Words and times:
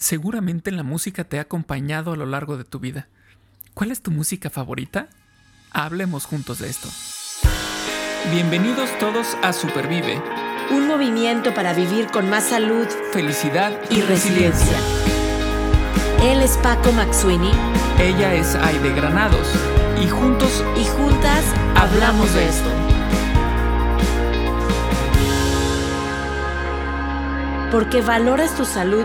Seguramente 0.00 0.70
la 0.70 0.82
música 0.82 1.24
te 1.24 1.38
ha 1.38 1.42
acompañado 1.42 2.14
a 2.14 2.16
lo 2.16 2.24
largo 2.24 2.56
de 2.56 2.64
tu 2.64 2.80
vida. 2.80 3.06
¿Cuál 3.74 3.90
es 3.90 4.00
tu 4.00 4.10
música 4.10 4.48
favorita? 4.48 5.08
Hablemos 5.72 6.24
juntos 6.24 6.58
de 6.58 6.70
esto. 6.70 6.88
Bienvenidos 8.32 8.88
todos 8.98 9.36
a 9.42 9.52
Supervive. 9.52 10.18
Un 10.70 10.88
movimiento 10.88 11.52
para 11.52 11.74
vivir 11.74 12.06
con 12.06 12.30
más 12.30 12.44
salud, 12.44 12.86
felicidad 13.12 13.78
y, 13.90 14.00
resiliencia. 14.00 14.78
Él 16.22 16.40
es 16.40 16.56
Paco 16.62 16.92
Maxuini. 16.92 17.52
Ella 17.98 18.32
es 18.32 18.54
Aide 18.54 18.94
Granados. 18.94 19.48
Y 20.02 20.08
juntos 20.08 20.64
y 20.80 20.86
juntas 20.86 21.44
hablamos 21.76 22.32
de 22.32 22.48
esto. 22.48 22.70
Porque 27.70 28.00
valoras 28.00 28.56
tu 28.56 28.64
salud 28.64 29.04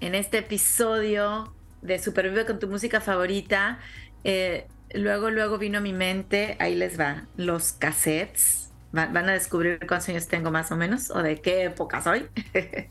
en 0.00 0.14
este 0.14 0.38
episodio 0.38 1.52
de 1.82 1.98
Supervive 1.98 2.46
con 2.46 2.58
tu 2.58 2.68
música 2.68 3.00
favorita, 3.00 3.78
eh, 4.24 4.66
luego, 4.94 5.30
luego 5.30 5.58
vino 5.58 5.78
a 5.78 5.80
mi 5.80 5.92
mente, 5.92 6.56
ahí 6.58 6.74
les 6.74 6.98
va, 6.98 7.24
los 7.36 7.72
cassettes. 7.72 8.60
Van, 8.92 9.16
a 9.16 9.32
descubrir 9.32 9.80
cuántos 9.88 10.08
años 10.10 10.28
tengo 10.28 10.52
más 10.52 10.70
o 10.70 10.76
menos, 10.76 11.10
o 11.10 11.20
de 11.20 11.40
qué 11.40 11.64
época 11.64 12.00
soy. 12.00 12.26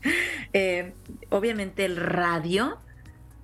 Eh, 0.56 0.92
obviamente 1.30 1.84
el 1.84 1.96
radio, 1.96 2.78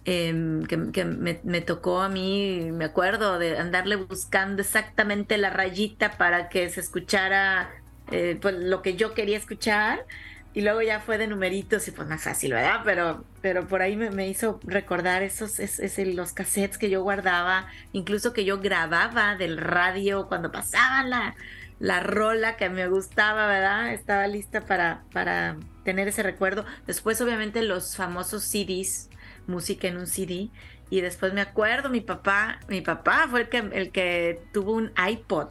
em, 0.05 0.63
que, 0.63 0.77
me, 0.77 1.61
tocó 1.61 2.03
a 2.03 2.09
mí, 2.09 2.71
me 2.73 2.85
acuerdo 2.85 3.41
de 3.41 3.59
andarle 3.59 3.97
buscando 3.97 4.63
exactamente 4.63 5.37
la 5.39 5.51
rayita 5.51 6.13
para 6.13 6.49
que 6.49 6.69
se 6.69 6.79
escuchara 6.79 7.69
eh, 8.13 8.39
pues, 8.41 8.55
lo 8.55 8.81
que 8.83 8.95
yo 8.95 9.13
quería 9.13 9.39
escuchar 9.39 10.07
y 10.53 10.63
luego 10.63 10.83
ya 10.83 11.01
fue 11.01 11.17
de 11.17 11.29
numeritos 11.29 11.87
y 11.87 11.93
pues 11.93 12.09
más 12.09 12.23
fácil, 12.23 12.53
¿verdad? 12.53 12.81
Pero, 12.85 13.25
pero 13.41 13.69
por 13.69 13.83
ahí 13.83 13.97
me, 13.97 14.29
hizo 14.29 14.59
recordar 14.65 15.23
esos, 15.23 15.61
es, 15.61 15.99
los 16.15 16.33
cassettes 16.33 16.77
que 16.77 16.91
yo 16.91 17.03
guardaba, 17.03 17.69
incluso 17.93 18.33
que 18.33 18.45
yo 18.45 18.59
grababa 18.59 19.37
del 19.37 19.59
radio 19.59 20.27
cuando 20.27 20.51
pasaba 20.51 21.05
la, 21.05 21.37
la 21.79 22.01
rola 22.01 22.57
que 22.57 22.69
me 22.69 22.89
gustaba, 22.89 23.47
¿verdad? 23.47 23.93
Estaba 23.93 24.27
lista 24.27 24.63
para, 24.63 25.05
para 25.13 25.57
tener 25.85 26.09
ese 26.09 26.25
recuerdo. 26.25 26.65
Después, 26.85 27.21
obviamente, 27.21 27.63
los 27.63 27.95
famosos 27.95 28.43
CDs, 28.43 29.09
música 29.47 29.87
en 29.87 29.99
un 29.99 30.09
CD. 30.09 30.49
Y 30.91 31.01
después 31.01 31.33
me 31.33 31.43
acuerdo, 31.43 31.91
mi 31.91 32.01
papá, 32.01 32.59
mi 32.67 32.81
papá 32.81 33.29
fue 33.31 33.43
el 33.43 33.49
que, 33.49 33.59
el 33.59 33.93
que 33.93 34.43
tuvo 34.53 34.73
un 34.73 34.91
iPod, 35.09 35.51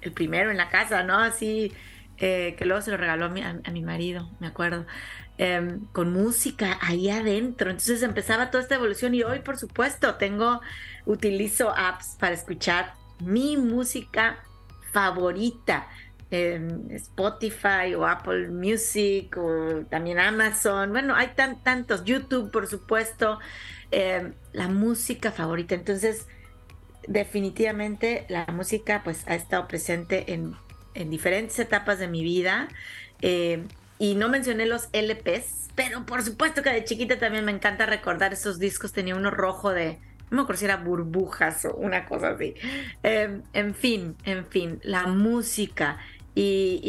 el 0.00 0.12
primero 0.12 0.50
en 0.50 0.56
la 0.56 0.70
casa, 0.70 1.02
¿no? 1.02 1.18
Así 1.18 1.74
eh, 2.20 2.54
que 2.58 2.64
luego 2.64 2.82
se 2.82 2.90
lo 2.90 2.96
regaló 2.96 3.26
a 3.26 3.28
mi, 3.28 3.42
a, 3.42 3.54
mi 3.72 3.82
marido, 3.82 4.30
me 4.40 4.48
acuerdo, 4.48 4.86
em, 5.36 5.84
con 5.92 6.12
música 6.12 6.78
ahí 6.80 7.10
adentro. 7.10 7.70
Entonces 7.70 8.02
empezaba 8.02 8.50
toda 8.50 8.62
esta 8.62 8.74
evolución 8.74 9.14
y 9.14 9.22
hoy, 9.22 9.40
por 9.40 9.56
supuesto, 9.58 10.16
tengo, 10.16 10.60
utilizo 11.06 11.70
apps 11.76 12.16
para 12.18 12.34
escuchar 12.34 12.94
mi 13.20 13.56
música 13.56 14.38
favorita. 14.92 15.88
Spotify 16.30 17.94
o 17.96 18.06
Apple 18.06 18.48
Music 18.48 19.34
o 19.38 19.86
también 19.88 20.18
Amazon. 20.18 20.90
Bueno, 20.90 21.14
hay 21.14 21.28
tan, 21.28 21.62
tantos. 21.62 22.04
YouTube, 22.04 22.50
por 22.50 22.66
supuesto. 22.66 23.38
Em, 23.90 24.34
la 24.52 24.68
música 24.68 25.32
favorita. 25.32 25.74
Entonces, 25.74 26.26
definitivamente 27.06 28.26
la 28.28 28.46
música 28.46 29.02
pues 29.02 29.26
ha 29.26 29.34
estado 29.34 29.66
presente 29.66 30.34
en 30.34 30.54
en 30.98 31.10
diferentes 31.10 31.58
etapas 31.58 31.98
de 31.98 32.08
mi 32.08 32.22
vida. 32.22 32.68
Eh, 33.22 33.64
y 33.98 34.14
no 34.14 34.28
mencioné 34.28 34.66
los 34.66 34.88
LPs, 34.92 35.70
pero 35.74 36.04
por 36.04 36.22
supuesto 36.22 36.62
que 36.62 36.70
de 36.70 36.84
chiquita 36.84 37.18
también 37.18 37.44
me 37.44 37.52
encanta 37.52 37.86
recordar 37.86 38.32
esos 38.32 38.58
discos. 38.58 38.92
Tenía 38.92 39.14
uno 39.14 39.30
rojo 39.30 39.70
de, 39.70 39.98
no 40.30 40.36
me 40.36 40.42
acuerdo 40.42 40.58
si 40.58 40.64
era 40.66 40.76
burbujas 40.76 41.64
o 41.64 41.74
una 41.76 42.04
cosa 42.04 42.30
así. 42.30 42.54
Em, 43.02 43.42
en 43.52 43.74
fin, 43.74 44.16
en 44.24 44.46
fin, 44.46 44.80
la 44.82 45.06
música. 45.06 45.98
Y, 46.34 46.80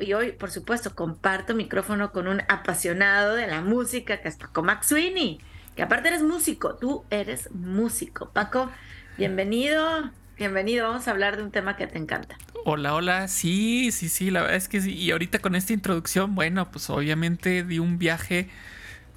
y, 0.00 0.12
hoy, 0.12 0.32
por 0.32 0.50
supuesto, 0.50 0.94
comparto 0.94 1.54
micrófono 1.54 2.12
con 2.12 2.28
un 2.28 2.42
apasionado 2.48 3.34
de 3.36 3.46
la 3.46 3.62
música, 3.62 4.20
que 4.20 4.28
es 4.28 4.36
Paco 4.36 4.62
Maxwini, 4.62 5.40
que 5.74 5.82
aparte 5.82 6.08
eres 6.08 6.22
músico, 6.22 6.74
tú 6.74 7.04
eres 7.08 7.50
músico. 7.52 8.30
Paco, 8.30 8.70
bienvenido. 9.16 10.10
Bienvenido, 10.38 10.86
vamos 10.86 11.08
a 11.08 11.10
hablar 11.10 11.36
de 11.36 11.42
un 11.42 11.50
tema 11.50 11.74
que 11.74 11.88
te 11.88 11.98
encanta. 11.98 12.38
Hola, 12.64 12.94
hola, 12.94 13.26
sí, 13.26 13.90
sí, 13.90 14.08
sí, 14.08 14.30
la 14.30 14.42
verdad 14.42 14.56
es 14.56 14.68
que 14.68 14.80
sí. 14.80 14.94
Y 14.94 15.10
ahorita 15.10 15.40
con 15.40 15.56
esta 15.56 15.72
introducción, 15.72 16.36
bueno, 16.36 16.70
pues 16.70 16.88
obviamente 16.90 17.64
di 17.64 17.80
un 17.80 17.98
viaje 17.98 18.48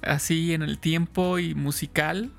así 0.02 0.52
en 0.52 0.62
el 0.62 0.80
tiempo 0.80 1.38
y 1.38 1.54
musical, 1.54 2.32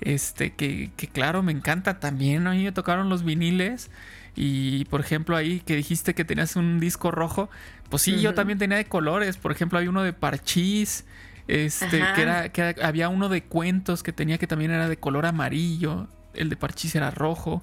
este, 0.00 0.52
que, 0.52 0.90
que 0.96 1.06
claro, 1.06 1.44
me 1.44 1.52
encanta 1.52 2.00
también. 2.00 2.48
A 2.48 2.50
mí 2.50 2.64
me 2.64 2.72
tocaron 2.72 3.08
los 3.08 3.24
viniles. 3.24 3.92
Y 4.34 4.84
por 4.86 5.00
ejemplo, 5.00 5.36
ahí 5.36 5.60
que 5.60 5.76
dijiste 5.76 6.14
que 6.14 6.24
tenías 6.24 6.56
un 6.56 6.80
disco 6.80 7.12
rojo, 7.12 7.50
pues 7.88 8.02
sí, 8.02 8.20
yo 8.20 8.34
también 8.34 8.58
tenía 8.58 8.78
de 8.78 8.86
colores. 8.86 9.36
Por 9.36 9.52
ejemplo, 9.52 9.78
hay 9.78 9.86
uno 9.86 10.02
de 10.02 10.12
Parchís, 10.12 11.04
este, 11.46 12.02
que 12.16 12.22
era, 12.22 12.48
que 12.48 12.74
había 12.82 13.08
uno 13.10 13.28
de 13.28 13.44
cuentos 13.44 14.02
que 14.02 14.12
tenía 14.12 14.38
que 14.38 14.48
también 14.48 14.72
era 14.72 14.88
de 14.88 14.96
color 14.96 15.24
amarillo. 15.24 16.08
El 16.34 16.48
de 16.48 16.56
Parchís 16.56 16.96
era 16.96 17.12
rojo. 17.12 17.62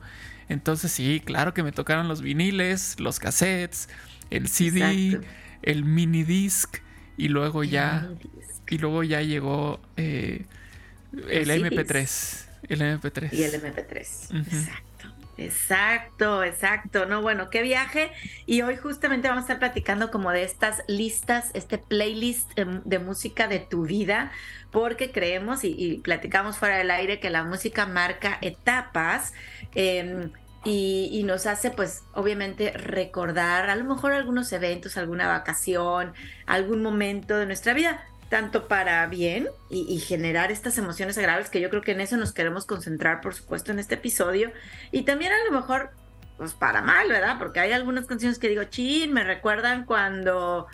Entonces 0.52 0.92
sí, 0.92 1.22
claro 1.24 1.54
que 1.54 1.64
me 1.64 1.72
tocaron 1.72 2.10
los 2.10 2.22
viniles, 2.22 3.00
los 3.00 3.20
cassettes, 3.20 3.88
el 4.30 4.50
CD, 4.50 5.22
el 5.62 5.86
mini 5.86 6.24
disc 6.24 6.80
y 7.16 7.30
luego 7.30 7.64
ya 7.64 8.10
y 8.70 8.78
luego 8.78 9.04
ya 9.04 9.22
llegó 9.22 9.80
eh, 9.96 10.46
el 11.30 11.50
MP3, 11.50 12.46
el 12.68 12.82
MP3 12.82 13.30
y 13.32 13.44
el 13.44 13.62
MP3. 13.62 14.38
Exacto. 14.38 14.91
Exacto, 15.46 16.44
exacto. 16.44 17.06
No, 17.06 17.22
bueno, 17.22 17.50
qué 17.50 17.62
viaje. 17.62 18.12
Y 18.46 18.62
hoy 18.62 18.78
justamente 18.78 19.28
vamos 19.28 19.44
a 19.44 19.46
estar 19.46 19.60
platicando 19.60 20.12
como 20.12 20.32
de 20.32 20.44
estas 20.44 20.84
listas, 20.88 21.50
este 21.54 21.78
playlist 21.78 22.52
de, 22.56 23.00
música 23.00 23.48
de 23.48 23.60
tu 23.60 23.84
vida, 23.84 24.32
porque 24.72 25.12
creemos 25.12 25.64
y, 25.64 26.00
platicamos 26.04 26.58
fuera 26.58 26.78
del 26.78 26.92
aire 26.92 27.20
que 27.20 27.30
la 27.30 27.44
música 27.44 27.86
marca 27.86 28.38
etapas. 28.42 29.34
Em, 29.74 30.32
y, 30.64 31.24
nos 31.26 31.48
hace 31.48 31.72
pues 31.72 32.04
obviamente 32.14 32.72
recordar 32.72 33.70
a 33.70 33.76
lo 33.76 33.84
mejor 33.86 34.14
algunos 34.14 34.52
eventos, 34.54 34.98
alguna 34.98 35.28
vacación, 35.28 36.14
algún 36.46 36.84
momento 36.84 37.38
de 37.38 37.46
nuestra 37.48 37.74
vida, 37.74 38.06
tanto 38.32 38.70
para 38.70 39.06
bien 39.08 39.50
y, 39.70 40.00
generar 40.00 40.54
estas 40.54 40.78
emociones 40.78 41.18
agradables 41.18 41.50
que 41.50 41.60
yo 41.60 41.70
creo 41.70 41.82
que 41.82 41.92
en 41.92 42.00
eso 42.00 42.16
nos 42.16 42.32
queremos 42.32 42.66
concentrar 42.66 43.20
por 43.20 43.36
supuesto 43.36 43.74
en 43.74 43.80
este 43.80 43.96
episodio 43.96 44.54
y 44.90 45.04
también 45.04 45.34
a 45.34 45.44
lo 45.44 45.52
mejor 45.52 45.92
pues 46.38 46.54
para 46.54 46.82
mal, 46.82 47.10
¿verdad? 47.10 47.36
Porque 47.38 47.60
hay 47.60 47.74
algunas 47.74 48.06
canciones 48.06 48.40
que 48.40 48.48
digo, 48.48 48.64
chin, 48.64 49.12
me 49.12 49.26
recuerdan 49.26 49.86
cuando 49.86 50.68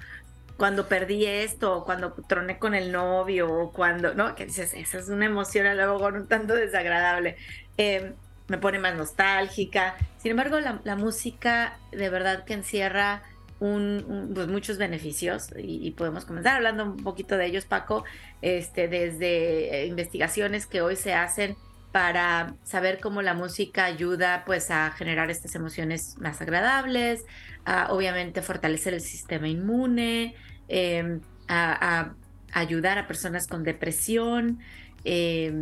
cuando 0.56 0.88
perdí 0.88 1.26
esto, 1.26 1.78
o 1.78 1.86
cuando 1.86 2.14
troné 2.28 2.58
con 2.60 2.74
el 2.74 2.92
novio, 2.92 3.52
o 3.52 3.72
cuando, 3.72 4.14
¿no? 4.14 4.36
Que 4.36 4.46
dices, 4.46 4.74
esa 4.74 5.00
es 5.00 5.10
una 5.10 5.26
emoción 5.26 5.68
a 5.68 5.76
luego 5.76 6.00
con 6.00 6.16
un 6.16 6.28
tanto 6.28 6.56
desagradable. 6.56 7.38
Eh, 7.78 8.14
me 8.48 8.58
pone 8.58 8.80
más 8.80 8.96
nostálgica. 8.96 9.96
Sin 10.18 10.32
embargo, 10.32 10.60
la, 10.60 10.96
música 10.96 11.78
de 11.92 12.10
verdad 12.10 12.44
que 12.46 12.54
encierra 12.54 13.22
un, 13.60 14.32
pues 14.34 14.48
muchos 14.48 14.78
beneficios 14.78 15.50
y, 15.58 15.92
podemos 15.92 16.26
comenzar 16.26 16.58
hablando 16.58 16.86
un 16.86 16.98
poquito 16.98 17.38
de 17.38 17.48
ellos, 17.48 17.66
Paco, 17.66 18.04
este, 18.42 18.88
desde 18.88 19.86
investigaciones 19.88 20.66
que 20.66 20.82
hoy 20.82 20.96
se 20.96 21.14
hacen 21.14 21.56
para 21.92 22.56
saber 22.64 23.00
cómo 23.00 23.22
la 23.22 23.34
música 23.34 23.86
ayuda 23.86 24.44
pues 24.46 24.70
a 24.70 24.92
generar 24.92 25.32
estas 25.32 25.56
emociones 25.56 26.18
más 26.20 26.42
agradables, 26.42 27.26
a 27.66 27.92
obviamente 27.92 28.42
fortalecer 28.42 28.94
el 28.94 29.02
sistema 29.02 29.48
inmune, 29.48 30.36
em, 30.68 31.22
a, 31.48 32.14
ayudar 32.54 32.98
a 32.98 33.08
personas 33.08 33.48
con 33.48 33.64
depresión, 33.64 34.60
eh, 35.04 35.54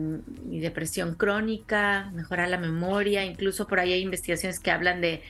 y 0.50 0.60
depresión 0.60 1.16
crónica, 1.16 2.10
mejorar 2.14 2.50
la 2.50 2.58
memoria, 2.58 3.24
incluso 3.24 3.68
por 3.68 3.80
ahí 3.80 3.94
hay 3.94 4.02
investigaciones 4.02 4.60
que 4.60 4.72
hablan 4.72 5.02
de 5.02 5.22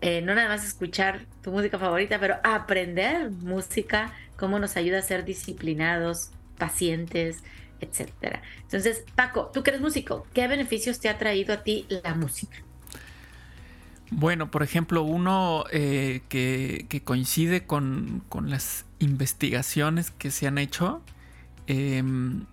eh, 0.00 0.22
no 0.22 0.34
nada 0.34 0.48
más 0.48 0.64
escuchar 0.64 1.26
tu 1.42 1.50
música 1.50 1.78
favorita, 1.78 2.20
pero 2.20 2.36
aprender 2.44 3.30
música, 3.30 4.12
cómo 4.36 4.58
nos 4.58 4.76
ayuda 4.76 4.98
a 4.98 5.02
ser 5.02 5.24
disciplinados, 5.24 6.30
pacientes, 6.56 7.42
etcétera. 7.80 8.42
Entonces, 8.62 9.04
Paco, 9.14 9.50
tú 9.52 9.62
que 9.62 9.70
eres 9.70 9.80
músico, 9.80 10.26
¿qué 10.32 10.46
beneficios 10.46 11.00
te 11.00 11.08
ha 11.08 11.18
traído 11.18 11.54
a 11.54 11.62
ti 11.62 11.86
la 11.88 12.14
música? 12.14 12.58
Bueno, 14.10 14.50
por 14.50 14.62
ejemplo, 14.62 15.02
uno 15.02 15.64
eh, 15.70 16.22
que, 16.28 17.02
coincide 17.04 17.64
con, 17.64 18.22
las 18.44 18.86
investigaciones 19.00 20.10
que 20.10 20.30
se 20.30 20.46
han 20.46 20.58
hecho, 20.58 21.02
em, 21.66 22.46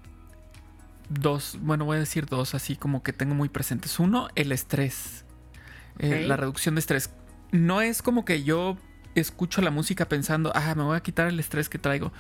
dos, 1.10 1.58
bueno, 1.62 1.86
voy 1.86 1.98
a 1.98 2.00
decir 2.00 2.26
dos, 2.26 2.56
así 2.56 2.76
como 2.76 3.04
que 3.04 3.14
tengo 3.14 3.36
muy 3.36 3.50
presentes. 3.50 4.00
Uno, 4.00 4.28
el 4.36 4.52
estrés, 4.52 5.24
eh, 6.00 6.26
la 6.28 6.36
reducción 6.36 6.76
de 6.76 6.80
estrés. 6.80 7.10
No 7.52 7.82
es 7.82 8.02
como 8.02 8.26
que 8.26 8.44
yo 8.44 8.78
escucho 9.16 9.62
la 9.62 9.72
música 9.72 10.08
pensando, 10.08 10.52
ah, 10.56 10.74
me 10.76 10.84
voy 10.84 10.98
a 10.98 11.02
quitar 11.02 11.28
el 11.28 11.40
estrés 11.40 11.70
que 11.70 11.80
traigo. 11.80 12.12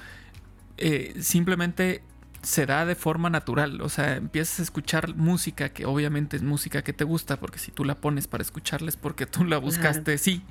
Eh, 0.77 1.15
simplemente 1.19 2.03
se 2.41 2.65
da 2.65 2.85
de 2.85 2.95
forma 2.95 3.29
natural. 3.29 3.81
O 3.81 3.89
sea, 3.89 4.15
empiezas 4.15 4.59
a 4.59 4.63
escuchar 4.63 5.15
música 5.15 5.69
que 5.69 5.85
obviamente 5.85 6.37
es 6.37 6.43
música 6.43 6.83
que 6.83 6.93
te 6.93 7.03
gusta, 7.03 7.39
porque 7.39 7.59
si 7.59 7.71
tú 7.71 7.83
la 7.83 7.95
pones 7.95 8.27
para 8.27 8.43
escucharla 8.43 8.89
es 8.89 8.97
porque 8.97 9.25
tú 9.25 9.43
la 9.43 9.57
buscaste, 9.57 10.17
sí. 10.17 10.43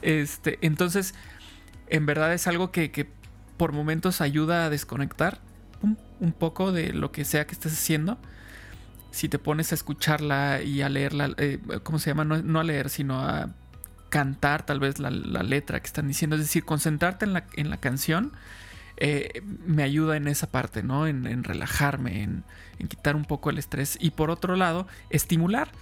Este, 0.00 0.58
entonces, 0.62 1.14
en 1.88 2.06
verdad 2.06 2.32
es 2.32 2.46
algo 2.46 2.70
que, 2.70 3.08
por 3.56 3.72
momentos 3.72 4.20
ayuda 4.20 4.64
a 4.64 4.70
desconectar 4.70 5.40
un 6.20 6.32
poco 6.32 6.72
de 6.72 6.92
lo 6.92 7.12
que 7.12 7.24
sea 7.24 7.46
que 7.46 7.52
estés 7.52 7.72
haciendo. 7.74 8.18
Si 9.10 9.28
te 9.28 9.38
pones 9.38 9.70
a 9.72 9.74
escucharla 9.74 10.62
y 10.62 10.82
a 10.82 10.88
leerla, 10.88 11.34
eh, 11.36 11.58
¿cómo 11.82 11.98
se 11.98 12.10
llama? 12.10 12.24
No, 12.24 12.58
a 12.58 12.64
leer, 12.64 12.88
sino 12.90 13.20
a 13.20 13.50
cantar 14.14 14.64
tal 14.64 14.78
vez 14.78 15.00
la, 15.00 15.10
letra 15.10 15.80
que 15.80 15.88
están 15.88 16.06
diciendo. 16.06 16.36
Es 16.36 16.42
decir, 16.42 16.64
concentrarte 16.64 17.24
en 17.24 17.32
la, 17.32 17.46
en 17.54 17.68
la 17.68 17.78
canción 17.78 18.30
eh, 18.96 19.42
me 19.66 19.82
ayuda 19.82 20.16
en 20.16 20.28
esa 20.28 20.52
parte, 20.52 20.84
¿no? 20.84 21.08
En, 21.08 21.42
relajarme, 21.42 22.22
en, 22.22 22.44
quitar 22.86 23.16
un 23.16 23.24
poco 23.24 23.50
el 23.50 23.58
estrés. 23.58 23.98
Y 24.00 24.12
por 24.12 24.30
otro 24.30 24.54
lado, 24.54 24.86
estimular. 25.10 25.72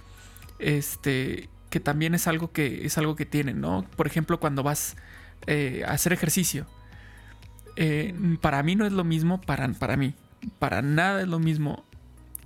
Este. 0.57 1.47
Que 1.69 1.79
también 1.79 2.15
es 2.15 2.25
algo 2.25 2.51
que. 2.51 2.87
es 2.87 2.97
algo 2.97 3.15
que 3.15 3.27
tienen, 3.27 3.61
¿no? 3.61 3.85
Por 3.95 4.07
ejemplo, 4.07 4.39
cuando 4.39 4.63
vas 4.63 4.95
eh, 5.45 5.83
a 5.87 5.91
hacer 5.91 6.11
ejercicio. 6.11 6.65
Eh, 7.75 8.15
para 8.41 8.63
mí 8.63 8.75
no 8.75 8.87
es 8.87 8.93
lo 8.93 9.03
mismo. 9.03 9.41
Para, 9.41 9.71
para 9.73 9.95
mí. 9.95 10.15
Para 10.57 10.81
nada 10.81 11.21
es 11.21 11.27
lo 11.27 11.37
mismo 11.37 11.85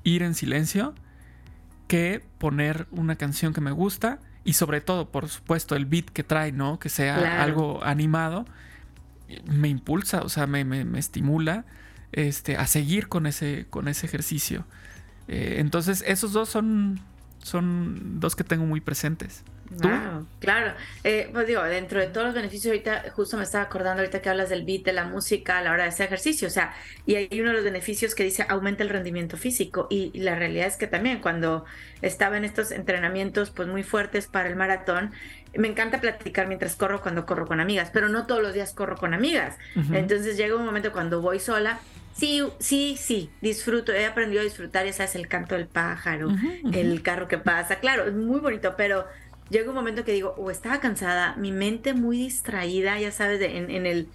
ir 0.03 0.21
en 0.21 0.35
silencio. 0.35 0.93
Que 1.87 2.21
poner 2.39 2.87
una 2.91 3.15
canción 3.15 3.53
que 3.53 3.61
me 3.61 3.71
gusta. 3.71 4.19
Y 4.47 4.53
sobre 4.53 4.79
todo, 4.79 5.11
por 5.11 5.27
supuesto, 5.27 5.75
el 5.75 5.85
beat 5.85 6.05
que 6.05 6.23
trae, 6.23 6.51
¿no? 6.51 6.79
Que 6.79 6.87
sea 6.89 7.43
algo 7.43 7.83
animado 7.83 8.45
me 9.45 9.67
impulsa, 9.67 10.21
o 10.21 10.29
sea, 10.29 10.47
me, 10.47 10.63
me, 10.63 10.99
estimula 10.99 11.65
este, 12.11 12.57
a 12.57 12.65
seguir 12.67 13.07
con 13.07 13.27
ese, 13.27 13.67
con 13.69 13.87
ese 13.87 14.05
ejercicio. 14.05 14.65
Eh, 15.27 15.55
entonces, 15.59 16.03
esos 16.07 16.33
dos 16.33 16.49
son, 16.49 16.99
son 17.43 18.19
dos 18.19 18.35
que 18.35 18.43
tengo 18.43 18.65
muy 18.65 18.81
presentes. 18.81 19.43
Claro. 20.39 20.73
Eh, 21.03 21.29
pues 21.31 21.47
digo, 21.47 21.63
dentro 21.63 21.99
de 21.99 22.07
todos 22.07 22.27
los 22.27 22.35
beneficios, 22.35 22.71
ahorita 22.71 23.05
justo 23.13 23.37
me 23.37 23.43
estaba 23.43 23.65
acordando 23.65 24.01
ahorita 24.01 24.21
que 24.21 24.29
hablas 24.29 24.49
del 24.49 24.65
beat, 24.65 24.83
de 24.83 24.93
la 24.93 25.05
música 25.05 25.57
a 25.57 25.61
la 25.61 25.71
hora 25.71 25.83
de 25.83 25.89
hacer 25.89 26.07
ejercicio, 26.07 26.47
o 26.47 26.51
sea, 26.51 26.73
y 27.05 27.15
hay 27.15 27.29
uno 27.39 27.49
de 27.49 27.55
los 27.55 27.63
beneficios 27.63 28.15
que 28.15 28.23
dice 28.23 28.45
aumenta 28.47 28.83
el 28.83 28.89
rendimiento 28.89 29.37
físico 29.37 29.87
y, 29.89 30.11
la 30.17 30.35
realidad 30.35 30.67
es 30.67 30.77
que 30.77 30.87
también 30.87 31.19
cuando 31.19 31.65
estaba 32.01 32.37
en 32.37 32.45
estos 32.45 32.71
entrenamientos 32.71 33.51
pues 33.51 33.67
muy 33.67 33.83
fuertes 33.83 34.27
para 34.27 34.49
el 34.49 34.55
maratón, 34.55 35.11
me 35.55 35.67
encanta 35.67 36.01
platicar 36.01 36.47
mientras 36.47 36.75
corro 36.75 37.01
cuando 37.01 37.25
corro 37.25 37.47
con 37.47 37.59
amigas, 37.59 37.89
pero 37.93 38.09
no 38.09 38.25
todos 38.25 38.41
los 38.41 38.53
días 38.53 38.73
corro 38.73 38.95
con 38.97 39.13
amigas. 39.13 39.57
Entonces 39.91 40.37
llega 40.37 40.55
un 40.55 40.65
momento 40.65 40.91
cuando 40.91 41.21
voy 41.21 41.39
sola, 41.39 41.79
sí, 42.13 42.43
sí, 42.59 42.97
sí, 42.99 43.29
disfruto, 43.41 43.93
he 43.93 44.05
aprendido 44.05 44.41
a 44.41 44.43
disfrutar, 44.43 44.85
ya 44.85 44.93
sabes, 44.93 45.15
el 45.15 45.27
canto 45.27 45.55
del 45.55 45.67
pájaro, 45.67 46.29
el 46.73 47.01
carro 47.01 47.27
que 47.27 47.37
pasa, 47.37 47.79
claro, 47.79 48.05
es 48.05 48.13
muy 48.13 48.39
bonito, 48.39 48.75
pero 48.75 49.05
llega 49.49 49.69
un 49.69 49.75
momento 49.75 50.03
que 50.03 50.11
digo, 50.11 50.35
o 50.37 50.51
estaba 50.51 50.79
cansada, 50.79 51.35
mi 51.35 51.51
mente 51.51 51.93
muy 51.93 52.17
distraída, 52.17 52.99
ya 52.99 53.11
sabes, 53.11 53.41
en, 53.41 53.85
el 53.85 54.07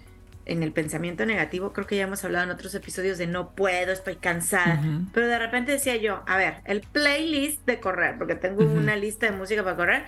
en 0.45 0.61
el 0.61 0.73
pensamiento 0.73 1.25
negativo, 1.25 1.71
creo 1.71 1.87
que 1.87 1.95
ya 1.95 2.03
hemos 2.03 2.23
hablado 2.25 2.45
en 2.45 2.51
otros 2.51 2.75
episodios 2.75 3.17
de 3.17 3.27
no 3.27 3.51
puedo, 3.51 3.91
estoy 3.93 4.15
cansada, 4.15 4.81
pero 5.13 5.27
de 5.27 5.39
repente 5.39 5.71
decía 5.71 5.95
yo, 5.95 6.23
a 6.27 6.37
ver, 6.37 6.55
el 6.65 6.81
playlist 6.81 7.65
de 7.65 7.79
correr, 7.79 8.17
porque 8.17 8.35
tengo 8.35 8.65
una 8.65 8.95
lista 8.95 9.25
de 9.25 9.31
música 9.37 9.63
para 9.63 9.75
correr, 9.75 10.03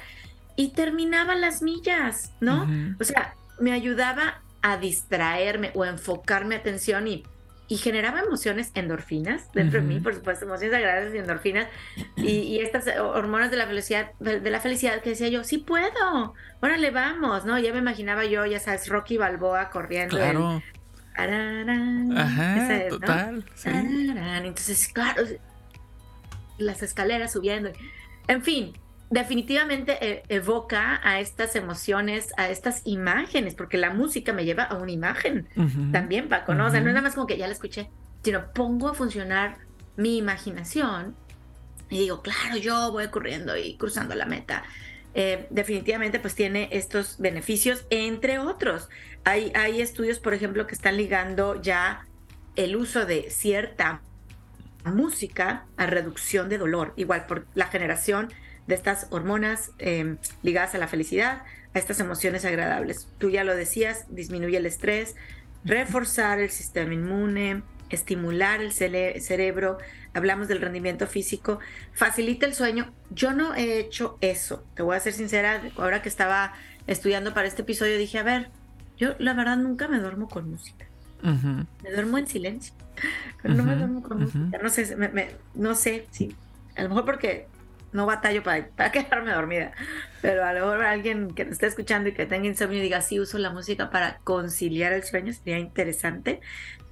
y 0.58 0.70
terminaba 0.70 1.36
las 1.36 1.62
millas, 1.62 2.32
¿no? 2.40 2.68
O 3.00 3.04
sea, 3.04 3.36
me 3.60 3.72
ayudaba 3.72 4.42
a 4.62 4.78
distraerme 4.78 5.72
o 5.76 5.84
a 5.84 5.90
enfocar 5.90 6.46
mi 6.46 6.56
atención 6.56 7.08
y, 7.08 7.24
y 7.68 7.78
generaba 7.78 8.20
emociones 8.20 8.72
endorfinas 8.76 9.52
dentro 9.52 9.82
de 9.82 9.88
mí, 9.88 10.00
por 10.00 10.14
supuesto, 10.14 10.46
emociones 10.46 10.78
agradables 10.78 11.16
y 11.16 11.18
endorfinas 11.18 11.68
y, 12.16 12.60
estas 12.60 12.88
hormonas 13.00 13.50
de 13.50 13.58
la 13.58 13.66
felicidad, 13.66 14.12
de 14.20 14.50
la 14.52 14.60
felicidad 14.60 15.02
que 15.02 15.12
decía 15.12 15.30
yo, 15.30 15.44
sí 15.44 15.58
puedo, 15.58 16.36
órale, 16.62 16.92
vamos, 16.92 17.46
¿no? 17.46 17.58
Ya 17.58 17.74
me 17.74 17.80
imaginaba 17.80 18.26
yo, 18.26 18.46
ya 18.46 18.60
sabes, 18.60 18.88
Rocky 18.88 19.18
Balboa 19.18 19.70
corriendo. 19.72 20.16
Claro. 20.16 20.62
Ajá, 22.16 22.88
total. 22.90 23.46
Sí. 23.56 23.70
Entonces, 23.70 24.88
claro, 24.90 25.24
las 26.58 26.84
escaleras 26.84 27.34
subiendo. 27.34 27.72
En 28.28 28.42
fin, 28.44 28.74
definitivamente 29.10 29.98
eh, 30.02 30.24
evoca 30.30 31.00
a 31.04 31.20
estas 31.20 31.56
emociones, 31.56 32.34
a 32.38 32.50
estas 32.50 32.82
imágenes, 32.86 33.56
porque 33.56 33.78
la 33.78 33.92
música 33.92 34.34
me 34.34 34.46
lleva 34.46 34.64
a 34.64 34.76
una 34.78 34.92
imagen 34.92 35.48
también, 35.92 36.28
Paco, 36.28 36.54
¿no? 36.54 36.68
O 36.68 36.70
sea, 36.70 36.82
no 36.82 36.88
es 36.88 36.94
nada 36.94 37.04
más 37.04 37.16
como 37.16 37.28
que 37.28 37.38
ya 37.38 37.48
la 37.48 37.54
escuché, 37.54 37.90
sino 38.24 38.52
pongo 38.54 38.90
a 38.90 38.94
funcionar 38.94 39.58
mi 39.98 40.18
imaginación 40.18 41.16
y 41.90 42.00
digo, 42.00 42.22
claro, 42.22 42.58
yo 42.58 42.92
voy 42.92 43.08
corriendo 43.08 43.56
y 43.56 43.78
cruzando 43.78 44.16
la 44.16 44.26
meta. 44.26 44.64
Eh, 45.14 45.48
definitivamente 45.50 46.20
pues 46.20 46.36
tiene 46.36 46.68
estos 46.72 47.20
beneficios, 47.20 47.86
entre 47.90 48.40
otros. 48.40 48.90
Hay, 49.24 49.52
hay 49.56 49.82
estudios, 49.82 50.20
por 50.20 50.34
ejemplo, 50.34 50.68
que 50.68 50.76
están 50.76 50.98
ligando 50.98 51.62
ya 51.62 52.06
el 52.56 52.76
uso 52.76 53.06
de 53.06 53.30
cierta 53.30 54.02
música 54.84 55.66
a 55.78 55.86
reducción 55.86 56.50
de 56.50 56.58
dolor, 56.58 56.94
igual 56.96 57.26
por 57.26 57.48
la 57.56 57.68
generación 57.68 58.34
de 58.68 58.76
estas 58.76 59.08
hormonas 59.12 59.72
em, 59.78 60.18
ligadas 60.44 60.76
a 60.76 60.78
la 60.78 60.88
felicidad, 60.88 61.44
a 61.74 61.80
estas 61.80 62.00
emociones 62.00 62.46
agradables. 62.46 63.08
Tú 63.18 63.30
ya 63.30 63.44
lo 63.44 63.56
decías, 63.56 64.06
disminuye 64.10 64.58
el 64.58 64.66
estrés, 64.66 65.16
reforzar 65.64 66.40
el 66.40 66.50
sistema 66.50 66.94
inmune, 66.94 67.64
estimular 67.90 68.62
el 68.62 68.72
cerebro, 68.72 69.78
hablamos 70.14 70.48
del 70.48 70.62
rendimiento 70.62 71.08
físico, 71.08 71.60
facilita 71.94 72.46
el 72.46 72.54
sueño. 72.54 72.92
Yo 73.12 73.34
no 73.34 73.54
he 73.54 73.80
hecho 73.80 74.18
eso, 74.22 74.64
te 74.76 74.84
voy 74.84 74.96
a 74.96 75.00
ser 75.00 75.14
sincera, 75.14 75.62
ahora 75.78 76.02
que 76.02 76.10
estaba 76.10 76.54
estudiando 76.88 77.34
para 77.34 77.48
este 77.48 77.62
episodio 77.64 77.98
dije, 77.98 78.20
a 78.20 78.24
ver, 78.24 78.50
yo 78.98 79.16
la 79.20 79.34
verdad 79.34 79.58
nunca 79.58 79.88
me 79.88 80.00
duermo 80.00 80.28
con 80.28 80.50
música. 80.50 80.86
Me 81.22 81.92
duermo 81.92 82.20
en 82.20 82.28
silencio, 82.28 82.74
pero 83.42 83.54
no 83.56 83.64
me 83.64 83.76
duermo 83.76 84.04
con 84.04 84.22
música. 84.22 84.60
No 84.62 84.70
sé, 84.70 84.96
no 85.56 85.76
sé, 85.76 86.08
sí. 86.12 86.36
A 86.76 86.84
lo 86.84 86.90
mejor 86.90 87.06
porque 87.06 87.48
no 87.92 88.06
batallo 88.06 88.44
para, 88.44 88.68
para, 88.68 88.92
quedarme 88.94 89.32
dormida. 89.32 89.72
Pero 90.22 90.46
a 90.46 90.54
lo 90.54 90.62
mejor 90.62 90.86
alguien 90.86 91.34
que 91.34 91.46
me 91.46 91.52
esté 91.52 91.68
escuchando 91.68 92.10
y 92.10 92.14
que 92.14 92.26
tenga 92.26 92.48
insomnio 92.48 92.80
y 92.80 92.82
diga, 92.82 93.02
sí, 93.02 93.20
uso 93.20 93.38
la 93.38 93.50
música 93.50 93.90
para 93.90 94.20
conciliar 94.24 94.94
el 94.94 95.04
sueño, 95.04 95.34
sería 95.34 95.60
interesante. 95.60 96.42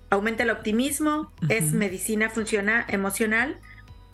Aumenta 0.10 0.44
el 0.44 0.52
optimismo, 0.52 1.32
es 1.50 1.72
medicina 1.72 2.30
funciona, 2.30 2.86
emocional, 2.88 3.58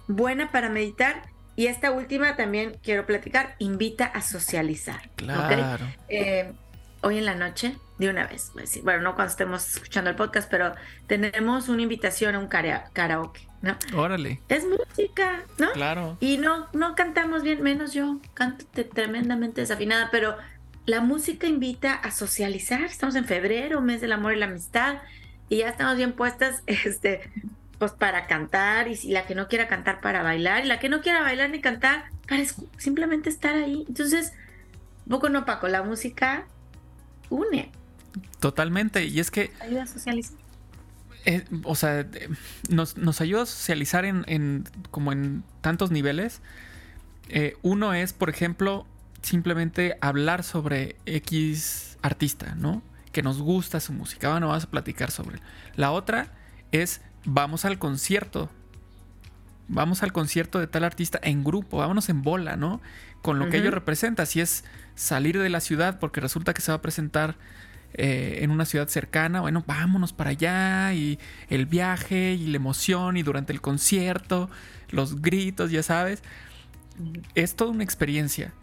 buena 0.07 0.51
para 0.51 0.69
meditar. 0.69 1.23
Y 1.55 1.67
esta 1.67 1.91
última 1.91 2.37
también 2.37 2.77
quiero 2.81 3.05
platicar, 3.05 3.55
invita 3.59 4.05
a 4.05 4.21
socializar. 4.21 5.09
Claro. 5.17 5.85
Eh, 6.07 6.53
hoy 7.01 7.17
en 7.17 7.25
la 7.25 7.35
noche, 7.35 7.75
de 7.97 8.09
una 8.09 8.25
vez, 8.27 8.51
bueno, 8.83 9.01
no 9.01 9.15
cuando 9.15 9.31
estemos 9.31 9.75
escuchando 9.75 10.09
el 10.09 10.15
podcast, 10.15 10.49
pero 10.49 10.73
tenemos 11.07 11.67
una 11.67 11.81
invitación 11.81 12.35
a 12.35 12.39
un 12.39 12.47
karaoke. 12.47 13.48
¿No? 13.61 13.77
Órale. 13.95 14.41
Es 14.47 14.65
música, 14.65 15.43
¿no? 15.57 15.71
Claro. 15.73 16.17
Y 16.19 16.37
no, 16.37 16.67
no 16.73 16.95
cantamos 16.95 17.43
bien, 17.43 17.61
menos 17.61 17.93
yo, 17.93 18.19
canto 18.33 18.65
tremendamente 18.93 19.61
desafinada, 19.61 20.09
pero 20.11 20.37
la 20.85 21.01
música 21.01 21.47
invita 21.47 21.93
a 21.93 22.11
socializar. 22.11 22.81
Estamos 22.83 23.15
en 23.15 23.25
febrero, 23.25 23.81
mes 23.81 24.01
del 24.01 24.13
amor 24.13 24.33
y 24.33 24.37
la 24.37 24.45
amistad, 24.45 24.99
y 25.49 25.57
ya 25.57 25.69
estamos 25.69 25.97
bien 25.97 26.13
puestas, 26.13 26.63
este, 26.67 27.21
pues 27.77 27.91
para 27.91 28.27
cantar, 28.27 28.87
y 28.87 28.95
si 28.95 29.11
la 29.11 29.25
que 29.25 29.35
no 29.35 29.47
quiera 29.47 29.67
cantar 29.67 30.01
para 30.01 30.23
bailar, 30.23 30.65
y 30.65 30.67
la 30.67 30.79
que 30.79 30.89
no 30.89 31.01
quiera 31.01 31.21
bailar 31.21 31.49
ni 31.49 31.61
cantar, 31.61 32.05
para 32.27 32.43
simplemente 32.77 33.29
estar 33.29 33.55
ahí. 33.55 33.85
Entonces, 33.87 34.33
poco 35.07 35.29
no, 35.29 35.45
Paco, 35.45 35.67
la 35.67 35.83
música 35.83 36.45
une. 37.29 37.71
Totalmente, 38.39 39.05
y 39.05 39.19
es 39.19 39.29
que... 39.31 39.51
Ayuda 39.59 39.83
a 39.83 39.87
socializar. 39.87 40.38
Eh, 41.25 41.43
o 41.63 41.75
sea, 41.75 42.07
nos, 42.69 43.21
ayuda 43.21 43.43
a 43.43 43.45
socializar 43.45 44.05
en, 44.05 44.63
como 44.91 45.11
en 45.11 45.43
tantos 45.61 45.91
niveles. 45.91 46.41
Eh, 47.29 47.57
uno 47.61 47.93
es, 47.93 48.13
por 48.13 48.29
ejemplo, 48.29 48.87
simplemente 49.21 49.97
hablar 50.01 50.43
sobre 50.43 50.95
X 51.05 51.97
artista, 52.01 52.55
¿no? 52.55 52.81
Que 53.11 53.21
nos 53.21 53.41
gusta 53.41 53.79
su 53.79 53.93
música. 53.93 54.29
Bueno, 54.29 54.47
vamos 54.47 54.63
a 54.63 54.69
platicar 54.69 55.11
sobre 55.11 55.39
La 55.75 55.91
otra 55.91 56.31
es 56.71 57.01
vamos 57.25 57.65
al 57.65 57.79
concierto. 57.79 58.49
Vamos 59.67 60.01
al 60.01 60.11
concierto 60.11 60.59
de 60.59 60.65
tal 60.65 60.83
artista 60.83 61.19
en 61.21 61.43
grupo, 61.43 61.77
vámonos 61.77 62.09
en 62.09 62.23
bola, 62.23 62.55
¿no? 62.55 62.81
Con 63.21 63.37
lo 63.37 63.49
que 63.49 63.57
ello 63.57 63.69
representa. 63.69 64.25
Si 64.25 64.41
es 64.41 64.63
salir 64.95 65.37
de 65.37 65.49
la 65.49 65.59
ciudad 65.59 65.99
porque 65.99 66.21
resulta 66.21 66.55
que 66.55 66.61
se 66.61 66.71
va 66.71 66.77
a 66.77 66.81
presentar 66.81 67.35
eh, 67.93 68.39
en 68.41 68.51
una 68.51 68.65
ciudad 68.65 68.87
cercana, 68.87 69.41
bueno, 69.41 69.63
vámonos 69.65 70.13
para 70.13 70.31
allá 70.31 70.93
y 70.93 71.19
el 71.49 71.65
viaje 71.65 72.33
y 72.33 72.47
la 72.47 72.57
emoción 72.57 73.17
y 73.17 73.23
durante 73.23 73.53
el 73.53 73.61
concierto, 73.61 74.49
los 74.89 75.21
gritos, 75.21 75.71
ya 75.71 75.83
sabes. 75.83 76.23
Es 77.35 77.55
toda 77.55 77.71
una 77.71 77.83
experiencia. 77.83 78.53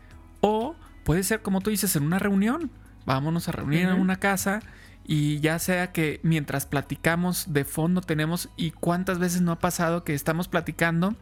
O 0.40 0.76
puede 1.04 1.22
ser, 1.22 1.42
como 1.42 1.60
tú 1.60 1.70
dices, 1.70 1.96
en 1.96 2.04
una 2.04 2.18
reunión. 2.18 2.70
Vámonos 3.04 3.48
a 3.48 3.52
reunir 3.52 3.88
en 3.88 4.00
una 4.00 4.16
casa 4.16 4.60
y 5.04 5.38
ya 5.38 5.60
sea 5.60 5.92
que 5.92 6.18
mientras 6.24 6.66
platicamos 6.66 7.52
de 7.52 7.64
fondo 7.64 8.00
tenemos 8.00 8.48
y 8.56 8.72
cuántas 8.72 9.20
veces 9.20 9.40
no 9.40 9.52
ha 9.52 9.58
pasado 9.60 10.02
que 10.02 10.14
estamos 10.14 10.48
platicando 10.48 11.14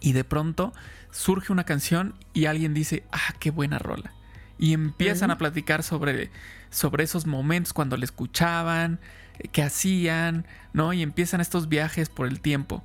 y 0.00 0.12
de 0.12 0.24
pronto 0.24 0.72
surge 1.10 1.52
una 1.52 1.64
canción 1.64 2.14
y 2.32 2.46
alguien 2.46 2.72
dice, 2.72 3.04
ah, 3.12 3.34
qué 3.38 3.50
buena 3.50 3.78
rola. 3.78 4.14
Y 4.60 4.74
empiezan 4.74 5.30
a 5.30 5.38
platicar 5.38 5.82
sobre, 5.82 6.30
sobre 6.70 7.02
esos 7.02 7.26
momentos 7.26 7.72
cuando 7.72 7.96
le 7.96 8.04
escuchaban, 8.04 9.00
eh, 9.38 9.48
qué 9.50 9.62
hacían, 9.62 10.46
¿no? 10.72 10.92
Y 10.92 11.02
empiezan 11.02 11.40
estos 11.40 11.68
viajes 11.68 12.08
por 12.08 12.28
el 12.28 12.40
tiempo. 12.40 12.82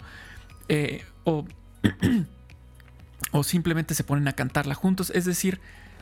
Eh, 0.70 1.04
o, 1.26 1.46
o 3.32 3.44
simplemente 3.44 3.94
se 3.94 4.04
ponen 4.04 4.28
a 4.28 4.34
cantarla 4.34 4.74
juntos. 4.74 5.12
Es 5.14 5.26
decir, 5.26 5.60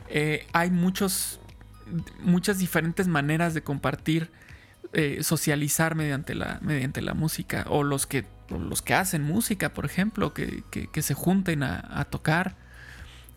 eh, 0.08 0.46
hay 0.52 0.70
muchos 0.70 1.40
muchas 2.20 2.58
diferentes 2.58 3.08
maneras 3.08 3.54
de 3.54 3.62
compartir, 3.62 4.30
eh, 4.92 5.22
socializar 5.22 5.94
mediante 5.94 6.34
la, 6.34 6.58
mediante 6.62 7.02
la 7.02 7.14
música. 7.14 7.66
O 7.68 7.82
los 7.82 8.06
que, 8.06 8.24
los 8.48 8.82
que 8.82 8.94
hacen 8.94 9.22
música, 9.22 9.72
por 9.72 9.84
ejemplo, 9.84 10.32
que, 10.34 10.62
se 11.02 11.14
junten 11.14 11.62
a, 11.62 12.06
tocar, 12.10 12.56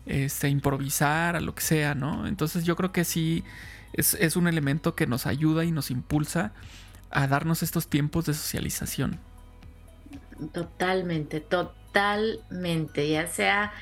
este, 0.08 0.48
improvisar, 0.48 1.36
a 1.36 1.40
lo 1.40 1.54
que 1.54 1.62
sea, 1.62 1.94
¿no? 1.94 2.26
Entonces 2.26 2.64
yo 2.64 2.74
creo 2.76 2.92
que 2.92 3.04
sí 3.04 3.44
es, 3.92 4.36
un 4.36 4.48
elemento 4.48 4.94
que 4.94 5.06
nos 5.06 5.26
ayuda 5.26 5.64
y 5.64 5.70
nos 5.70 5.90
impulsa 5.90 6.52
a 7.10 7.26
darnos 7.26 7.62
estos 7.62 7.88
tiempos 7.88 8.26
de 8.26 8.34
socialización. 8.34 9.20
Totalmente, 10.52 11.40
totalmente, 11.40 13.08
ya 13.08 13.26
sea 13.26 13.72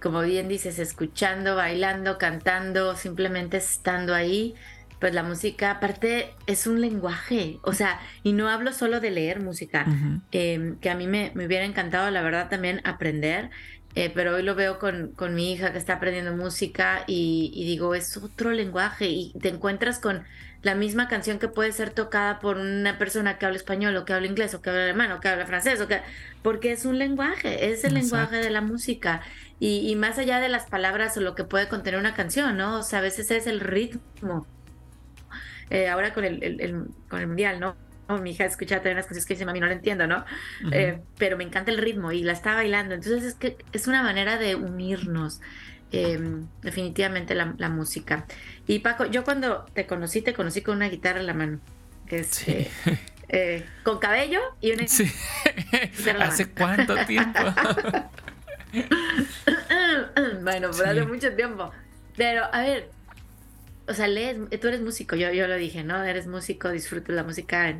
como 0.00 0.20
bien 0.20 0.48
dices, 0.48 0.78
escuchando, 0.78 1.56
bailando, 1.56 2.18
cantando, 2.18 2.96
simplemente 2.96 3.56
estando 3.56 4.14
ahí, 4.14 4.54
pues 5.00 5.14
la 5.14 5.22
música 5.22 5.72
aparte 5.72 6.34
es 6.46 6.66
un 6.66 6.80
lenguaje, 6.80 7.58
o 7.62 7.72
sea, 7.72 8.00
y 8.22 8.32
no 8.32 8.48
hablo 8.48 8.72
solo 8.72 9.00
de 9.00 9.10
leer 9.10 9.40
música, 9.40 9.86
em, 10.32 10.76
que 10.78 10.90
a 10.90 10.94
mí 10.94 11.06
me, 11.06 11.32
hubiera 11.34 11.64
encantado, 11.64 12.10
la 12.10 12.22
verdad, 12.22 12.48
también 12.48 12.80
aprender, 12.84 13.50
eh, 13.96 14.12
pero 14.14 14.36
hoy 14.36 14.42
lo 14.42 14.54
veo 14.54 14.78
con, 14.78 15.12
con, 15.16 15.34
mi 15.34 15.52
hija 15.52 15.72
que 15.72 15.78
está 15.78 15.94
aprendiendo 15.94 16.34
música 16.34 17.04
y, 17.06 17.50
y, 17.54 17.64
digo, 17.64 17.94
es 17.94 18.14
otro 18.18 18.52
lenguaje 18.52 19.06
y 19.06 19.32
te 19.40 19.48
encuentras 19.48 19.98
con 19.98 20.22
la 20.60 20.74
misma 20.74 21.08
canción 21.08 21.38
que 21.38 21.48
puede 21.48 21.72
ser 21.72 21.90
tocada 21.90 22.38
por 22.38 22.58
una 22.58 22.98
persona 22.98 23.38
que 23.38 23.46
habla 23.46 23.56
español 23.56 23.96
o 23.96 24.04
que 24.04 24.12
habla 24.12 24.26
inglés 24.26 24.52
o 24.52 24.60
que 24.60 24.68
habla 24.68 24.82
alemán 24.84 25.12
o 25.12 25.20
que 25.20 25.28
habla 25.28 25.46
francés, 25.46 25.80
o 25.80 25.88
que, 25.88 26.02
porque 26.42 26.72
es 26.72 26.84
un 26.84 26.98
lenguaje, 26.98 27.72
es 27.72 27.84
el 27.84 27.94
lenguaje 27.94 28.36
de 28.36 28.50
la 28.50 28.60
música. 28.60 29.22
Y, 29.60 29.96
más 29.96 30.18
allá 30.18 30.40
de 30.40 30.50
las 30.50 30.66
palabras 30.66 31.16
o 31.16 31.22
lo 31.22 31.34
que 31.34 31.44
puede 31.44 31.66
contener 31.68 31.98
una 31.98 32.14
canción, 32.14 32.58
¿no? 32.58 32.80
O 32.80 32.82
sea, 32.82 32.98
a 32.98 33.02
veces 33.02 33.30
es 33.30 33.46
el 33.46 33.60
ritmo. 33.60 34.46
Eh, 35.70 35.88
ahora 35.88 36.12
con 36.12 36.24
el, 36.24 36.86
con 37.08 37.20
el 37.20 37.26
mundial, 37.28 37.60
¿no? 37.60 37.76
Mi 38.08 38.30
hija 38.30 38.44
escucha 38.44 38.76
también 38.76 38.96
las 38.96 39.06
canciones 39.06 39.26
que 39.26 39.34
dice, 39.34 39.46
mami, 39.46 39.60
no 39.60 39.66
lo 39.66 39.72
entiendo, 39.72 40.06
¿no? 40.06 40.24
Eh, 40.72 41.00
pero 41.18 41.36
me 41.36 41.44
encanta 41.44 41.70
el 41.70 41.78
ritmo 41.78 42.12
y 42.12 42.22
la 42.22 42.32
está 42.32 42.54
bailando. 42.54 42.94
Entonces 42.94 43.24
es 43.24 43.34
que 43.34 43.56
es 43.72 43.86
una 43.86 44.02
manera 44.02 44.38
de 44.38 44.54
unirnos. 44.54 45.40
Em, 45.92 46.48
definitivamente 46.62 47.34
la, 47.34 47.68
música. 47.68 48.26
Y 48.66 48.80
Paco, 48.80 49.06
yo 49.06 49.22
cuando 49.22 49.66
te 49.72 49.86
conocí, 49.86 50.20
te 50.20 50.34
conocí 50.34 50.60
con 50.60 50.76
una 50.76 50.88
guitarra 50.88 51.20
en 51.20 51.26
la 51.26 51.34
mano. 51.34 51.60
Este, 52.08 52.68
eh, 53.28 53.64
con 53.84 53.98
cabello 53.98 54.40
y 54.60 54.72
una 54.72 54.88
sí. 54.88 55.10
¿Hace 56.20 56.50
cuánto 56.50 56.96
tiempo? 57.06 57.38
bueno, 60.42 60.70
pero 60.76 60.90
hace 60.90 61.04
mucho 61.04 61.32
tiempo. 61.34 61.70
Pero, 62.16 62.44
a 62.52 62.62
ver, 62.62 62.90
o 63.88 63.94
sea, 63.94 64.08
lees, 64.08 64.36
tú 64.60 64.68
eres 64.68 64.80
músico, 64.80 65.16
yo, 65.16 65.32
yo 65.32 65.46
lo 65.46 65.56
dije, 65.56 65.84
¿no? 65.84 66.02
Eres 66.02 66.26
músico, 66.26 66.70
disfrutas 66.70 67.14
la 67.14 67.22
música. 67.22 67.78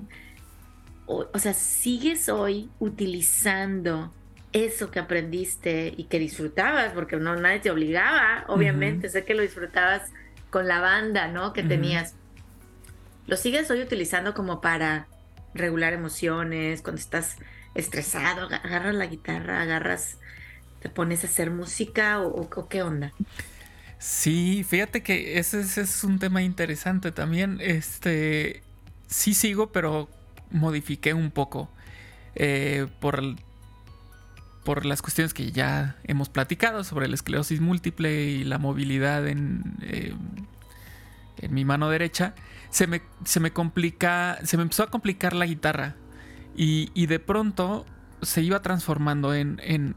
o, 1.06 1.38
sea, 1.38 1.54
sigues 1.54 2.28
hoy 2.28 2.70
utilizando 2.78 4.12
eso 4.52 4.90
que 4.90 4.98
aprendiste 4.98 5.92
y 5.96 6.04
que 6.04 6.18
disfrutabas, 6.18 6.92
porque 6.92 7.16
no 7.16 7.36
nadie 7.36 7.60
te 7.60 7.70
obligaba, 7.70 8.44
obviamente, 8.48 9.08
sé 9.08 9.24
que 9.24 9.34
lo 9.34 9.42
disfrutabas 9.42 10.10
con 10.50 10.68
la 10.68 10.80
banda, 10.80 11.28
¿no? 11.28 11.52
Que 11.52 11.62
tenías. 11.62 12.14
¿Lo 13.26 13.36
sigues 13.36 13.70
hoy 13.70 13.82
utilizando 13.82 14.32
como 14.34 14.60
para 14.60 15.08
regular 15.52 15.92
emociones, 15.92 16.82
cuando 16.82 17.00
estás 17.00 17.36
estresado, 17.74 18.46
agarras 18.46 18.94
la 18.94 19.06
guitarra, 19.06 19.60
agarras 19.60 20.18
te 20.80 20.88
pones 20.88 21.24
a 21.24 21.26
hacer 21.26 21.50
música 21.50 22.20
o, 22.20 22.68
qué 22.68 22.82
onda? 22.82 23.12
Sí, 23.98 24.64
fíjate 24.68 25.02
que 25.02 25.38
ese, 25.38 25.60
es 25.60 26.04
un 26.04 26.18
tema 26.18 26.42
interesante 26.42 27.12
también. 27.12 27.58
Este, 27.60 28.62
sí 29.06 29.34
sigo, 29.34 29.72
pero 29.72 30.08
modifiqué 30.50 31.14
un 31.14 31.30
poco 31.30 31.70
eh, 32.34 32.86
por, 33.00 33.22
por 34.64 34.84
las 34.84 35.00
cuestiones 35.02 35.32
que 35.32 35.50
ya 35.50 35.96
hemos 36.04 36.28
platicado 36.28 36.84
sobre 36.84 37.08
la 37.08 37.14
esclerosis 37.14 37.60
múltiple 37.60 38.24
y 38.24 38.44
la 38.44 38.58
movilidad 38.58 39.26
en, 39.26 39.76
eh, 39.82 40.14
en 41.38 41.54
mi 41.54 41.64
mano 41.64 41.88
derecha. 41.88 42.34
Se 42.70 42.86
me, 42.86 43.00
se 43.24 43.40
me 43.40 43.52
complica, 43.52 44.38
se 44.44 44.56
me 44.58 44.62
empezó 44.64 44.82
a 44.82 44.90
complicar 44.90 45.32
la 45.32 45.46
guitarra 45.46 45.96
y, 46.54 46.90
y 46.94 47.06
de 47.06 47.18
pronto 47.18 47.86
se 48.22 48.42
iba 48.42 48.60
transformando 48.60 49.34
en, 49.34 49.60
en 49.64 49.94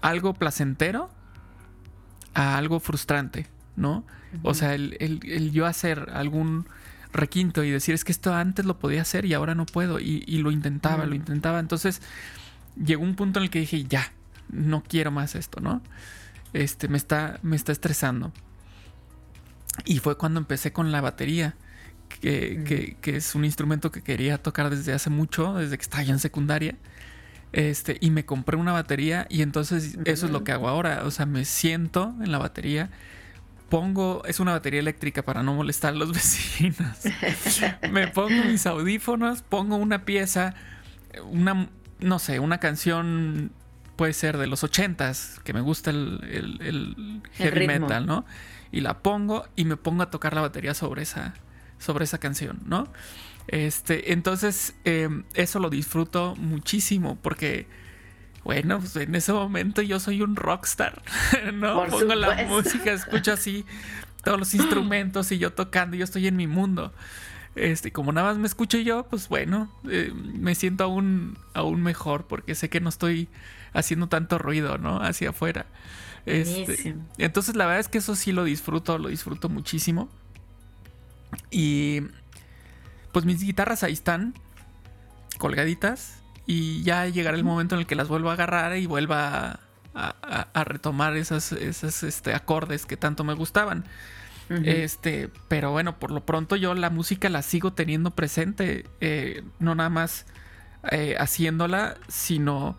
algo 0.00 0.34
placentero 0.34 1.10
a 2.34 2.56
algo 2.56 2.80
frustrante, 2.80 3.46
¿no? 3.76 4.04
O 4.42 4.54
sea, 4.54 4.74
el, 4.74 5.50
yo 5.52 5.66
hacer 5.66 6.10
algún 6.12 6.66
requinto 7.12 7.62
y 7.62 7.70
decir, 7.70 7.94
es 7.94 8.04
que 8.04 8.10
esto 8.10 8.34
antes 8.34 8.64
lo 8.64 8.78
podía 8.78 9.02
hacer 9.02 9.24
y 9.24 9.34
ahora 9.34 9.54
no 9.54 9.64
puedo. 9.64 10.00
Y, 10.00 10.38
lo 10.38 10.50
intentaba, 10.50 11.06
lo 11.06 11.14
intentaba. 11.14 11.60
Entonces 11.60 12.02
llegó 12.76 13.04
un 13.04 13.14
punto 13.14 13.38
en 13.38 13.44
el 13.44 13.50
que 13.50 13.60
dije, 13.60 13.84
ya, 13.84 14.12
no 14.50 14.82
quiero 14.82 15.10
más 15.12 15.36
esto, 15.36 15.60
¿no? 15.60 15.80
Este, 16.52 16.88
me 16.88 16.96
está, 16.96 17.38
me 17.42 17.54
está 17.54 17.70
estresando. 17.72 18.32
Y 19.84 19.98
fue 19.98 20.16
cuando 20.18 20.40
empecé 20.40 20.72
con 20.72 20.90
la 20.92 21.00
batería, 21.00 21.54
que, 22.20 22.96
que 23.00 23.16
es 23.16 23.34
un 23.34 23.44
instrumento 23.44 23.90
que 23.90 24.02
quería 24.02 24.38
tocar 24.38 24.70
desde 24.70 24.92
hace 24.92 25.10
mucho, 25.10 25.54
desde 25.54 25.76
que 25.76 25.82
estaba 25.82 26.02
ya 26.02 26.12
en 26.12 26.20
secundaria. 26.20 26.76
Este, 27.54 27.98
y 28.00 28.10
me 28.10 28.24
compré 28.24 28.56
una 28.56 28.72
batería 28.72 29.26
y 29.30 29.42
entonces 29.42 29.96
eso 30.04 30.26
es 30.26 30.32
lo 30.32 30.42
que 30.42 30.52
hago 30.52 30.68
ahora. 30.68 31.02
O 31.04 31.10
sea, 31.10 31.24
me 31.24 31.44
siento 31.44 32.14
en 32.20 32.32
la 32.32 32.38
batería, 32.38 32.90
pongo, 33.68 34.22
es 34.26 34.40
una 34.40 34.52
batería 34.52 34.80
eléctrica 34.80 35.22
para 35.22 35.42
no 35.42 35.54
molestar 35.54 35.94
a 35.94 35.96
los 35.96 36.12
vecinos. 36.12 36.98
me 37.90 38.08
pongo 38.08 38.44
mis 38.44 38.66
audífonos, 38.66 39.42
pongo 39.42 39.76
una 39.76 40.04
pieza, 40.04 40.54
una, 41.30 41.68
no 42.00 42.18
sé, 42.18 42.40
una 42.40 42.58
canción 42.58 43.52
puede 43.96 44.12
ser 44.12 44.38
de 44.38 44.48
los 44.48 44.64
ochentas, 44.64 45.40
que 45.44 45.52
me 45.52 45.60
gusta 45.60 45.90
el, 45.90 47.22
heavy 47.34 47.66
metal, 47.66 48.06
¿no? 48.06 48.24
Y 48.72 48.80
la 48.80 48.98
pongo 48.98 49.46
y 49.54 49.64
me 49.64 49.76
pongo 49.76 50.02
a 50.02 50.10
tocar 50.10 50.34
la 50.34 50.40
batería 50.40 50.74
sobre 50.74 51.02
esa, 51.02 51.34
sobre 51.78 52.04
esa 52.04 52.18
canción, 52.18 52.60
¿no? 52.66 52.88
Este, 53.48 54.12
entonces, 54.12 54.74
em, 54.84 55.24
eso 55.34 55.58
lo 55.58 55.70
disfruto 55.70 56.34
muchísimo 56.36 57.18
porque, 57.20 57.66
bueno, 58.42 58.80
pues 58.80 58.96
en 58.96 59.14
ese 59.14 59.32
momento 59.32 59.82
yo 59.82 60.00
soy 60.00 60.22
un 60.22 60.36
rockstar, 60.36 61.02
¿no? 61.54 61.86
Pongo 61.86 62.14
la 62.14 62.44
música, 62.44 62.92
escucho 62.92 63.32
así 63.32 63.64
todos 64.22 64.38
los 64.38 64.54
instrumentos 64.54 65.30
y 65.32 65.38
yo 65.38 65.52
tocando, 65.52 65.96
yo 65.96 66.04
estoy 66.04 66.26
en 66.26 66.36
mi 66.36 66.46
mundo. 66.46 66.92
Este, 67.54 67.92
como 67.92 68.10
nada 68.12 68.28
más 68.28 68.38
me 68.38 68.46
escucho 68.46 68.78
yo, 68.78 69.04
pues 69.04 69.28
bueno, 69.28 69.70
eh, 69.88 70.12
me 70.14 70.56
siento 70.56 70.82
aún, 70.84 71.38
aún 71.52 71.82
mejor 71.82 72.26
porque 72.26 72.56
sé 72.56 72.68
que 72.68 72.80
no 72.80 72.88
estoy 72.88 73.28
haciendo 73.72 74.08
tanto 74.08 74.38
ruido, 74.38 74.78
¿no? 74.78 75.00
Hacia 75.00 75.30
afuera. 75.30 75.66
Este, 76.26 76.96
entonces 77.18 77.54
la 77.54 77.66
verdad 77.66 77.80
es 77.80 77.88
que 77.88 77.98
eso 77.98 78.16
sí 78.16 78.32
lo 78.32 78.44
disfruto, 78.44 78.98
lo 78.98 79.08
disfruto 79.08 79.48
muchísimo. 79.48 80.08
Y 81.50 82.02
pues 83.14 83.24
mis 83.24 83.40
guitarras 83.40 83.84
ahí 83.84 83.92
están, 83.92 84.34
colgaditas, 85.38 86.16
y 86.46 86.82
ya 86.82 87.06
llegará 87.06 87.36
el 87.36 87.44
momento 87.44 87.76
en 87.76 87.82
el 87.82 87.86
que 87.86 87.94
las 87.94 88.08
vuelvo 88.08 88.28
a 88.28 88.34
agarrar 88.34 88.76
y 88.76 88.86
vuelva 88.86 89.60
a, 89.94 90.64
retomar 90.64 91.16
esas, 91.16 91.52
esas 91.52 92.02
este, 92.02 92.34
acordes 92.34 92.86
que 92.86 92.96
tanto 92.96 93.22
me 93.22 93.32
gustaban. 93.34 93.84
Este, 94.50 95.30
pero 95.48 95.70
bueno, 95.70 95.98
por 95.98 96.10
lo 96.10 96.26
pronto 96.26 96.56
yo 96.56 96.74
la 96.74 96.90
música 96.90 97.30
la 97.30 97.40
sigo 97.40 97.72
teniendo 97.72 98.10
presente, 98.10 98.84
eh, 99.00 99.42
no 99.58 99.74
nada 99.74 99.88
más 99.88 100.26
eh, 100.90 101.14
haciéndola, 101.18 101.96
sino 102.08 102.76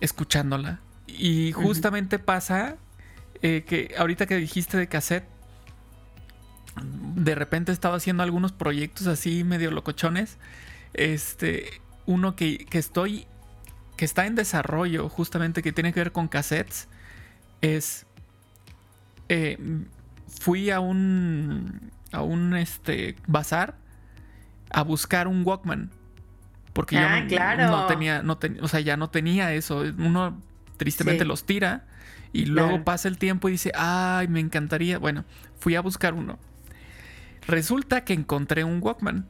escuchándola. 0.00 0.80
Y 1.06 1.52
justamente 1.52 2.18
pasa 2.18 2.76
eh, 3.42 3.64
que 3.66 3.94
ahorita 3.96 4.26
que 4.26 4.36
dijiste 4.36 4.76
de 4.76 4.88
cassette, 4.88 5.24
de 7.14 7.34
repente 7.34 7.72
he 7.72 7.74
estado 7.74 7.94
haciendo 7.94 8.22
algunos 8.22 8.52
proyectos 8.52 9.06
así 9.06 9.44
medio 9.44 9.70
locochones. 9.70 10.36
Este, 10.94 11.80
uno 12.06 12.36
que, 12.36 12.58
que 12.66 12.78
estoy, 12.78 13.26
que 13.96 14.04
está 14.04 14.26
en 14.26 14.34
desarrollo, 14.34 15.08
justamente 15.08 15.62
que 15.62 15.72
tiene 15.72 15.92
que 15.92 16.00
ver 16.00 16.12
con 16.12 16.28
cassettes, 16.28 16.88
es, 17.62 18.06
eh, 19.28 19.58
fui 20.40 20.70
a 20.70 20.80
un, 20.80 21.90
a 22.12 22.22
un 22.22 22.54
este, 22.56 23.16
bazar 23.26 23.74
a 24.70 24.82
buscar 24.82 25.28
un 25.28 25.42
Walkman. 25.44 25.90
Porque 26.72 26.96
yo 26.96 27.02
Ah, 27.06 27.20
no, 27.20 27.26
claro. 27.28 27.66
no 27.70 27.86
tenía, 27.86 28.22
no 28.22 28.36
ten- 28.36 28.58
o 28.62 28.68
sea, 28.68 28.80
ya 28.80 28.96
no 28.98 29.08
tenía 29.08 29.54
eso. 29.54 29.82
Uno 29.98 30.38
tristemente 30.76 31.24
Sí. 31.24 31.28
los 31.28 31.44
tira 31.46 31.84
y 32.34 32.44
luego 32.46 32.68
Claro. 32.70 32.84
pasa 32.84 33.08
el 33.08 33.16
tiempo 33.16 33.48
y 33.48 33.52
dice, 33.52 33.72
ay, 33.74 34.28
me 34.28 34.40
encantaría. 34.40 34.98
Bueno, 34.98 35.24
fui 35.58 35.74
a 35.74 35.80
buscar 35.80 36.12
uno. 36.12 36.38
Resulta 37.46 38.04
que 38.04 38.12
encontré 38.12 38.64
un 38.64 38.80
Walkman. 38.82 39.26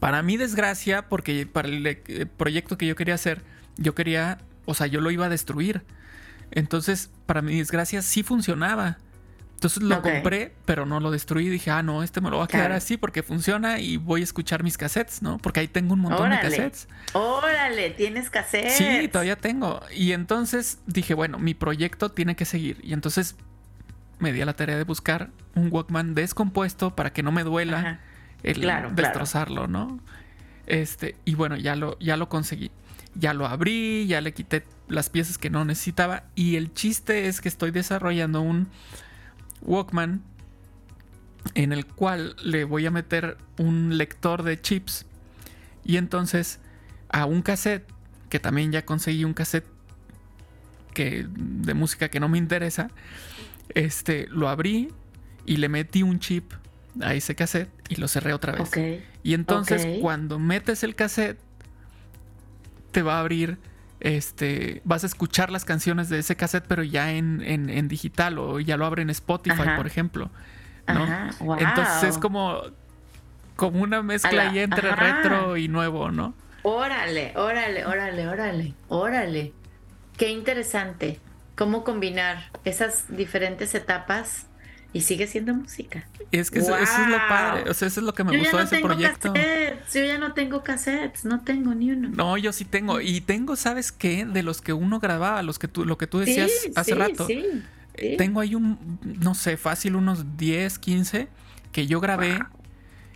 Para 0.00 0.22
mi 0.22 0.36
desgracia, 0.36 1.08
porque 1.08 1.46
para 1.46 1.68
el 1.68 1.86
eh, 1.86 2.26
proyecto 2.36 2.76
que 2.76 2.86
yo 2.86 2.96
quería 2.96 3.14
hacer, 3.14 3.42
yo 3.76 3.94
quería, 3.94 4.38
o 4.66 4.74
sea, 4.74 4.86
yo 4.86 5.00
lo 5.00 5.10
iba 5.10 5.26
a 5.26 5.28
destruir. 5.28 5.84
Entonces, 6.50 7.10
para 7.26 7.42
mi 7.42 7.58
desgracia, 7.58 8.02
sí 8.02 8.22
funcionaba. 8.22 8.98
Entonces 9.58 9.82
lo 9.82 10.00
compré, 10.02 10.54
pero 10.66 10.86
no 10.86 11.00
lo 11.00 11.10
destruí. 11.10 11.48
Dije, 11.48 11.72
ah, 11.72 11.82
no, 11.82 12.04
este 12.04 12.20
me 12.20 12.30
lo 12.30 12.36
voy 12.36 12.44
a 12.44 12.46
quedar 12.46 12.70
así 12.70 12.96
porque 12.96 13.24
funciona 13.24 13.80
y 13.80 13.96
voy 13.96 14.20
a 14.20 14.24
escuchar 14.24 14.62
mis 14.62 14.78
cassettes, 14.78 15.20
¿no? 15.20 15.38
Porque 15.38 15.58
ahí 15.58 15.66
tengo 15.66 15.94
un 15.94 16.00
montón 16.00 16.30
de 16.30 16.38
cassettes. 16.38 16.86
Órale, 17.12 17.90
tienes 17.90 18.30
cassette. 18.30 18.70
Sí, 18.70 19.08
todavía 19.08 19.34
tengo. 19.34 19.80
Y 19.92 20.12
entonces 20.12 20.78
dije, 20.86 21.12
bueno, 21.12 21.40
mi 21.40 21.54
proyecto 21.54 22.12
tiene 22.12 22.36
que 22.36 22.44
seguir. 22.44 22.78
Y 22.84 22.92
entonces 22.92 23.34
me 24.18 24.32
di 24.32 24.40
a 24.40 24.46
la 24.46 24.54
tarea 24.54 24.76
de 24.76 24.84
buscar 24.84 25.30
un 25.54 25.68
Walkman 25.70 26.14
descompuesto 26.14 26.94
para 26.94 27.12
que 27.12 27.22
no 27.22 27.32
me 27.32 27.44
duela 27.44 27.78
Ajá. 27.78 28.00
el 28.42 28.60
Claro, 28.60 28.88
claro. 28.88 29.02
destrozarlo, 29.02 29.66
¿no? 29.66 30.00
Este, 30.66 31.16
y 31.24 31.34
bueno, 31.34 31.56
ya 31.56 31.76
lo, 31.76 31.98
ya 31.98 32.16
lo 32.16 32.28
conseguí. 32.28 32.70
Ya 33.14 33.34
lo 33.34 33.46
abrí, 33.46 34.06
ya 34.06 34.20
le 34.20 34.32
quité 34.32 34.64
las 34.88 35.10
piezas 35.10 35.38
que 35.38 35.50
no 35.50 35.64
necesitaba. 35.64 36.24
Y 36.34 36.56
el 36.56 36.72
chiste 36.74 37.26
es 37.28 37.40
que 37.40 37.48
estoy 37.48 37.70
desarrollando 37.70 38.40
un 38.40 38.68
Walkman 39.62 40.22
en 41.54 41.72
el 41.72 41.86
cual 41.86 42.36
le 42.42 42.64
voy 42.64 42.86
a 42.86 42.90
meter 42.90 43.38
un 43.56 43.96
lector 43.96 44.42
de 44.42 44.60
chips. 44.60 45.06
Y 45.84 45.96
entonces 45.96 46.60
a 47.08 47.24
un 47.24 47.42
cassette, 47.42 47.86
que 48.28 48.38
también 48.38 48.72
ya 48.72 48.84
conseguí 48.84 49.24
un 49.24 49.32
cassette 49.34 49.66
que, 50.92 51.26
de 51.28 51.74
música 51.74 52.08
que 52.10 52.20
no 52.20 52.28
me 52.28 52.38
interesa, 52.38 52.90
este, 53.74 54.26
lo 54.30 54.48
abrí 54.48 54.88
y 55.46 55.56
le 55.56 55.68
metí 55.68 56.02
un 56.02 56.18
chip 56.20 56.52
a 57.00 57.14
ese 57.14 57.34
cassette 57.34 57.70
y 57.88 57.96
lo 57.96 58.08
cerré 58.08 58.32
otra 58.32 58.52
vez. 58.52 58.70
Y 59.22 59.34
entonces 59.34 59.86
cuando 60.00 60.38
metes 60.38 60.82
el 60.82 60.94
cassette, 60.94 61.38
te 62.92 63.02
va 63.02 63.16
a 63.16 63.20
abrir, 63.20 63.58
este, 64.00 64.80
vas 64.84 65.04
a 65.04 65.06
escuchar 65.06 65.50
las 65.50 65.64
canciones 65.64 66.08
de 66.08 66.18
ese 66.20 66.36
cassette, 66.36 66.64
pero 66.66 66.82
ya 66.82 67.12
en, 67.12 67.42
en- 67.42 67.68
en 67.70 67.88
digital 67.88 68.38
o 68.38 68.60
ya 68.60 68.76
lo 68.76 68.86
abre 68.86 69.02
en 69.02 69.10
Spotify, 69.10 69.60
Ajá. 69.62 69.76
por 69.76 69.86
ejemplo. 69.86 70.30
¿no? 70.86 71.02
Ajá, 71.04 71.30
guau. 71.40 71.58
Entonces 71.60 72.10
es 72.10 72.18
como, 72.18 72.62
como 73.56 73.82
una 73.82 74.02
mezcla 74.02 74.44
la- 74.44 74.50
ahí 74.50 74.58
entre 74.60 74.90
ajá. 74.90 74.96
retro 75.22 75.56
y 75.56 75.68
nuevo, 75.68 76.10
¿no? 76.10 76.34
Órale, 76.62 77.32
órale, 77.36 77.84
órale, 77.86 78.26
órale, 78.28 78.74
órale. 78.88 79.52
Qué 80.16 80.30
interesante. 80.30 81.20
Cómo 81.58 81.82
combinar 81.82 82.50
esas 82.64 83.04
diferentes 83.14 83.74
etapas 83.74 84.46
y 84.92 85.00
sigue 85.02 85.26
siendo 85.26 85.52
música. 85.54 86.06
Es 86.30 86.50
que 86.52 86.60
eso, 86.60 86.76
eso 86.76 87.02
es 87.02 87.08
lo 87.08 87.18
padre, 87.28 87.68
o 87.68 87.74
sea, 87.74 87.88
eso 87.88 87.98
es 88.00 88.06
lo 88.06 88.14
que 88.14 88.22
me 88.24 88.32
yo 88.32 88.38
gustó 88.38 88.58
de 88.58 88.62
no 88.62 88.68
ese 88.70 88.78
proyecto. 88.80 89.32
cassettes, 89.32 89.92
yo 89.92 90.04
ya 90.04 90.18
no 90.18 90.32
tengo 90.34 90.62
cassettes, 90.62 91.24
no 91.24 91.42
tengo 91.42 91.74
ni 91.74 91.90
uno. 91.90 92.10
No, 92.10 92.36
yo 92.38 92.52
sí 92.52 92.64
tengo. 92.64 93.00
Y 93.00 93.20
tengo, 93.20 93.56
¿sabes 93.56 93.90
qué? 93.90 94.24
De 94.24 94.44
los 94.44 94.62
que 94.62 94.72
uno 94.72 95.00
grababa, 95.00 95.42
los 95.42 95.58
que 95.58 95.66
tú, 95.66 95.84
lo 95.84 95.98
que 95.98 96.06
tú 96.06 96.20
decías 96.20 96.50
sí, 96.62 96.70
hace 96.76 96.92
sí, 96.92 96.96
rato. 96.98 97.26
sí, 97.26 97.44
Eh, 97.94 98.10
sí. 98.12 98.16
Tengo 98.16 98.40
ahí 98.40 98.54
un, 98.54 99.00
no 99.20 99.34
sé, 99.34 99.56
fácil 99.56 99.96
unos 99.96 100.36
10, 100.36 100.78
15 100.78 101.28
que 101.72 101.86
yo 101.88 102.00
grabé. 102.00 102.38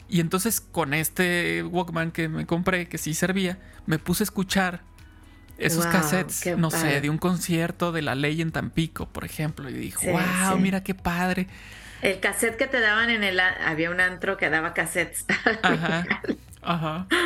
Y 0.09 0.21
entonces 0.21 0.61
con 0.61 0.93
este 0.95 1.62
Walkman 1.62 2.11
que 2.11 2.29
me 2.29 2.45
compré, 2.45 2.88
que 2.88 2.99
sí 2.99 3.14
servía, 3.14 3.59
me 3.87 3.99
puse 3.99 4.25
a 4.25 4.27
escuchar 4.27 4.83
esos 5.59 5.87
cassettes, 5.87 6.47
no 6.57 6.71
padre. 6.71 6.91
sé, 6.95 7.01
de 7.01 7.11
un 7.11 7.19
concierto 7.19 7.93
de 7.93 8.03
la 8.03 8.15
ley 8.15 8.41
en 8.43 8.53
Tampico, 8.53 9.07
por 9.09 9.25
ejemplo. 9.25 9.69
Y 9.71 9.75
dije, 9.75 9.99
Sí, 9.99 10.11
wow, 10.11 10.23
sí. 10.57 10.59
mira 10.59 10.83
qué 10.83 10.95
padre. 10.95 11.49
El 12.01 12.21
cassette 12.21 12.57
que 12.57 12.67
te 12.67 12.81
daban 12.81 13.11
en 13.11 13.23
el... 13.25 13.38
Había 13.41 13.91
un 13.91 14.01
antro 14.01 14.37
que 14.37 14.51
daba 14.51 14.75
cassettes. 14.75 15.25
Ajá. 15.62 16.09
Ajá. 16.62 17.07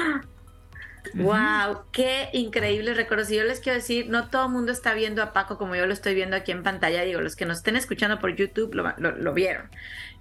Wow, 1.13 1.85
qué 1.93 2.29
increíble 2.33 2.93
recuerdos. 2.93 3.31
Y 3.31 3.37
yo 3.37 3.45
les 3.45 3.61
quiero 3.61 3.77
decir, 3.79 4.09
no 4.11 4.29
todo 4.29 4.47
el 4.47 4.53
mundo 4.53 4.73
está 4.73 4.93
viendo 4.93 5.23
a 5.23 5.33
Paco 5.33 5.57
como 5.57 5.75
yo 5.77 5.87
lo 5.87 5.93
estoy 5.95 6.15
viendo 6.15 6.37
aquí 6.37 6.53
en 6.53 6.63
pantalla. 6.63 7.03
Digo, 7.03 7.21
los 7.23 7.37
que 7.37 7.47
nos 7.47 7.59
estén 7.59 7.77
escuchando 7.77 8.19
por 8.19 8.35
YouTube 8.35 8.75
lo, 8.75 8.93
lo- 8.99 9.17
lo 9.17 9.33
vieron. 9.33 9.71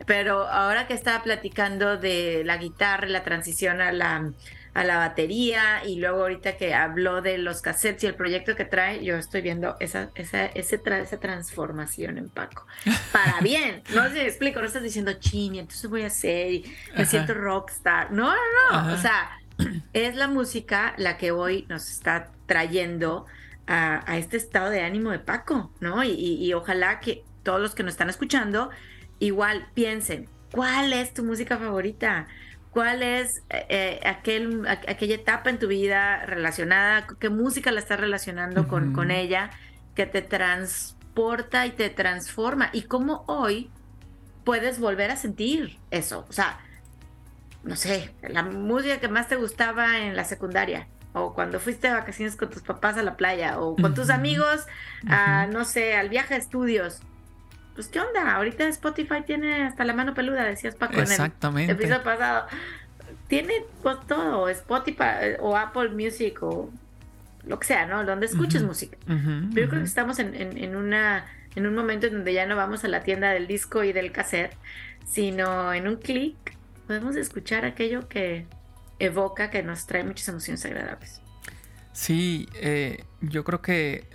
Pero 0.06 0.48
ahora 0.48 0.88
que 0.88 0.94
estaba 0.94 1.24
platicando 1.24 1.98
de 1.98 2.44
la 2.46 2.58
guitarra, 2.58 3.08
y 3.08 3.12
la 3.12 3.24
transición 3.24 3.82
a 3.82 3.91
la, 3.91 4.32
a 4.76 4.84
la 4.84 4.98
batería 4.98 5.84
y 5.86 6.00
luego 6.00 6.22
ahorita 6.22 6.58
que 6.58 6.74
habló 6.76 7.22
de 7.24 7.38
los 7.40 7.62
cassettes 7.62 8.04
y 8.04 8.08
el 8.08 8.14
proyecto 8.16 8.56
que 8.56 8.66
trae, 8.66 9.04
yo 9.04 9.16
estoy 9.16 9.42
viendo 9.42 9.76
esa, 9.80 10.12
esa, 10.16 10.46
ese 10.48 10.84
tra- 10.84 11.02
esa 11.02 11.18
transformación 11.18 12.18
en 12.20 12.30
Paco. 12.30 12.68
Para 13.12 13.40
bien, 13.40 13.82
no 13.96 14.08
sé 14.10 14.28
explico, 14.28 14.60
no 14.60 14.68
estás 14.68 14.84
diciendo 14.84 15.14
chini, 15.14 15.60
entonces 15.60 15.90
voy 15.90 16.04
a 16.04 16.08
hacer 16.08 16.52
y 16.54 16.76
me 16.94 17.02
Ajá. 17.04 17.06
siento 17.06 17.34
rockstar. 17.34 18.12
No, 18.12 18.28
no, 18.28 18.36
no. 18.72 18.78
Ajá. 18.78 18.94
O 18.94 18.98
sea, 18.98 19.40
es 19.94 20.16
la 20.16 20.28
música 20.28 20.94
la 20.98 21.18
que 21.18 21.32
hoy 21.32 21.66
nos 21.70 21.90
está 21.90 22.32
trayendo 22.46 23.26
a, 23.68 24.04
a 24.12 24.18
este 24.18 24.38
estado 24.38 24.70
de 24.70 24.82
ánimo 24.82 25.10
de 25.12 25.20
Paco, 25.20 25.72
¿no? 25.80 26.04
Y, 26.04 26.10
y- 26.12 26.46
y 26.46 26.54
ojalá 26.54 27.00
que 27.00 27.24
todos 27.44 27.62
los 27.62 27.76
que 27.76 27.84
nos 27.84 27.94
están 27.94 28.10
escuchando 28.10 28.70
igual 29.20 29.68
piensen, 29.74 30.28
¿cuál 30.52 30.92
es 30.92 31.14
tu 31.14 31.24
música 31.24 31.58
favorita? 31.58 32.28
¿Cuál 32.76 33.04
es 33.04 33.38
eh, 33.50 33.66
eh, 33.70 34.00
aquel, 34.06 34.68
a- 34.68 34.82
aquella 34.92 35.16
etapa 35.16 35.50
en 35.50 35.60
tu 35.60 35.68
vida 35.70 36.26
relacionada? 36.26 37.08
¿Qué 37.22 37.30
música 37.30 37.72
la 37.72 37.80
estás 37.80 38.02
relacionando 38.02 38.68
con, 38.68 38.92
con 38.92 39.12
ella 39.12 39.50
que 39.96 40.06
te 40.06 40.22
transporta 40.22 41.66
y 41.68 41.72
te 41.72 41.90
transforma? 41.90 42.70
Y 42.74 42.82
cómo 42.82 43.24
hoy 43.28 43.72
puedes 44.44 44.78
volver 44.78 45.10
a 45.10 45.16
sentir 45.16 45.78
eso. 45.90 46.26
O 46.28 46.34
sea, 46.34 46.60
no 47.64 47.78
sé, 47.78 48.12
la 48.28 48.44
música 48.44 49.00
que 49.00 49.08
más 49.08 49.30
te 49.30 49.38
gustaba 49.38 50.00
en 50.00 50.18
la 50.18 50.26
secundaria, 50.26 50.88
o 51.14 51.34
cuando 51.34 51.62
fuiste 51.62 51.88
de 51.88 51.94
vacaciones 51.94 52.36
con 52.36 52.50
tus 52.50 52.62
papás 52.62 52.98
a 52.98 53.04
la 53.04 53.16
playa, 53.16 53.58
o 53.62 53.78
con 53.78 53.94
tus 53.96 54.10
amigos, 54.10 54.66
a, 55.08 55.48
no 55.48 55.64
sé, 55.64 55.96
al 55.96 56.10
viaje 56.10 56.34
de 56.34 56.42
estudios. 56.42 57.00
Pues, 57.76 57.88
¿qué 57.88 58.00
onda? 58.00 58.36
Ahorita 58.36 58.68
Spotify 58.70 59.22
tiene 59.26 59.64
hasta 59.64 59.84
la 59.84 59.94
mano 59.94 60.14
peluda, 60.14 60.44
decías 60.44 60.76
Paco 60.76 60.94
en 60.94 61.00
el 61.02 61.12
Exactamente. 61.12 61.74
episodio 61.74 62.04
pasado. 62.04 62.48
Tiene 63.28 63.54
pues, 63.84 63.98
todo, 64.08 64.48
Spotify 64.50 65.04
eh, 65.22 65.38
o 65.40 65.56
Apple 65.58 65.90
Music 65.90 66.42
o 66.42 66.72
lo 67.46 67.60
que 67.60 67.68
sea, 67.68 67.86
¿no? 67.86 68.04
Donde 68.06 68.26
escuches 68.28 68.64
música. 68.64 68.98
Pero 69.06 69.66
yo 69.66 69.70
creo 69.70 69.82
que 69.82 69.88
estamos 69.88 70.20
en, 70.20 70.34
en- 70.36 70.58
en 70.58 70.76
una, 70.76 71.26
en 71.56 71.68
un 71.68 71.76
momento 71.76 72.08
en 72.08 72.14
donde 72.14 72.34
ya 72.34 72.46
no 72.46 72.56
vamos 72.56 72.84
a 72.84 72.88
la 72.88 73.04
tienda 73.04 73.32
del 73.32 73.46
disco 73.48 73.84
y 73.84 73.94
del 73.94 74.12
cassette, 74.12 74.56
sino 75.06 75.74
en 75.74 75.88
un 75.88 75.98
clic 75.98 76.36
podemos 76.88 77.16
escuchar 77.16 77.66
aquello 77.66 78.08
que 78.08 78.46
evoca, 79.00 79.50
que 79.50 79.62
nos 79.64 79.86
trae 79.86 80.04
muchas 80.04 80.28
emociones 80.30 80.64
agradables. 80.66 81.22
Sí, 81.94 82.48
eh, 82.56 83.04
yo 83.22 83.44
creo 83.44 83.62
que 83.62 84.08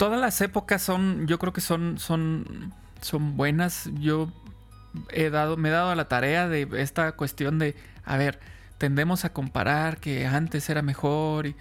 todas 0.00 0.18
las 0.18 0.40
épocas 0.40 0.80
son, 0.80 1.26
yo 1.26 1.38
creo 1.38 1.52
que 1.52 1.60
son, 1.60 1.98
son, 1.98 2.72
son 3.02 3.36
buenas. 3.36 3.90
Yo 4.00 4.32
he 5.10 5.28
dado, 5.28 5.58
me 5.58 5.68
he 5.68 5.72
dado 5.72 5.90
a 5.90 5.94
la 5.94 6.08
tarea 6.08 6.48
de 6.48 6.66
esta 6.78 7.12
cuestión 7.12 7.58
de, 7.58 7.76
a 8.04 8.16
ver, 8.16 8.40
tendemos 8.78 9.26
a 9.26 9.32
comparar 9.34 9.98
que 9.98 10.26
antes 10.26 10.70
era 10.70 10.80
mejor 10.80 11.46
y, 11.48 11.54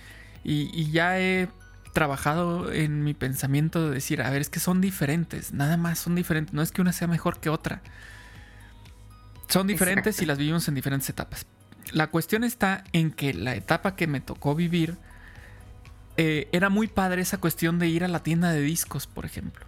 y- 0.45 0.69
y 0.73 0.89
ya 0.91 1.19
he 1.19 1.49
trabajado 1.93 2.71
en 2.71 3.03
mi 3.03 3.13
pensamiento 3.13 3.89
de 3.89 3.93
decir, 3.95 4.21
a 4.21 4.29
ver, 4.29 4.39
es 4.39 4.49
que 4.49 4.61
son 4.61 4.79
diferentes, 4.79 5.51
nada 5.51 5.75
más 5.75 5.99
son 5.99 6.15
diferentes, 6.15 6.53
no 6.53 6.61
es 6.61 6.71
que 6.71 6.81
una 6.81 6.93
sea 6.93 7.09
mejor 7.09 7.41
que 7.41 7.49
otra. 7.49 7.81
Son 9.49 9.67
diferentes 9.67 10.15
Exacto. 10.15 10.23
y 10.23 10.27
las 10.27 10.37
vivimos 10.37 10.67
en 10.69 10.75
diferentes 10.75 11.09
etapas. 11.09 11.45
La 11.91 12.07
cuestión 12.07 12.45
está 12.45 12.85
en 12.93 13.11
que 13.11 13.33
la 13.33 13.53
etapa 13.55 13.97
que 13.97 14.07
me 14.07 14.21
tocó 14.21 14.55
vivir 14.55 14.95
eh, 16.21 16.47
era 16.51 16.69
muy 16.69 16.87
padre 16.87 17.21
esa 17.21 17.37
cuestión 17.39 17.79
de 17.79 17.87
ir 17.87 18.03
a 18.03 18.09
la 18.09 18.19
tienda 18.23 18.51
de 18.51 18.59
discos, 18.61 19.07
por 19.07 19.25
ejemplo. 19.25 19.65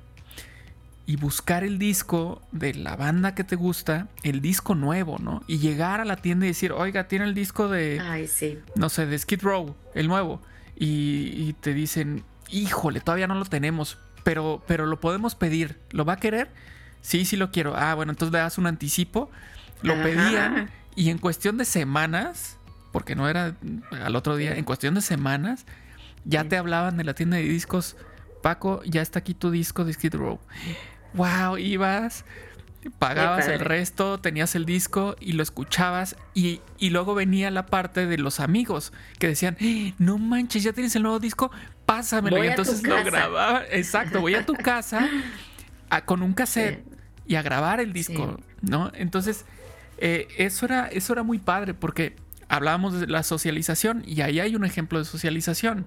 y 1.08 1.16
buscar 1.18 1.64
el 1.64 1.78
disco 1.80 2.42
de 2.52 2.74
la 2.74 2.96
banda 2.96 3.34
que 3.36 3.44
te 3.44 3.56
gusta, 3.56 4.08
el 4.24 4.40
disco 4.42 4.76
nuevo, 4.76 5.18
¿no? 5.20 5.44
Y 5.48 5.58
llegar 5.58 6.00
a 6.00 6.06
la 6.06 6.16
tienda 6.18 6.46
y 6.46 6.50
decir, 6.50 6.72
oiga, 6.72 7.08
tiene 7.08 7.26
el 7.26 7.34
disco 7.34 7.68
de, 7.68 8.00
Ay, 8.00 8.28
sí. 8.28 8.60
no 8.76 8.88
sé, 8.90 9.06
de 9.08 9.18
Skid 9.18 9.42
Row, 9.42 9.76
el 9.96 10.08
nuevo. 10.08 10.42
Y, 10.78 11.34
y 11.36 11.54
te 11.60 11.74
dicen, 11.74 12.24
híjole, 12.50 13.02
todavía 13.02 13.28
no 13.28 13.36
lo 13.36 13.46
tenemos, 13.46 13.98
pero, 14.24 14.62
pero 14.68 14.86
lo 14.86 15.00
podemos 15.02 15.36
pedir. 15.36 15.80
¿Lo 15.92 16.06
va 16.06 16.14
a 16.14 16.18
querer? 16.18 16.50
Sí, 17.02 17.26
sí 17.26 17.36
lo 17.36 17.52
quiero. 17.52 17.76
Ah, 17.76 17.94
bueno, 17.96 18.12
entonces 18.14 18.32
le 18.32 18.40
das 18.40 18.58
un 18.58 18.68
anticipo. 18.68 19.30
Lo 19.82 19.94
Ajá. 19.94 20.04
pedían 20.04 20.70
y 20.96 21.10
en 21.10 21.18
cuestión 21.18 21.58
de 21.58 21.66
semanas, 21.66 22.58
porque 22.94 23.16
no 23.16 23.28
era 23.28 23.56
al 23.92 24.16
otro 24.16 24.36
día, 24.38 24.56
en 24.56 24.64
cuestión 24.66 24.94
de 24.96 25.02
semanas, 25.02 25.66
ya 26.26 26.44
Sí. 26.44 26.50
te 26.50 26.58
hablaban 26.58 26.98
de 26.98 27.04
la 27.04 27.14
tienda 27.14 27.38
de 27.38 27.44
discos. 27.44 27.96
Paco, 28.42 28.82
ya 28.86 29.02
está 29.02 29.20
aquí 29.20 29.34
tu 29.34 29.52
disco 29.52 29.86
de 29.86 29.94
Skid 29.94 30.16
Row. 30.16 30.40
Wow, 31.14 31.58
ibas, 31.58 32.26
pagabas 32.98 33.48
el 33.48 33.60
resto, 33.60 34.20
tenías 34.20 34.56
el 34.56 34.66
disco 34.66 35.16
y 35.20 35.34
lo 35.34 35.44
escuchabas. 35.44 36.16
Y, 36.34 36.62
y 36.80 36.90
luego 36.90 37.14
venía 37.14 37.52
la 37.52 37.66
parte 37.68 38.08
de 38.08 38.18
los 38.18 38.40
amigos 38.40 38.94
que 39.20 39.28
decían: 39.28 39.58
"Eh, 39.60 39.94
No 40.00 40.18
manches, 40.18 40.64
ya 40.64 40.74
tienes 40.74 40.96
el 40.96 41.04
nuevo 41.04 41.20
disco, 41.20 41.52
pásamelo. 41.86 42.38
Voy 42.38 42.48
y 42.48 42.50
entonces 42.50 42.82
lo 42.84 43.04
grababa. 43.04 43.62
Exacto, 43.70 44.22
voy 44.22 44.34
a 44.36 44.46
tu 44.46 44.54
casa 44.56 45.08
a- 45.90 46.06
con 46.06 46.24
un 46.24 46.34
cassette 46.34 46.84
y 47.28 47.36
a 47.36 47.42
grabar 47.44 47.80
el 47.80 47.94
disco, 47.94 48.40
¿no? 48.62 48.92
Entonces, 48.96 49.46
eh, 50.00 50.28
eso, 50.38 50.66
era, 50.66 50.88
eso 50.88 51.14
era 51.14 51.22
muy 51.24 51.38
padre 51.38 51.74
porque 51.76 52.16
hablábamos 52.50 53.00
de 53.00 53.06
la 53.08 53.22
socialización 53.24 54.04
y 54.08 54.22
ahí 54.22 54.40
hay 54.40 54.56
un 54.56 54.66
ejemplo 54.66 54.98
de 54.98 55.06
socialización. 55.06 55.86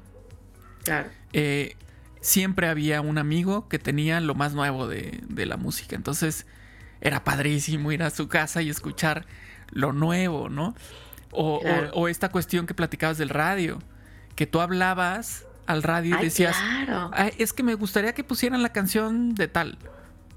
Claro. 0.84 1.08
Eh, 1.32 1.76
siempre 2.20 2.68
había 2.68 3.00
un 3.00 3.18
amigo 3.18 3.68
que 3.68 3.78
tenía 3.78 4.20
lo 4.20 4.34
más 4.34 4.54
nuevo 4.54 4.86
de, 4.88 5.20
de 5.28 5.46
la 5.46 5.56
música. 5.56 5.96
Entonces, 5.96 6.46
era 7.00 7.24
padrísimo 7.24 7.92
ir 7.92 8.02
a 8.02 8.10
su 8.10 8.28
casa 8.28 8.62
y 8.62 8.70
escuchar 8.70 9.26
lo 9.70 9.92
nuevo, 9.92 10.48
¿no? 10.48 10.74
O, 11.32 11.56
o- 11.56 11.60
Claro. 11.60 11.90
o 11.94 12.08
esta 12.08 12.28
cuestión 12.30 12.66
que 12.66 12.74
platicabas 12.74 13.18
del 13.18 13.28
radio, 13.28 13.78
que 14.36 14.46
tú 14.46 14.60
hablabas 14.60 15.44
al 15.66 15.82
radio 15.82 16.14
y 16.14 16.18
Ay, 16.18 16.24
decías, 16.26 16.56
claro. 16.56 17.10
"Ay, 17.12 17.32
es 17.38 17.52
que 17.52 17.62
me 17.62 17.74
gustaría 17.74 18.12
que 18.14 18.22
pusieran 18.24 18.62
la 18.62 18.68
canción 18.70 19.34
de 19.34 19.48
tal. 19.48 19.78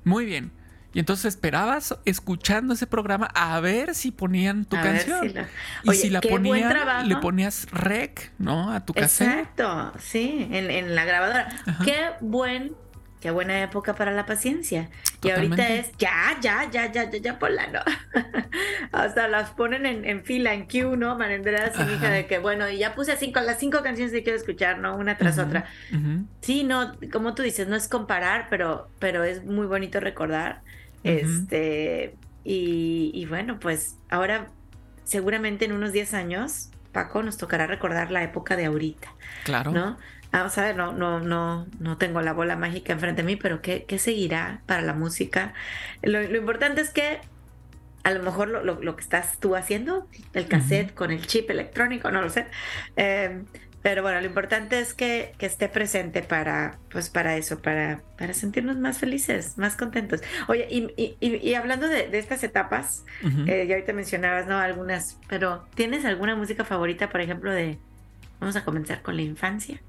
Muy 0.03 0.25
bien. 0.25 0.51
Y 0.97 0.99
entonces 0.99 1.25
esperabas 1.25 1.95
escuchando 2.05 2.73
ese 2.73 2.87
programa 2.87 3.29
a 3.35 3.59
ver 3.59 3.93
si 3.93 4.09
ponían 4.09 4.65
tu 4.65 4.77
A 4.77 4.81
canción. 4.81 5.27
si 5.27 5.29
la- 5.35 5.47
Y 5.83 5.89
Oye, 5.89 5.99
si 5.99 6.09
la 6.09 6.21
ponían, 6.21 6.75
le 7.07 7.15
ponías 7.17 7.67
rec, 7.69 8.31
¿no? 8.39 8.71
A 8.73 8.83
tu 8.83 8.95
cassette. 8.95 9.27
Exacto, 9.27 9.93
sí, 9.99 10.47
en, 10.51 10.71
en 10.71 10.95
la 10.95 11.05
grabadora. 11.05 11.49
Ajá. 11.67 11.85
Qué 11.85 12.09
buen, 12.21 12.71
qué 13.21 13.29
buena 13.29 13.61
época 13.61 13.93
para 13.93 14.09
la 14.09 14.25
paciencia. 14.25 14.89
Y 15.21 15.29
ahorita 15.29 15.55
Totalmente. 15.55 15.79
es 15.81 15.91
ya, 15.99 16.35
ya, 16.41 16.67
ya, 16.71 16.91
ya, 16.91 17.11
ya, 17.11 17.19
ya, 17.19 17.37
ponla, 17.37 17.67
¿no? 17.67 17.81
Hasta 18.91 19.27
las 19.27 19.51
ponen 19.51 19.85
en, 19.85 20.03
en 20.03 20.23
fila, 20.25 20.55
en 20.55 20.65
queue, 20.67 20.97
¿no? 20.97 21.15
Marenderas 21.15 21.75
y 21.79 21.83
mi 21.83 21.93
hija 21.93 22.05
Ajá. 22.07 22.15
de 22.15 22.25
que, 22.25 22.39
bueno, 22.39 22.67
y 22.69 22.79
ya 22.79 22.95
puse 22.95 23.15
cinco, 23.17 23.39
las 23.41 23.59
cinco 23.59 23.83
canciones 23.83 24.11
que 24.11 24.23
quiero 24.23 24.39
escuchar, 24.39 24.79
¿no? 24.79 24.95
Una 24.95 25.15
tras 25.15 25.37
Ujú, 25.37 25.47
otra. 25.47 25.65
ujú. 25.93 26.25
Sí, 26.41 26.63
no, 26.63 26.93
como 27.13 27.35
tú 27.35 27.43
dices, 27.43 27.67
no 27.67 27.75
es 27.75 27.87
comparar, 27.87 28.47
pero, 28.49 28.89
pero 28.97 29.23
es 29.23 29.43
muy 29.45 29.67
bonito 29.67 29.99
recordar. 29.99 30.63
Este, 31.03 32.15
y, 32.43 33.11
y 33.13 33.25
bueno, 33.25 33.59
pues 33.59 33.97
ahora 34.09 34.47
seguramente 35.03 35.65
en 35.65 35.71
unos 35.73 35.91
10 35.93 36.13
años, 36.13 36.69
Paco, 36.91 37.23
nos 37.23 37.37
tocará 37.37 37.67
recordar 37.67 38.11
la 38.11 38.23
época 38.23 38.55
de 38.55 38.65
ahorita, 38.65 39.09
Claro. 39.43 39.71
¿no? 39.71 39.97
Vamos 40.31 40.57
a 40.57 40.63
ver, 40.63 40.75
no, 40.75 40.91
no, 40.93 41.19
no, 41.21 41.67
no 41.79 41.97
tengo 41.97 42.21
la 42.21 42.33
bola 42.33 42.57
mágica 42.57 42.93
enfrente 42.93 43.21
de 43.21 43.25
mí, 43.25 43.35
pero 43.37 43.61
¿qué, 43.61 43.85
qué 43.85 43.97
seguirá 43.99 44.61
para 44.65 44.81
la 44.81 44.93
música? 44.93 45.53
Lo, 46.01 46.21
lo 46.21 46.37
importante 46.37 46.81
es 46.81 46.89
que 46.89 47.19
a 48.03 48.11
lo 48.11 48.23
mejor 48.23 48.47
lo, 48.49 48.63
lo- 48.63 48.81
lo 48.81 48.95
que 48.95 49.01
estás 49.01 49.39
tú 49.39 49.55
haciendo, 49.55 50.07
el 50.33 50.47
cassette 50.47 50.93
con 50.93 51.11
el 51.11 51.25
chip 51.27 51.49
electrónico, 51.49 52.11
no 52.11 52.21
lo 52.21 52.29
sé. 52.29 52.47
eh, 52.95 53.43
pero 53.89 54.01
bueno, 54.01 54.19
lo 54.19 54.27
importante 54.27 54.81
es 54.81 54.93
que, 54.93 55.33
que 55.37 55.45
esté 55.45 55.69
presente 55.69 56.21
para, 56.21 56.77
pues 56.91 57.09
para 57.09 57.37
eso, 57.37 57.61
para, 57.61 58.01
para 58.17 58.33
sentirnos 58.33 58.75
más 58.77 58.97
felices, 58.97 59.57
más 59.57 59.77
contentos. 59.77 60.19
Oye, 60.49 60.67
y, 60.69 60.91
y- 60.97 61.15
y- 61.21 61.53
hablando 61.53 61.87
de, 61.87 62.09
de 62.09 62.19
estas 62.19 62.43
etapas, 62.43 63.05
eh, 63.23 63.65
ya 63.65 63.75
ahorita 63.75 63.93
mencionabas, 63.93 64.45
¿no? 64.45 64.57
Algunas, 64.57 65.17
pero 65.29 65.65
¿tienes 65.73 66.03
alguna 66.03 66.35
música 66.35 66.65
favorita, 66.65 67.07
por 67.07 67.21
ejemplo, 67.21 67.49
de... 67.49 67.77
Vamos 68.41 68.57
a 68.57 68.65
comenzar 68.65 69.01
con 69.03 69.15
la 69.15 69.21
infancia. 69.21 69.79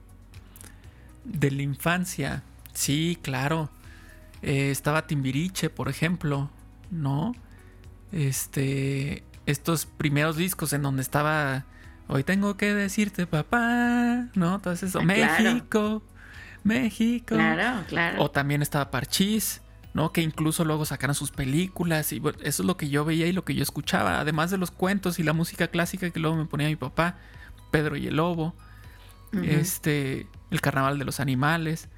De 1.24 1.50
la 1.50 1.62
infancia. 1.62 2.44
Sí, 2.74 3.18
claro. 3.20 3.68
Eh, 4.42 4.70
estaba 4.70 5.08
Timbiriche, 5.08 5.70
por 5.70 5.88
ejemplo, 5.88 6.50
¿no? 6.92 7.34
Este. 8.12 9.24
Estos 9.46 9.86
primeros 9.86 10.36
discos 10.36 10.72
en 10.72 10.82
donde 10.82 11.02
estaba. 11.02 11.64
Hoy 12.08 12.24
tengo 12.24 12.56
que 12.56 12.74
decirte, 12.74 13.26
papá. 13.26 14.28
¿No? 14.34 14.60
Todo 14.60 14.74
eso. 14.74 14.86
Ah, 14.86 15.04
claro. 15.04 15.42
México. 15.42 16.02
México. 16.64 17.34
Claro, 17.34 17.84
claro. 17.86 18.22
O 18.22 18.30
también 18.30 18.62
estaba 18.62 18.90
Parchís, 18.90 19.60
¿no? 19.94 20.12
Que 20.12 20.22
incluso 20.22 20.64
luego 20.64 20.84
sacaron 20.84 21.14
sus 21.14 21.30
películas. 21.30 22.12
Y 22.12 22.18
bueno, 22.18 22.38
eso 22.42 22.62
es 22.62 22.66
lo 22.66 22.76
que 22.76 22.88
yo 22.88 23.04
veía 23.04 23.26
y 23.26 23.32
lo 23.32 23.44
que 23.44 23.54
yo 23.54 23.62
escuchaba. 23.62 24.20
Además 24.20 24.50
de 24.50 24.58
los 24.58 24.70
cuentos 24.70 25.18
y 25.18 25.22
la 25.22 25.32
música 25.32 25.68
clásica 25.68 26.10
que 26.10 26.18
luego 26.18 26.36
me 26.36 26.46
ponía 26.46 26.66
mi 26.66 26.76
papá. 26.76 27.16
Pedro 27.70 27.96
y 27.96 28.06
el 28.06 28.16
Lobo. 28.16 28.54
Este. 29.42 30.26
El 30.50 30.60
Carnaval 30.60 30.98
de 30.98 31.04
los 31.04 31.20
Animales. 31.20 31.88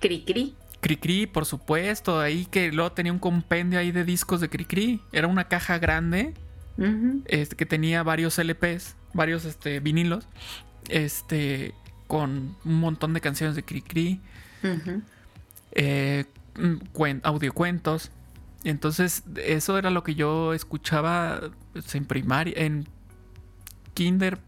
Cri-cri. 0.00 0.54
Cricri, 0.80 1.26
por 1.26 1.44
supuesto, 1.44 2.20
ahí 2.20 2.46
que 2.46 2.72
luego 2.72 2.92
tenía 2.92 3.12
un 3.12 3.18
compendio 3.18 3.78
ahí 3.78 3.92
de 3.92 4.04
discos 4.04 4.40
de 4.40 4.48
Cricri. 4.48 5.02
Era 5.12 5.26
una 5.26 5.44
caja 5.44 5.78
grande 5.78 6.34
este, 7.26 7.54
que 7.54 7.66
tenía 7.66 8.02
varios 8.02 8.38
LPs, 8.38 8.96
varios 9.12 9.44
este, 9.44 9.80
vinilos, 9.80 10.26
este, 10.88 11.74
con 12.06 12.56
un 12.64 12.80
montón 12.80 13.12
de 13.14 13.20
canciones 13.20 13.56
de 13.56 13.62
Cricri, 13.64 14.20
Ujú. 14.62 15.02
eh, 15.72 16.24
mm, 16.56 16.74
cuen- 16.92 17.20
audiocuentos. 17.24 18.10
Entonces, 18.64 19.22
eso 19.36 19.78
era 19.78 19.90
lo 19.90 20.02
que 20.04 20.14
yo 20.14 20.52
escuchaba 20.52 21.40
pues, 21.72 21.94
en 21.94 22.04
primaria, 22.04 22.54
en 22.56 22.86
kinder 23.94 24.38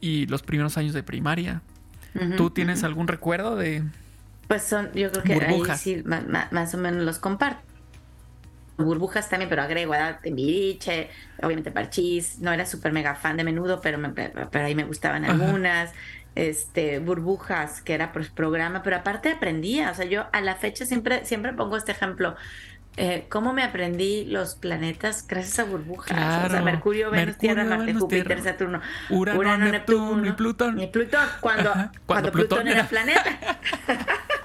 y 0.00 0.26
los 0.26 0.42
primeros 0.42 0.76
años 0.78 0.94
de 0.94 1.02
primaria. 1.02 1.62
¿Tú 2.36 2.50
tienes 2.50 2.82
algún 2.82 3.06
recuerdo 3.06 3.54
de...? 3.54 3.84
Pues 4.48 4.62
son, 4.62 4.90
yo 4.94 5.12
creo 5.12 5.22
que 5.22 5.34
Burbujas. 5.34 5.86
ahí 5.86 5.96
sí, 5.96 6.02
ma- 6.04 6.48
más 6.50 6.74
o 6.74 6.78
menos 6.78 7.04
los 7.04 7.18
comparto. 7.18 7.60
Burbujas 8.78 9.28
también, 9.28 9.48
pero 9.50 9.62
agrego, 9.62 9.90
¿verdad? 9.92 10.20
Timbiriche, 10.22 11.10
obviamente 11.42 11.70
Parchís, 11.72 12.38
no 12.40 12.52
era 12.52 12.64
súper 12.64 12.92
mega 12.92 13.14
fan 13.16 13.36
de 13.36 13.44
menudo, 13.44 13.80
pero, 13.80 13.98
me- 13.98 14.10
pero 14.10 14.64
ahí 14.64 14.74
me 14.74 14.84
gustaban 14.84 15.24
Ajá. 15.24 15.32
algunas. 15.34 15.92
Este, 16.34 17.00
burbujas, 17.00 17.82
que 17.82 17.94
era 17.94 18.12
pues 18.12 18.28
programa, 18.30 18.84
pero 18.84 18.94
aparte 18.96 19.32
aprendía, 19.32 19.90
o 19.90 19.94
sea, 19.94 20.04
yo 20.04 20.26
a 20.32 20.40
la 20.40 20.54
fecha 20.54 20.86
siempre, 20.86 21.24
siempre 21.24 21.52
pongo 21.52 21.76
este 21.76 21.90
ejemplo. 21.90 22.36
Eh, 22.96 23.26
¿Cómo 23.28 23.52
me 23.52 23.62
aprendí 23.64 24.24
los 24.24 24.54
planetas 24.56 25.26
gracias 25.26 25.58
a 25.60 25.64
burbujas? 25.64 26.46
o 26.46 26.50
sea. 26.50 26.62
Mercurio, 26.62 27.10
Venus, 27.10 27.38
Tierra, 27.38 27.64
Marte, 27.64 27.86
Venus, 27.86 28.02
Júpiter, 28.02 28.26
Tierra. 28.26 28.42
Saturno, 28.42 28.80
Urano, 29.10 29.56
Neptuno 29.58 30.26
y 30.26 30.32
Plutón. 30.32 30.80
Y 30.80 30.86
Plutón, 30.88 31.26
cuando, 31.40 31.72
Plutón, 32.32 32.68
era 32.68 32.84
planeta. 32.88 33.38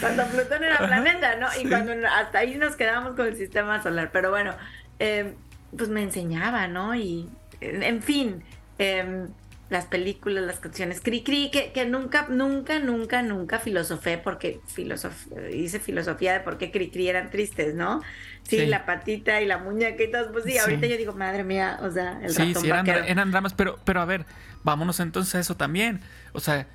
cuando 0.00 0.26
Plutón 0.26 0.64
era 0.64 0.78
planeta, 0.78 1.36
¿no? 1.36 1.46
Y 1.58 1.62
sí. 1.62 1.68
cuando 1.68 1.92
hasta 2.08 2.38
ahí 2.38 2.56
nos 2.56 2.76
quedamos 2.76 3.14
con 3.14 3.26
el 3.26 3.36
sistema 3.36 3.82
solar. 3.82 4.10
Pero 4.12 4.30
bueno, 4.30 4.54
eh, 4.98 5.34
pues 5.76 5.88
me 5.88 6.02
enseñaba, 6.02 6.68
¿no? 6.68 6.94
Y 6.94 7.28
en, 7.60 8.02
fin, 8.02 8.42
eh, 8.78 9.26
las 9.68 9.86
películas, 9.86 10.44
las 10.44 10.60
canciones, 10.60 11.00
cri 11.00 11.22
cri, 11.24 11.50
que, 11.50 11.72
que 11.72 11.84
nunca, 11.86 12.26
nunca, 12.28 12.78
nunca, 12.78 13.22
nunca 13.22 13.58
filosofé 13.58 14.18
porque 14.18 14.60
filosof 14.66 15.26
hice 15.52 15.80
filosofía 15.80 16.34
de 16.34 16.40
por 16.40 16.56
qué 16.58 16.70
cri 16.70 16.90
cri 16.90 17.08
eran 17.08 17.30
tristes, 17.30 17.74
¿no? 17.74 18.02
Sí, 18.44 18.58
Sí. 18.58 18.66
la 18.66 18.86
patita 18.86 19.40
y 19.40 19.46
la 19.46 19.58
muñeca 19.58 20.04
y 20.04 20.10
todo, 20.10 20.30
pues 20.30 20.44
sí, 20.44 20.52
Sí. 20.52 20.58
ahorita 20.58 20.86
yo 20.86 20.96
digo, 20.96 21.14
madre 21.14 21.42
mía, 21.42 21.78
o 21.82 21.90
sea, 21.90 22.20
el 22.22 22.30
Sí, 22.30 22.54
ratón 22.54 22.62
sí, 22.62 22.70
eran 23.08 23.30
dramas, 23.32 23.54
pero, 23.54 23.78
pero 23.84 24.00
a 24.00 24.04
ver, 24.04 24.24
vámonos 24.62 25.00
entonces 25.00 25.34
a 25.34 25.40
eso 25.40 25.56
también. 25.56 26.00
O 26.32 26.38
sea, 26.38 26.68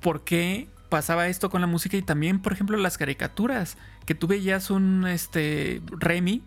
¿por 0.00 0.24
qué 0.24 0.68
pasaba 0.88 1.28
esto 1.28 1.50
con 1.50 1.60
la 1.60 1.66
música 1.66 1.96
y 1.96 2.02
también, 2.02 2.40
por 2.40 2.52
ejemplo, 2.52 2.76
las 2.76 2.98
caricaturas? 2.98 3.76
Que 4.04 4.14
tú 4.14 4.26
veías 4.26 4.70
un 4.70 5.06
este 5.06 5.82
Remy, 5.90 6.42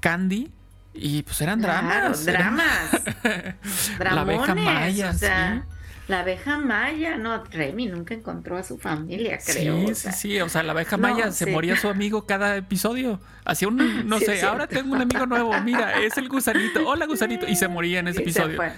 Candy, 0.00 0.50
y 0.94 1.22
pues 1.22 1.40
eran 1.40 1.60
Claro, 1.60 1.88
dramas. 2.16 2.26
eran- 2.26 2.56
dramas. 2.56 3.54
La 4.14 4.20
abeja 4.22 4.54
maya, 4.54 5.10
o 5.10 5.14
sea, 5.14 5.62
sí. 5.66 5.74
La 6.08 6.20
abeja 6.20 6.58
maya, 6.58 7.16
no, 7.16 7.44
Remy 7.44 7.86
nunca 7.86 8.14
encontró 8.14 8.56
a 8.56 8.64
su 8.64 8.78
familia, 8.78 9.38
creo. 9.46 9.76
Sí, 9.78 9.84
o 9.84 9.88
sí, 9.88 9.94
sea. 9.94 10.12
sí. 10.12 10.40
O 10.40 10.48
sea, 10.48 10.64
la 10.64 10.72
abeja 10.72 10.96
No, 10.96 11.02
maya 11.08 11.30
se 11.30 11.44
sí. 11.44 11.50
moría 11.52 11.76
su 11.76 11.88
amigo 11.88 12.26
cada 12.26 12.56
episodio. 12.56 13.20
Hacía 13.44 13.68
un, 13.68 13.76
no 14.08 14.18
Sí, 14.18 14.24
sé, 14.24 14.42
ahora 14.42 14.66
tengo 14.66 14.92
un 14.94 15.02
amigo 15.02 15.26
nuevo. 15.26 15.52
Mira, 15.60 16.00
es 16.02 16.16
el 16.18 16.28
gusanito. 16.28 16.84
Hola, 16.88 17.06
gusanito. 17.06 17.46
Y 17.46 17.54
se 17.54 17.68
moría 17.68 18.00
en 18.00 18.08
ese 18.08 18.22
Y 18.22 18.32
se 18.32 18.40
episodio. 18.40 18.56
fue. 18.56 18.72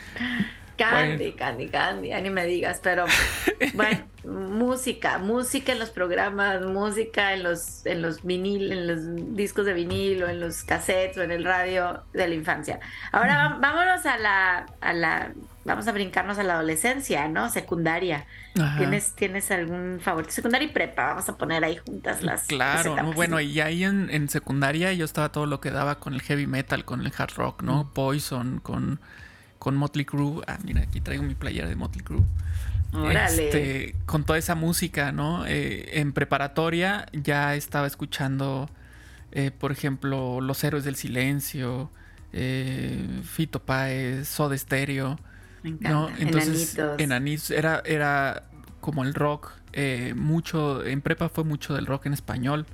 Candy, 0.77 1.33
Candy, 1.33 1.69
Candy, 1.69 2.09
ya 2.09 2.21
ni 2.21 2.31
me 2.31 2.47
digas, 2.47 2.81
pero 2.83 3.05
bueno, 3.75 4.05
música, 4.25 5.19
música 5.19 5.73
en 5.73 5.79
los 5.79 5.91
programas, 5.91 6.63
música 6.63 7.35
en 7.35 7.43
los, 7.43 7.85
en 7.87 8.03
los 8.03 8.23
vinil, 8.23 8.73
en 8.73 8.87
los 8.87 9.37
discos 9.37 9.67
de 9.67 9.75
vinil 9.75 10.23
o 10.23 10.29
en 10.29 10.41
los 10.41 10.63
cassettes 10.63 11.19
o 11.19 11.23
en 11.23 11.31
el 11.31 11.45
radio 11.45 12.03
de 12.13 12.29
la 12.29 12.35
infancia. 12.35 12.81
Ahora 13.11 13.59
vámonos 13.61 14.07
a 14.07 14.19
la, 14.19 14.67
a 14.81 14.93
la, 14.93 15.33
vamos 15.65 15.87
a 15.89 15.93
brincarnos 15.93 16.39
a 16.39 16.43
la 16.43 16.55
adolescencia, 16.55 17.29
¿no? 17.29 17.49
Secundaria. 17.49 18.27
¿Tienes, 18.77 19.15
¿Tienes 19.15 19.51
algún 19.51 19.99
favorito? 20.03 20.33
Secundaria 20.33 20.69
y 20.69 20.73
prepa, 20.73 21.07
vamos 21.07 21.29
a 21.29 21.37
poner 21.37 21.65
ahí 21.65 21.79
juntas 21.79 22.23
las. 22.23 22.47
Claro, 22.47 22.97
bueno, 23.15 23.41
y 23.41 23.61
ahí 23.61 23.85
en, 23.85 24.11
en, 24.11 24.29
secundaria 24.29 24.93
yo 24.93 25.07
estaba 25.07 25.31
todo 25.31 25.47
lo 25.47 25.61
que 25.61 25.71
daba 25.71 25.99
con 25.99 26.13
el 26.13 26.21
heavy 26.21 26.47
metal, 26.47 26.85
con 26.85 27.01
el 27.01 27.13
hard 27.17 27.33
rock, 27.37 27.63
¿no? 27.63 27.91
Poison, 27.95 28.61
con 28.61 29.01
con 29.63 29.77
Motley 29.77 30.05
Crue. 30.05 30.43
Ah, 30.49 30.59
mira, 30.65 30.81
aquí 30.81 31.01
traigo 31.01 31.23
mi 31.23 31.37
playera 31.37 31.69
de 31.69 31.77
Motley 31.77 32.03
Crue. 32.03 32.25
Este, 33.13 33.95
con 34.07 34.25
toda 34.25 34.37
esa 34.37 34.57
música, 34.57 35.13
¿no? 35.13 35.47
Eh, 35.47 36.01
en 36.01 36.13
preparatoria 36.13 37.07
ya 37.13 37.55
estaba 37.55 37.87
escuchando, 37.87 38.69
eh, 39.31 39.53
por 39.53 39.71
ejemplo, 39.71 40.41
Los 40.41 40.65
Héroes 40.65 40.83
del 40.83 40.97
Silencio, 40.97 41.93
eh, 42.33 43.21
Fito 43.23 43.63
Páez, 43.63 44.27
Soda 44.27 44.59
Stereo. 44.59 45.17
Me 45.63 45.71
¿no? 45.79 46.11
Entonces, 46.19 46.77
Enanitos. 46.99 47.53
era, 47.53 47.85
era 47.87 48.43
como 48.81 49.05
el 49.05 49.15
rock. 49.15 49.53
mucho, 50.17 50.85
en 50.85 51.03
prepa 51.03 51.29
fue 51.29 51.45
mucho 51.45 51.75
del 51.75 51.87
rock 51.87 52.07
en 52.07 52.15
español. 52.15 52.67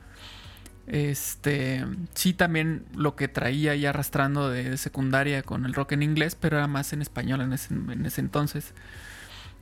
Este, 0.88 1.84
sí, 2.14 2.32
también 2.32 2.86
lo 2.94 3.14
que 3.14 3.28
traía 3.28 3.74
ya 3.76 3.90
arrastrando 3.90 4.48
de, 4.48 4.78
secundaria 4.78 5.42
con 5.42 5.66
el 5.66 5.74
rock 5.74 5.92
en 5.92 6.02
inglés, 6.02 6.34
pero 6.34 6.56
era 6.56 6.66
más 6.66 6.94
en 6.94 7.02
español 7.02 7.42
en 7.42 7.52
ese, 7.52 8.20
entonces. 8.20 8.72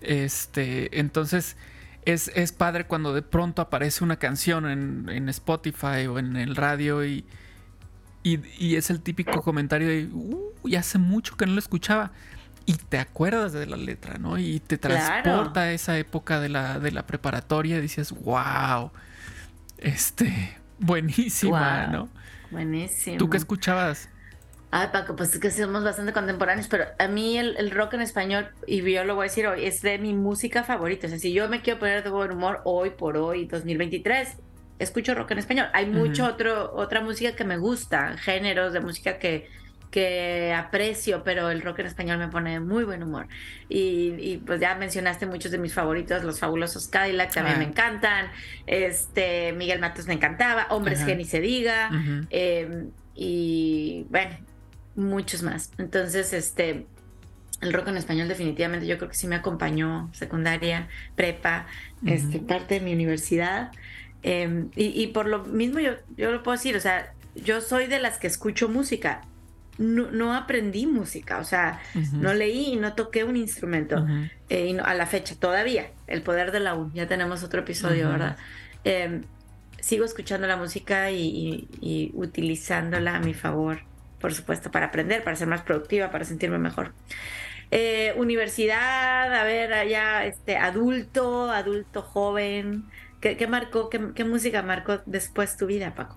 Este, 0.01 1.01
entonces 1.01 1.57
es, 2.05 2.31
es, 2.37 2.53
padre 2.53 2.87
cuando 2.87 3.12
de 3.12 3.23
pronto 3.23 3.61
aparece 3.61 4.05
una 4.05 4.19
canción 4.19 4.69
en, 4.69 5.29
Spotify 5.31 6.07
o 6.07 6.21
en 6.21 6.37
el 6.37 6.55
radio 6.55 7.05
y, 7.05 7.25
y, 8.23 8.77
es 8.77 8.91
el 8.91 9.01
típico 9.01 9.43
comentario 9.43 9.89
de, 9.89 10.09
uh, 10.12 10.53
hace 10.79 10.99
mucho 10.99 11.37
que 11.37 11.47
no 11.47 11.55
lo 11.55 11.59
escuchaba. 11.59 12.12
Y 12.67 12.75
te 12.75 12.99
acuerdas 12.99 13.53
de 13.53 13.67
la 13.67 13.77
letra, 13.77 14.19
¿no? 14.19 14.39
Y 14.39 14.61
te 14.61 14.77
transporta 14.77 15.61
a 15.61 15.73
esa 15.73 15.99
época 15.99 16.41
de 16.41 16.49
la, 16.49 16.81
de 16.81 16.91
la 16.91 17.07
preparatoria 17.07 17.79
y 17.79 17.81
dices, 17.81 18.12
wow, 18.12 18.91
este, 19.79 20.57
buenísima, 20.79 21.87
¿no? 21.87 22.09
Buenísimo. 22.51 23.19
¿Tú 23.19 23.29
qué 23.29 23.37
escuchabas? 23.37 24.09
Ay, 24.71 24.89
Paco, 24.93 25.17
pues 25.17 25.33
es 25.33 25.41
que 25.41 25.51
somos 25.51 25.85
bastante 25.85 26.12
contemporáneos, 26.12 26.69
pero 26.69 26.85
a 26.99 27.09
mí 27.09 27.39
el, 27.39 27.71
rock 27.71 27.95
en 27.95 28.03
español, 28.03 28.51
y 28.67 28.83
yo 28.83 29.05
lo 29.05 29.15
voy 29.15 29.27
a 29.27 29.29
decir 29.29 29.47
hoy, 29.47 29.65
es 29.65 29.81
de 29.81 29.99
mi 29.99 30.12
música 30.12 30.65
favorita. 30.65 31.07
O 31.07 31.11
sea, 31.11 31.19
si 31.19 31.33
yo 31.33 31.49
me 31.49 31.62
quiero 31.62 31.79
poner 31.79 32.03
de 32.03 32.11
buen 32.11 32.33
humor 32.33 32.61
hoy 32.65 32.91
por 32.91 33.17
hoy, 33.17 33.47
2023, 33.47 34.37
escucho 34.79 35.15
rock 35.15 35.31
en 35.31 35.39
español. 35.39 35.69
Hay 35.73 35.87
mucho 35.87 36.27
otro, 36.27 36.75
otra 36.75 37.01
música 37.01 37.33
que 37.37 37.45
me 37.45 37.59
gusta, 37.59 38.17
géneros 38.19 38.73
de 38.73 38.81
música 38.81 39.19
que, 39.19 39.49
que 39.90 40.53
aprecio, 40.53 41.22
pero 41.25 41.51
el 41.51 41.62
rock 41.62 41.81
en 41.81 41.87
español 41.87 42.18
me 42.18 42.29
pone 42.29 42.61
muy 42.61 42.85
buen 42.85 43.03
humor. 43.03 43.29
Y, 43.68 44.38
pues 44.46 44.61
ya 44.61 44.75
mencionaste 44.75 45.27
muchos 45.27 45.51
de 45.51 45.59
mis 45.59 45.72
favoritos, 45.72 46.22
los 46.25 46.38
fabulosos 46.38 46.88
Cadillac 46.88 47.33
también 47.33 47.59
me 47.59 47.64
encantan, 47.64 48.31
este 48.66 49.53
Miguel 49.53 49.81
Matos 49.81 50.07
me 50.07 50.14
encantaba, 50.14 50.66
Hombres 50.70 51.03
que 51.05 51.16
ni 51.16 51.25
se 51.25 51.40
diga, 51.40 51.90
em, 52.31 52.90
y 53.14 54.07
bueno, 54.11 54.37
muchos 54.94 55.42
más. 55.42 55.72
Entonces, 55.79 56.33
este, 56.33 56.87
el 57.61 57.72
rock 57.72 57.88
en 57.88 57.96
español 57.96 58.29
definitivamente 58.29 58.87
yo 58.87 58.99
creo 58.99 59.09
que 59.09 59.16
sí 59.16 59.27
me 59.27 59.37
acompañó 59.37 60.11
secundaria, 60.12 60.88
prepa, 61.14 61.66
este, 62.05 62.38
parte 62.38 62.75
de 62.75 62.81
mi 62.81 62.92
universidad. 62.92 63.72
Em, 64.22 64.70
y, 64.77 64.87
y, 65.01 65.09
por 65.09 65.27
lo 65.27 65.44
mismo 65.44 65.79
yo, 65.79 65.92
yo 66.16 66.33
lo 66.33 66.42
puedo 66.42 66.57
decir, 66.57 66.77
o 66.77 66.81
sea, 66.81 67.12
yo 67.35 67.61
soy 67.61 67.87
de 67.87 68.01
las 68.01 68.18
que 68.18 68.27
escucho 68.27 68.68
música 68.68 69.22
no, 69.79 70.35
aprendí 70.35 70.87
música, 70.87 71.39
o 71.39 71.45
sea, 71.45 71.81
no 72.12 72.35
leí 72.35 72.73
y 72.73 72.77
no 72.77 72.95
toqué 72.95 73.25
un 73.25 73.37
instrumento 73.37 74.07
eh, 74.49 74.77
a 74.83 74.95
la 74.95 75.07
fecha 75.07 75.35
todavía. 75.39 75.91
El 76.07 76.23
poder 76.23 76.53
de 76.53 76.61
la 76.61 76.75
U, 76.75 76.91
ya 76.95 77.07
tenemos 77.07 77.43
otro 77.43 77.61
episodio, 77.61 78.09
¿verdad? 78.09 78.37
Em, 78.85 79.23
sigo 79.81 80.05
escuchando 80.05 80.47
la 80.47 80.57
música 80.57 81.11
y, 81.11 82.11
utilizándola 82.15 83.17
a 83.17 83.21
mi 83.21 83.35
favor, 83.35 83.81
por 84.21 84.33
supuesto, 84.33 84.71
para 84.71 84.87
aprender, 84.87 85.23
para 85.23 85.37
ser 85.37 85.49
más 85.49 85.62
productiva, 85.62 86.11
para 86.11 86.25
sentirme 86.25 86.59
mejor. 86.59 86.93
Eh, 87.71 88.15
universidad, 88.17 89.35
a 89.35 89.45
ver, 89.45 89.73
allá, 89.73 90.25
este, 90.25 90.57
adulto, 90.57 91.51
adulto 91.51 92.03
joven. 92.03 92.85
¿Qué, 93.21 93.47
marcó, 93.49 93.91
qué, 93.91 94.25
música 94.25 94.62
marcó 94.62 95.01
después 95.05 95.57
tu 95.57 95.67
vida, 95.67 95.95
Paco? 95.95 96.17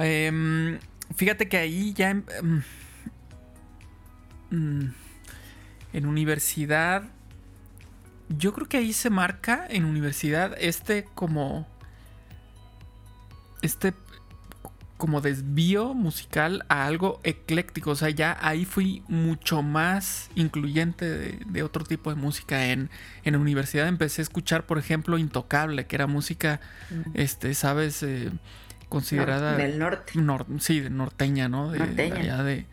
Eh, 0.00 0.78
Fíjate 1.16 1.48
que 1.48 1.56
ahí 1.56 1.92
ya 1.92 2.10
en, 2.10 2.24
em, 2.38 2.62
mm, 4.50 4.94
en 5.92 6.06
universidad, 6.06 7.04
yo 8.28 8.52
creo 8.52 8.68
que 8.68 8.78
ahí 8.78 8.92
se 8.92 9.10
marca 9.10 9.66
en 9.68 9.84
universidad 9.84 10.56
este 10.58 11.04
como 11.14 11.66
este 13.62 13.94
como 14.96 15.20
desvío 15.20 15.92
musical 15.92 16.64
a 16.68 16.86
algo 16.86 17.20
ecléctico. 17.24 17.90
O 17.90 17.94
sea, 17.94 18.10
ya 18.10 18.38
ahí 18.40 18.64
fui 18.64 19.02
mucho 19.08 19.60
más 19.62 20.30
incluyente 20.34 21.06
de, 21.44 21.62
otro 21.62 21.84
tipo 21.84 22.10
de 22.10 22.16
música. 22.16 22.66
En, 22.66 22.90
en 23.24 23.36
universidad 23.36 23.88
empecé 23.88 24.22
a 24.22 24.24
escuchar, 24.24 24.66
por 24.66 24.78
ejemplo, 24.78 25.18
Intocable, 25.18 25.86
que 25.86 25.96
era 25.96 26.06
música, 26.06 26.60
mm. 26.90 27.10
este, 27.14 27.54
¿sabes? 27.54 28.02
Eh, 28.02 28.30
considerada... 28.94 29.56
del 29.56 29.78
norte. 29.78 30.12
sí, 30.60 30.80
de 30.80 30.90
norteña, 30.90 31.48
¿no? 31.48 31.70
De, 31.70 31.78
norteña. 31.78 32.42
De, 32.42 32.66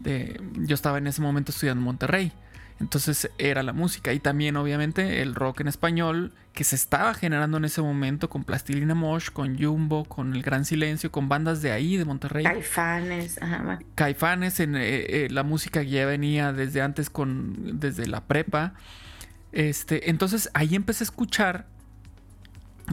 de, 0.00 0.40
yo 0.56 0.74
estaba 0.74 0.98
en 0.98 1.06
ese 1.06 1.22
momento 1.22 1.52
estudiando 1.52 1.80
en 1.80 1.84
Monterrey. 1.84 2.32
Entonces 2.80 3.28
era 3.38 3.62
la 3.62 3.72
música 3.72 4.12
y 4.12 4.20
también 4.20 4.56
obviamente 4.56 5.20
el 5.20 5.34
rock 5.34 5.62
en 5.62 5.68
español 5.68 6.32
que 6.52 6.62
se 6.62 6.76
estaba 6.76 7.12
generando 7.14 7.56
en 7.56 7.64
ese 7.64 7.82
momento 7.82 8.30
con 8.30 8.44
Plastilina 8.44 8.94
Mosh, 8.94 9.30
con 9.30 9.58
Jumbo, 9.58 10.04
con 10.04 10.34
El 10.34 10.42
Gran 10.42 10.64
Silencio, 10.64 11.10
con 11.10 11.28
bandas 11.28 11.60
de 11.60 11.72
ahí, 11.72 11.96
de 11.96 12.04
Monterrey. 12.04 12.44
Caifanes, 12.44 13.40
ajá. 13.42 13.78
Caifanes, 13.96 14.60
en 14.60 14.76
eh, 14.76 15.24
eh, 15.24 15.28
la 15.30 15.42
música 15.42 15.80
que 15.80 15.90
ya 15.90 16.06
venía 16.06 16.52
desde 16.52 16.80
antes 16.80 17.10
con, 17.10 17.80
desde 17.80 18.06
la 18.06 18.22
prepa. 18.24 18.74
Este, 19.50 20.10
entonces 20.10 20.50
ahí 20.54 20.74
empecé 20.74 21.02
a 21.02 21.06
escuchar 21.06 21.66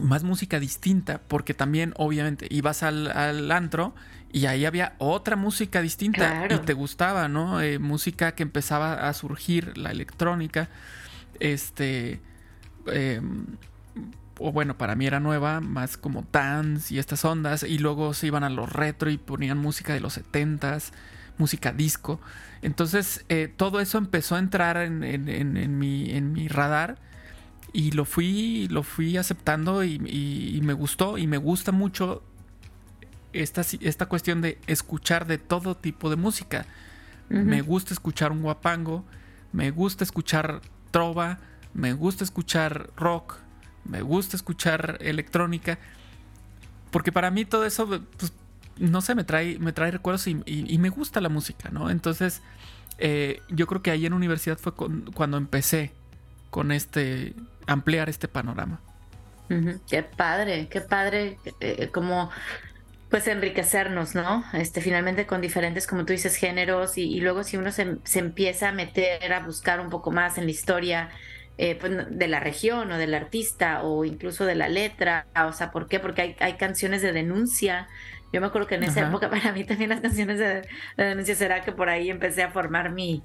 más 0.02 0.24
música 0.24 0.60
distinta, 0.60 1.20
porque 1.28 1.54
también 1.54 1.94
obviamente 1.96 2.46
ibas 2.50 2.82
al, 2.82 3.50
antro 3.50 3.94
y 4.32 4.46
ahí 4.46 4.64
había 4.64 4.94
otra 4.98 5.36
música 5.36 5.80
distinta 5.80 6.46
y 6.50 6.58
te 6.58 6.72
gustaba, 6.72 7.28
¿no? 7.28 7.60
Eh, 7.60 7.78
música 7.78 8.34
que 8.34 8.42
empezaba 8.42 9.08
a 9.08 9.12
surgir, 9.14 9.76
la 9.78 9.90
electrónica, 9.90 10.68
este, 11.40 12.20
em, 12.86 13.46
o 14.38 14.52
bueno, 14.52 14.76
para 14.76 14.94
mí 14.94 15.06
era 15.06 15.20
nueva, 15.20 15.60
más 15.60 15.96
como 15.96 16.26
dance 16.32 16.94
y 16.94 16.98
estas 16.98 17.24
ondas, 17.24 17.62
y 17.62 17.78
luego 17.78 18.12
se 18.14 18.26
iban 18.26 18.44
a 18.44 18.50
los 18.50 18.70
retro 18.70 19.10
y 19.10 19.16
ponían 19.18 19.58
música 19.58 19.94
de 19.94 20.00
los 20.00 20.14
setentas, 20.14 20.92
música 21.38 21.72
disco. 21.72 22.20
Entonces, 22.62 23.24
eh, 23.28 23.52
todo 23.54 23.80
eso 23.80 23.98
empezó 23.98 24.36
a 24.36 24.38
entrar 24.38 24.76
en, 24.78 25.02
en, 25.04 25.78
mi, 25.78 26.10
en 26.10 26.32
mi 26.32 26.48
radar 26.48 26.98
y 27.76 27.90
lo 27.90 28.06
fui, 28.06 28.68
lo 28.68 28.82
fui 28.82 29.18
aceptando 29.18 29.84
y, 29.84 29.98
me 30.62 30.72
gustó 30.72 31.18
y 31.18 31.26
me 31.26 31.36
gusta 31.36 31.72
mucho 31.72 32.22
esta, 33.34 33.60
esta 33.82 34.06
cuestión 34.06 34.40
de 34.40 34.58
escuchar 34.66 35.26
de 35.26 35.36
todo 35.36 35.76
tipo 35.76 36.08
de 36.08 36.16
música. 36.16 36.64
Me 37.28 37.60
gusta 37.60 37.92
escuchar 37.92 38.32
un 38.32 38.40
guapango, 38.40 39.04
me 39.52 39.70
gusta 39.72 40.04
escuchar 40.04 40.62
trova, 40.90 41.38
me 41.74 41.92
gusta 41.92 42.24
escuchar 42.24 42.88
rock, 42.96 43.34
me 43.84 44.00
gusta 44.00 44.36
escuchar 44.36 44.96
electrónica, 45.02 45.78
porque 46.90 47.12
para 47.12 47.30
mí 47.30 47.44
todo 47.44 47.66
eso, 47.66 47.86
pues, 47.86 48.32
no 48.78 49.02
sé, 49.02 49.14
me 49.14 49.24
trae, 49.24 49.58
me 49.58 49.74
trae 49.74 49.90
recuerdos 49.90 50.26
y, 50.28 50.78
me 50.78 50.88
gusta 50.88 51.20
la 51.20 51.28
música, 51.28 51.68
¿no? 51.68 51.90
Entonces, 51.90 52.40
eh, 52.96 53.42
yo 53.50 53.66
creo 53.66 53.82
que 53.82 53.90
ahí 53.90 54.06
en 54.06 54.14
universidad 54.14 54.56
fue 54.56 54.72
cuando 54.72 55.36
empecé 55.36 55.92
con 56.48 56.72
este 56.72 57.34
ampliar 57.66 58.08
este 58.08 58.28
panorama. 58.28 58.80
Qué 59.88 60.02
padre, 60.02 60.66
qué 60.68 60.80
padre, 60.80 61.38
eh, 61.60 61.88
como 61.92 62.30
pues 63.10 63.28
enriquecernos, 63.28 64.14
¿no? 64.16 64.44
Este, 64.52 64.80
finalmente 64.80 65.26
con 65.26 65.40
diferentes, 65.40 65.86
como 65.86 66.04
tú 66.04 66.12
dices, 66.12 66.34
géneros 66.34 66.98
y, 66.98 67.20
luego 67.20 67.44
si 67.44 67.56
uno 67.56 67.70
se, 67.70 67.98
empieza 68.14 68.70
a 68.70 68.72
meter 68.72 69.32
a 69.32 69.40
buscar 69.40 69.80
un 69.80 69.90
poco 69.90 70.10
más 70.10 70.38
en 70.38 70.44
la 70.46 70.50
historia 70.50 71.10
eh, 71.58 71.76
pues, 71.76 71.92
de 72.10 72.28
la 72.28 72.40
región 72.40 72.90
o 72.90 72.98
del 72.98 73.14
artista 73.14 73.82
o 73.82 74.04
incluso 74.04 74.44
de 74.44 74.56
la 74.56 74.68
letra, 74.68 75.26
o 75.46 75.52
sea, 75.52 75.70
¿por 75.70 75.86
qué? 75.86 76.00
Porque 76.00 76.22
hay, 76.22 76.36
hay 76.40 76.54
canciones 76.54 77.00
de 77.00 77.12
denuncia. 77.12 77.86
Yo 78.32 78.40
me 78.40 78.48
acuerdo 78.48 78.66
que 78.66 78.74
en 78.74 78.82
esa 78.82 79.06
época 79.06 79.30
para 79.30 79.52
mí 79.52 79.62
también 79.62 79.90
las 79.90 80.00
canciones 80.00 80.40
de, 80.40 80.62
de 80.96 81.04
denuncia 81.04 81.36
será 81.36 81.62
que 81.62 81.70
por 81.70 81.88
ahí 81.88 82.10
empecé 82.10 82.42
a 82.42 82.50
formar 82.50 82.90
mi, 82.90 83.22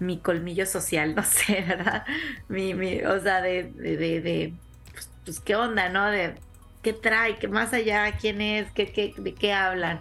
mi 0.00 0.18
colmillo 0.18 0.66
social, 0.66 1.14
no 1.16 1.22
sé, 1.22 1.64
¿verdad? 1.66 2.04
Mi, 2.48 2.74
mi, 2.74 3.02
o 3.02 3.20
sea, 3.20 3.40
de, 3.40 3.64
de, 3.64 3.96
de, 4.20 4.54
pues, 4.92 5.10
pues, 5.24 5.40
qué 5.40 5.56
onda, 5.56 5.88
¿no? 5.88 6.10
De 6.10 6.34
qué 6.82 6.92
trae, 6.92 7.36
qué 7.36 7.48
más 7.48 7.72
allá, 7.72 8.12
quién 8.20 8.40
es, 8.40 8.70
qué, 8.72 8.90
qué, 8.90 9.14
de 9.16 9.34
qué 9.34 9.52
hablan. 9.52 10.00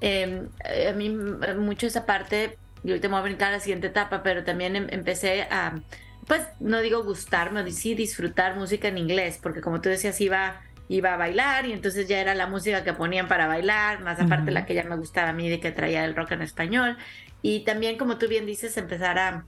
Em, 0.00 0.48
a 0.88 0.92
mí 0.92 1.10
mucho 1.10 1.86
esa 1.86 2.06
parte, 2.06 2.56
y 2.84 2.90
ahorita 2.90 3.08
me 3.08 3.12
voy 3.12 3.20
a 3.20 3.24
brincar 3.24 3.48
a 3.48 3.52
la 3.52 3.60
siguiente 3.60 3.88
etapa, 3.88 4.22
pero 4.22 4.44
también 4.44 4.76
em, 4.76 4.86
empecé 4.90 5.42
a, 5.42 5.80
pues 6.26 6.42
no 6.60 6.80
digo 6.80 7.02
gustarme, 7.02 7.68
sí 7.70 7.94
disfrutar 7.94 8.56
música 8.56 8.88
en 8.88 8.98
inglés, 8.98 9.38
porque 9.42 9.60
como 9.60 9.80
tú 9.80 9.88
decías, 9.88 10.20
iba 10.20 10.60
iba 10.90 11.14
a 11.14 11.16
bailar 11.16 11.66
y 11.66 11.72
entonces 11.72 12.08
ya 12.08 12.20
era 12.20 12.34
la 12.34 12.48
música 12.48 12.82
que 12.82 12.92
ponían 12.92 13.28
para 13.28 13.46
bailar, 13.46 14.00
más 14.00 14.18
aparte 14.18 14.50
la 14.50 14.66
que 14.66 14.74
ya 14.74 14.82
me 14.82 14.96
gustaba 14.96 15.28
a 15.28 15.32
mí 15.32 15.48
de 15.48 15.60
que 15.60 15.70
traía 15.70 16.04
el 16.04 16.16
rock 16.16 16.32
en 16.32 16.42
español. 16.42 16.98
Y 17.42 17.60
también, 17.60 17.98
como 17.98 18.18
tú 18.18 18.28
bien 18.28 18.46
dices, 18.46 18.76
empezar 18.76 19.18
a 19.18 19.44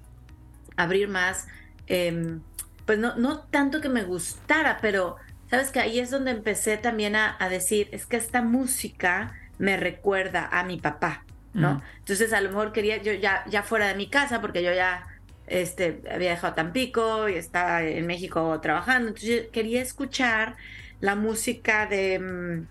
abrir 0.77 1.09
más, 1.09 1.47
em, 1.87 2.41
pues 2.87 2.99
no, 2.99 3.17
no 3.17 3.41
tanto 3.41 3.81
que 3.81 3.89
me 3.89 4.03
gustara, 4.05 4.79
pero 4.81 5.17
sabes 5.51 5.71
que 5.71 5.81
ahí 5.81 5.99
es 5.99 6.11
donde 6.11 6.31
empecé 6.31 6.77
también 6.79 7.15
a, 7.17 7.37
decir, 7.51 7.89
es 7.93 8.07
que 8.07 8.17
esta 8.17 8.43
música 8.43 9.35
me 9.59 9.77
recuerda 9.77 10.49
a 10.51 10.65
mi 10.65 10.79
papá, 10.79 11.25
¿no? 11.53 11.83
Entonces 11.99 12.33
a 12.33 12.41
lo 12.41 12.49
mejor 12.49 12.73
quería 12.73 12.97
yo 12.97 13.13
ya, 13.13 13.45
ya 13.49 13.63
fuera 13.63 13.89
de 13.89 13.95
mi 13.95 14.09
casa, 14.09 14.41
porque 14.41 14.63
yo 14.63 14.73
ya 14.73 15.07
este, 15.47 16.01
había 16.11 16.31
dejado 16.31 16.55
Tampico 16.55 17.29
y 17.29 17.35
estaba 17.35 17.83
en 17.83 18.07
México 18.07 18.59
trabajando, 18.61 19.09
entonces 19.09 19.49
quería 19.53 19.83
escuchar 19.83 20.57
la 21.01 21.17
música 21.17 21.87
de 21.87 22.19
mm, 22.19 22.67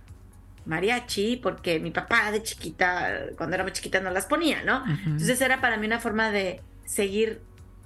mariachi, 0.65 1.37
porque 1.37 1.79
mi 1.79 1.91
papá 1.91 2.31
de 2.31 2.43
chiquita, 2.43 3.27
cuando 3.37 3.55
era 3.55 3.63
muy 3.63 3.73
chiquita, 3.73 3.99
no 3.99 4.11
las 4.11 4.25
ponía, 4.25 4.63
¿no? 4.63 4.83
Entonces 5.05 5.41
era 5.41 5.61
para 5.61 5.77
mí 5.77 5.87
una 5.87 5.99
forma 5.99 6.31
de 6.31 6.61
seguir 6.85 7.41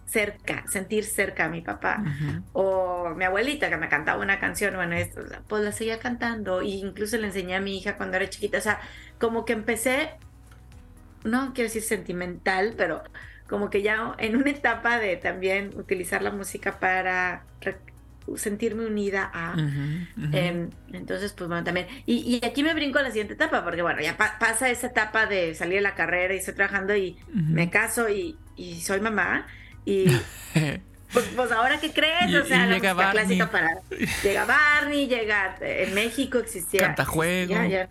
cerca, 0.05 0.65
sentir 0.67 1.03
cerca 1.03 1.45
a 1.45 1.49
mi 1.49 1.61
papá. 1.61 2.03
O 2.53 3.13
mi 3.15 3.23
abuelita 3.23 3.69
que 3.69 3.77
me 3.77 3.89
cantaba 3.89 4.21
una 4.21 4.39
canción, 4.39 4.75
bueno, 4.75 4.95
esto, 4.95 5.21
pues 5.47 5.63
la 5.63 5.71
seguía 5.71 5.99
cantando. 5.99 6.61
E 6.61 6.67
incluso 6.67 7.17
le 7.17 7.27
enseñé 7.27 7.55
a 7.55 7.61
mi 7.61 7.77
hija 7.77 7.97
cuando 7.97 8.17
era 8.17 8.29
chiquita. 8.29 8.57
O 8.57 8.61
sea, 8.61 8.79
como 9.19 9.45
que 9.45 9.53
empecé, 9.53 10.11
no 11.23 11.53
quiero 11.53 11.67
decir 11.67 11.81
sentimental, 11.81 12.73
pero 12.77 13.03
como 13.47 13.69
que 13.69 13.81
ya 13.81 14.15
en 14.17 14.35
una 14.35 14.49
etapa 14.49 14.99
de 14.99 15.17
también 15.17 15.71
utilizar 15.75 16.21
la 16.21 16.31
música 16.31 16.79
para 16.79 17.43
sentirme 18.35 18.85
unida 18.85 19.29
a. 19.33 19.55
Em, 20.31 20.69
entonces, 20.91 21.33
pues 21.33 21.47
bueno, 21.47 21.63
también. 21.63 21.87
Y, 22.05 22.39
aquí 22.45 22.63
me 22.63 22.73
brinco 22.73 22.99
a 22.99 23.03
la 23.03 23.09
siguiente 23.09 23.33
etapa, 23.33 23.63
porque 23.63 23.81
bueno, 23.81 24.01
ya 24.01 24.17
pasa 24.17 24.69
esa 24.69 24.87
etapa 24.87 25.25
de 25.25 25.53
salir 25.55 25.75
de 25.75 25.81
la 25.81 25.95
carrera 25.95 26.33
y 26.33 26.37
estoy 26.37 26.55
trabajando 26.55 26.95
y 26.95 27.17
me 27.31 27.69
caso 27.69 28.09
y, 28.09 28.37
soy 28.81 28.99
mamá. 29.01 29.45
Y 29.85 30.05
pues, 31.13 31.25
pues, 31.35 31.51
ahora 31.51 31.79
qué 31.79 31.91
crees, 31.91 32.33
o 32.35 32.45
sea, 32.45 32.65
la 32.65 32.75
música 32.75 33.11
clásica 33.11 33.51
para. 33.51 33.69
Llega 34.23 34.45
Barney, 34.45 35.07
llega. 35.07 35.55
En 35.61 35.93
México 35.93 36.39
existía. 36.39 36.81
Cantajuego. 36.81 37.53
Ya, 37.53 37.67
ya, 37.67 37.89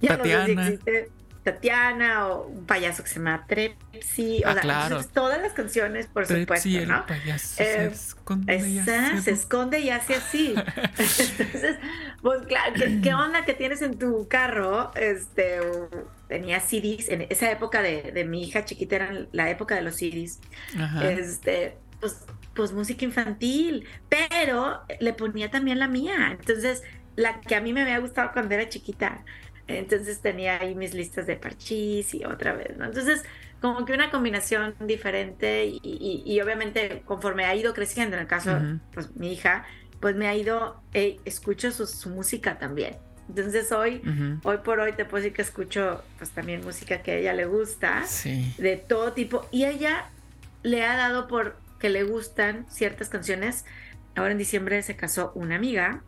ya 0.00 0.16
Tatiana. 0.16 0.78
Tatiana 1.44 2.28
o 2.28 2.46
un 2.46 2.64
payaso 2.64 3.02
que 3.02 3.10
se 3.10 3.16
llama 3.16 3.44
Trepsi. 3.46 4.42
o 4.44 4.48
ah, 4.48 4.52
sea, 4.54 4.62
claro. 4.62 5.04
todas 5.12 5.40
las 5.42 5.52
canciones, 5.52 6.06
por 6.06 6.26
supuesto, 6.26 6.68
¿no? 6.86 7.04
se 7.36 7.84
eh, 7.84 7.86
esconde 7.92 8.56
y 8.66 8.78
hace... 8.78 9.20
se 9.20 9.30
esconde 9.30 9.78
y 9.80 9.90
hace 9.90 10.14
así. 10.14 10.54
Entonces, 11.36 11.76
pues 12.22 12.46
claro, 12.46 12.72
¿qué, 13.02 13.14
onda 13.14 13.44
que 13.44 13.52
tienes 13.52 13.82
en 13.82 13.98
tu 13.98 14.26
carro? 14.26 14.90
Este, 14.94 15.60
tenía 16.28 16.60
CDs, 16.60 17.10
en 17.10 17.26
esa 17.28 17.50
época 17.50 17.82
de, 17.82 18.24
mi 18.26 18.42
hija 18.42 18.64
chiquita 18.64 18.96
era 18.96 19.26
la 19.32 19.50
época 19.50 19.74
de 19.74 19.82
los 19.82 19.96
CDs. 19.96 20.40
Este, 21.02 21.76
pues, 22.00 22.24
pues 22.54 22.72
música 22.72 23.04
infantil, 23.04 23.86
pero 24.08 24.80
le 24.98 25.12
ponía 25.12 25.50
también 25.50 25.78
la 25.78 25.88
mía. 25.88 26.36
Entonces, 26.40 26.82
la 27.16 27.40
que 27.42 27.54
a 27.54 27.60
mí 27.60 27.74
me 27.74 27.82
había 27.82 27.98
gustado 27.98 28.30
cuando 28.32 28.54
era 28.54 28.66
chiquita 28.68 29.24
entonces 29.66 30.20
tenía 30.20 30.60
ahí 30.60 30.74
mis 30.74 30.94
listas 30.94 31.26
de 31.26 31.36
parchís 31.36 32.14
y 32.14 32.24
otra 32.24 32.54
vez, 32.54 32.76
¿no? 32.76 32.84
Entonces, 32.84 33.22
como 33.60 33.84
que 33.86 33.94
una 33.94 34.10
combinación 34.10 34.74
diferente 34.80 35.64
y, 35.82 36.40
obviamente 36.42 37.02
conforme 37.06 37.46
ha 37.46 37.54
ido 37.54 37.72
creciendo, 37.72 38.16
en 38.16 38.22
el 38.22 38.28
caso, 38.28 38.58
pues 38.92 39.16
mi 39.16 39.32
hija, 39.32 39.64
pues 40.00 40.14
me 40.16 40.26
ha 40.28 40.34
ido, 40.34 40.82
escucho 40.92 41.70
su, 41.70 42.10
música 42.10 42.58
también. 42.58 42.96
Entonces 43.26 43.72
hoy, 43.72 44.02
hoy 44.42 44.58
por 44.58 44.80
hoy 44.80 44.92
te 44.92 45.06
puedo 45.06 45.22
decir 45.22 45.34
que 45.34 45.40
escucho 45.40 46.04
pues 46.18 46.28
también 46.30 46.62
música 46.62 47.00
que 47.00 47.12
a 47.12 47.14
ella 47.16 47.32
le 47.32 47.46
gusta, 47.46 48.04
de 48.58 48.76
todo 48.76 49.14
tipo, 49.14 49.48
y 49.50 49.64
ella 49.64 50.10
le 50.62 50.84
ha 50.84 50.94
dado 50.96 51.26
por 51.26 51.56
que 51.78 51.88
le 51.88 52.04
gustan 52.04 52.66
ciertas 52.68 53.08
canciones. 53.08 53.64
Ahora 54.14 54.32
en 54.32 54.38
diciembre 54.38 54.82
se 54.82 54.94
casó 54.94 55.32
una 55.34 55.56
amiga, 55.56 56.02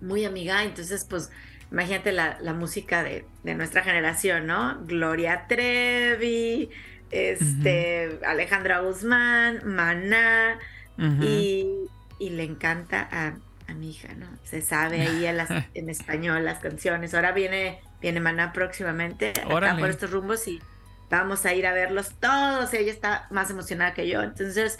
muy 0.00 0.24
amiga, 0.24 0.64
entonces 0.64 1.06
pues 1.08 1.30
imagínate 1.72 2.12
la, 2.12 2.52
música 2.52 3.02
de, 3.02 3.24
nuestra 3.42 3.82
generación, 3.82 4.46
¿no? 4.46 4.78
Gloria 4.84 5.46
Trevi, 5.48 6.70
este, 7.10 8.20
Alejandra 8.26 8.80
Guzmán, 8.80 9.62
Maná, 9.64 10.58
y, 10.98 11.88
le 12.20 12.44
encanta 12.44 13.08
a, 13.10 13.34
mi 13.74 13.90
hija, 13.90 14.12
¿no? 14.14 14.26
Se 14.44 14.60
sabe 14.60 15.00
ahí 15.00 15.24
en, 15.74 15.88
español 15.88 16.44
las 16.44 16.58
canciones. 16.58 17.14
Ahora 17.14 17.32
viene, 17.32 17.80
viene 18.02 18.20
Maná 18.20 18.52
próximamente 18.52 19.30
acá 19.30 19.76
por 19.78 19.88
estos 19.88 20.10
rumbos 20.10 20.46
y 20.46 20.60
vamos 21.08 21.46
a 21.46 21.54
ir 21.54 21.66
a 21.66 21.72
verlos 21.72 22.14
todos. 22.20 22.74
Ella 22.74 22.92
está 22.92 23.26
más 23.30 23.48
emocionada 23.50 23.94
que 23.94 24.06
yo. 24.08 24.22
Entonces, 24.22 24.78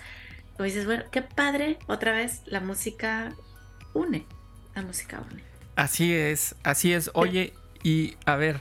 como 0.52 0.66
dices, 0.66 0.85
bueno, 0.85 1.05
qué 1.11 1.22
padre, 1.22 1.78
otra 1.87 2.12
vez 2.12 2.42
la 2.44 2.61
música 2.61 3.33
une, 3.94 4.26
la 4.74 4.83
música 4.83 5.22
une. 5.31 5.52
Así 5.77 6.13
es, 6.13 6.55
así 6.63 6.93
es. 6.93 7.11
Oye, 7.15 7.53
y 7.83 8.17
a 8.27 8.37
ver, 8.37 8.61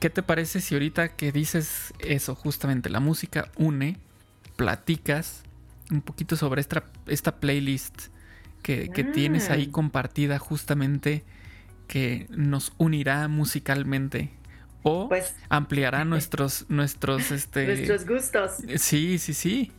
¿qué 0.00 0.10
te 0.10 0.22
parece 0.22 0.60
si 0.60 0.74
ahorita 0.74 1.08
que 1.08 1.32
dices 1.32 1.92
eso, 1.98 2.34
justamente 2.34 2.88
la 2.88 3.00
música 3.00 3.50
une, 3.56 3.98
platicas 4.56 5.42
un 5.90 6.00
poquito 6.00 6.36
sobre 6.36 6.60
esta, 6.60 6.84
esta 7.06 7.36
playlist 7.36 8.08
que, 8.62 8.88
tienes 9.14 9.50
ahí 9.50 9.68
mm. 9.68 9.70
compartida 9.70 10.38
justamente 10.38 11.22
que 11.86 12.26
nos 12.30 12.72
unirá 12.78 13.28
musicalmente? 13.28 14.30
O 14.82 15.08
pues, 15.08 15.34
ampliará 15.48 16.04
nuestros, 16.04 16.64
nuestros, 16.68 17.30
este... 17.30 17.66
Nuestros 17.66 18.06
gustos. 18.06 18.52
Sí, 18.76 19.18
sí, 19.18 19.34
sí. 19.34 19.72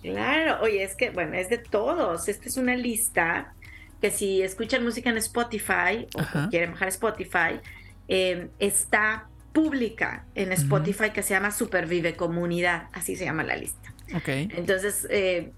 Claro, 0.00 0.62
oye, 0.62 0.84
es 0.84 0.94
que, 0.94 1.10
bueno, 1.10 1.34
es 1.34 1.50
de 1.50 1.58
todos. 1.58 2.28
Esta 2.28 2.48
es 2.48 2.56
una 2.56 2.76
lista 2.76 3.52
que 4.00 4.10
si 4.10 4.42
escuchan 4.42 4.84
música 4.84 5.10
en 5.10 5.16
Spotify 5.18 6.06
o 6.14 6.48
quieren 6.50 6.72
bajar 6.72 6.88
Spotify, 6.88 7.60
em, 8.08 8.48
está 8.58 9.28
pública 9.52 10.26
en 10.34 10.52
Spotify 10.52 11.10
que 11.10 11.22
se 11.22 11.32
llama 11.32 11.50
Supervive 11.50 12.14
Comunidad, 12.14 12.88
así 12.92 13.16
se 13.16 13.24
llama 13.24 13.42
la 13.42 13.56
lista. 13.56 13.92
Okay. 14.14 14.48
Entonces, 14.54 15.06
eh, 15.10 15.52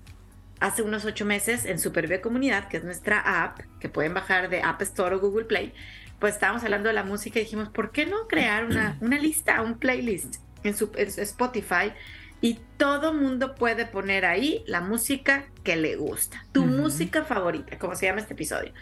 hace 0.61 0.83
unos 0.83 1.05
ocho 1.05 1.25
meses 1.25 1.65
en 1.65 1.79
Supervive 1.79 2.21
Comunidad, 2.21 2.69
que 2.69 2.77
es 2.77 2.85
nuestra 2.85 3.43
app, 3.43 3.61
que 3.81 3.89
pueden 3.89 4.15
bajar 4.15 4.49
de 4.51 4.63
App 4.63 4.81
Store 4.83 5.17
o 5.17 5.21
Google 5.21 5.47
Play, 5.47 5.73
pues 6.19 6.35
estábamos 6.35 6.63
hablando 6.65 6.89
de 6.89 6.95
la 6.95 7.05
música 7.05 7.39
y 7.39 7.43
dijimos, 7.43 7.69
¿por 7.69 7.93
qué 7.93 8.07
no 8.07 8.27
crear 8.29 8.65
una, 8.65 8.97
una 9.01 9.19
lista, 9.19 9.63
un 9.63 9.79
playlist 9.79 10.37
en, 10.63 10.77
su, 10.77 10.91
en 10.97 11.09
Spotify 11.09 11.93
y 12.41 12.61
todo 12.77 13.13
mundo 13.13 13.55
puede 13.55 13.87
poner 13.87 14.25
ahí 14.25 14.63
la 14.67 14.81
música 14.81 15.47
que 15.65 15.77
le 15.77 15.97
gusta, 15.97 16.45
tu 16.53 16.65
música 16.65 17.25
favorita, 17.25 17.79
como 17.79 17.95
se 17.95 18.07
llama 18.07 18.21
este 18.21 18.35
episodio. 18.35 18.73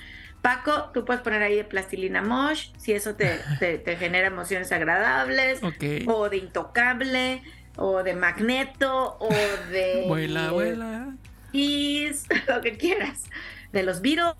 Paco, 0.43 0.91
tú 0.93 1.05
puedes 1.05 1.23
poner 1.23 1.43
ahí 1.43 1.57
de 1.57 1.65
Plastilina 1.65 2.23
Mosh, 2.23 2.71
si 2.77 2.93
eso 2.93 3.15
te, 3.15 3.41
te, 3.59 3.97
genera 3.97 4.29
emociones 4.29 4.71
agradables, 4.73 5.61
o 6.07 6.29
de 6.29 6.37
Intocable, 6.37 7.43
o 7.77 8.03
de 8.03 8.15
Magneto, 8.15 9.17
o 9.19 9.35
de... 9.71 10.05
Vuela, 10.09 10.51
vuela. 10.51 11.15
Y 11.53 12.09
lo 12.49 12.61
que 12.61 12.77
quieras. 12.77 13.25
De 13.73 13.83
los 13.83 14.01
Beatles. 14.01 14.35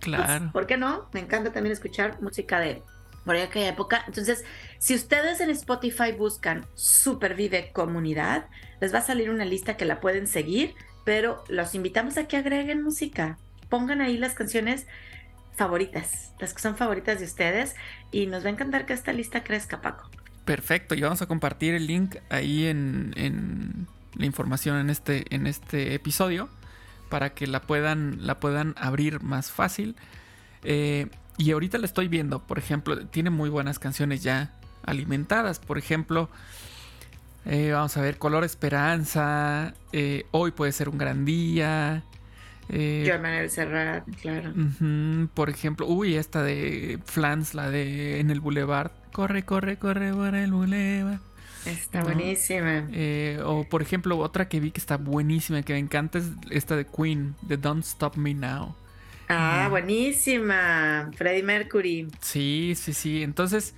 Claro. 0.00 0.50
¿Por 0.52 0.66
qué 0.66 0.76
no? 0.76 1.08
Me 1.12 1.20
encanta 1.20 1.52
también 1.52 1.72
escuchar 1.72 2.20
música 2.20 2.60
de 2.60 2.82
por 3.24 3.36
aquella 3.36 3.68
época. 3.68 4.04
Entonces, 4.06 4.44
si 4.78 4.94
ustedes 4.94 5.40
en 5.40 5.50
Spotify 5.50 6.12
buscan 6.12 6.66
Supervive 6.74 7.70
Comunidad, 7.72 8.46
les 8.80 8.94
va 8.94 8.98
a 8.98 9.02
salir 9.02 9.30
una 9.30 9.44
lista 9.44 9.76
que 9.76 9.84
la 9.84 10.00
pueden 10.00 10.26
seguir, 10.26 10.74
pero 11.04 11.42
los 11.48 11.74
invitamos 11.74 12.16
a 12.16 12.26
que 12.26 12.36
agreguen 12.36 12.82
música. 12.82 13.38
Pongan 13.68 14.00
ahí 14.00 14.18
las 14.18 14.34
canciones 14.34 14.86
favoritas, 15.56 16.32
las 16.40 16.52
que 16.52 16.60
son 16.60 16.76
favoritas 16.76 17.18
de 17.18 17.26
ustedes, 17.26 17.74
y 18.10 18.26
nos 18.26 18.44
va 18.44 18.48
a 18.48 18.52
encantar 18.52 18.86
que 18.86 18.92
esta 18.92 19.12
lista 19.12 19.44
crezca, 19.44 19.80
Paco. 19.80 20.10
Perfecto, 20.44 20.94
y 20.94 21.00
vamos 21.00 21.22
a 21.22 21.26
compartir 21.26 21.74
el 21.74 21.86
link 21.86 22.16
ahí 22.28 22.66
en, 22.66 23.86
la 24.14 24.26
información 24.26 24.76
en 24.76 24.90
este, 24.90 25.24
en 25.34 25.46
este 25.46 25.94
episodio 25.94 26.48
para 27.08 27.30
que 27.30 27.46
la 27.46 27.62
puedan, 27.62 28.26
la 28.26 28.40
puedan 28.40 28.74
abrir 28.76 29.22
más 29.22 29.50
fácil. 29.50 29.96
Eh, 30.62 31.08
y 31.36 31.50
ahorita 31.52 31.78
la 31.78 31.86
estoy 31.86 32.08
viendo, 32.08 32.40
por 32.40 32.58
ejemplo, 32.58 33.06
tiene 33.08 33.30
muy 33.30 33.50
buenas 33.50 33.78
canciones 33.78 34.22
ya 34.22 34.52
alimentadas. 34.84 35.58
Por 35.58 35.78
ejemplo, 35.78 36.28
Eh, 37.46 37.72
vamos 37.72 37.96
a 37.96 38.00
ver, 38.00 38.16
Color 38.18 38.44
Esperanza. 38.44 39.74
eh, 39.92 40.24
Hoy 40.30 40.50
puede 40.52 40.72
ser 40.72 40.88
un 40.88 40.98
gran 40.98 41.24
día. 41.24 42.02
eh, 42.70 43.04
Joan 43.06 43.20
Manuel 43.22 43.50
Serrat, 43.50 44.04
claro. 44.22 44.52
por 45.34 45.50
ejemplo, 45.50 45.86
uy, 45.86 46.14
esta 46.16 46.42
de 46.42 46.98
Flans, 47.04 47.52
la 47.54 47.70
de 47.70 48.20
En 48.20 48.30
el 48.30 48.40
Boulevard. 48.40 48.92
Corre, 49.12 49.44
corre, 49.44 49.78
corre 49.78 50.12
por 50.14 50.34
el 50.34 50.52
Boulevard. 50.52 51.20
Está 51.66 52.00
No. 52.00 52.04
buenísima. 52.04 52.88
Eh, 52.92 53.40
o 53.44 53.64
por 53.68 53.82
ejemplo, 53.82 54.18
otra 54.18 54.48
que 54.48 54.60
vi 54.60 54.70
que 54.70 54.80
está 54.80 54.96
buenísima, 54.96 55.62
que 55.62 55.72
me 55.74 55.78
encanta, 55.78 56.18
es 56.18 56.26
esta 56.50 56.76
de 56.76 56.86
Queen, 56.86 57.36
de 57.42 57.56
Don't 57.58 57.84
Stop 57.84 58.16
Me 58.16 58.34
Now. 58.34 58.74
Ah, 59.28 59.68
buenísima. 59.70 61.10
Freddie 61.16 61.42
Mercury. 61.42 62.08
Sí, 62.20 62.74
sí, 62.76 62.92
sí. 62.92 63.22
Entonces, 63.22 63.74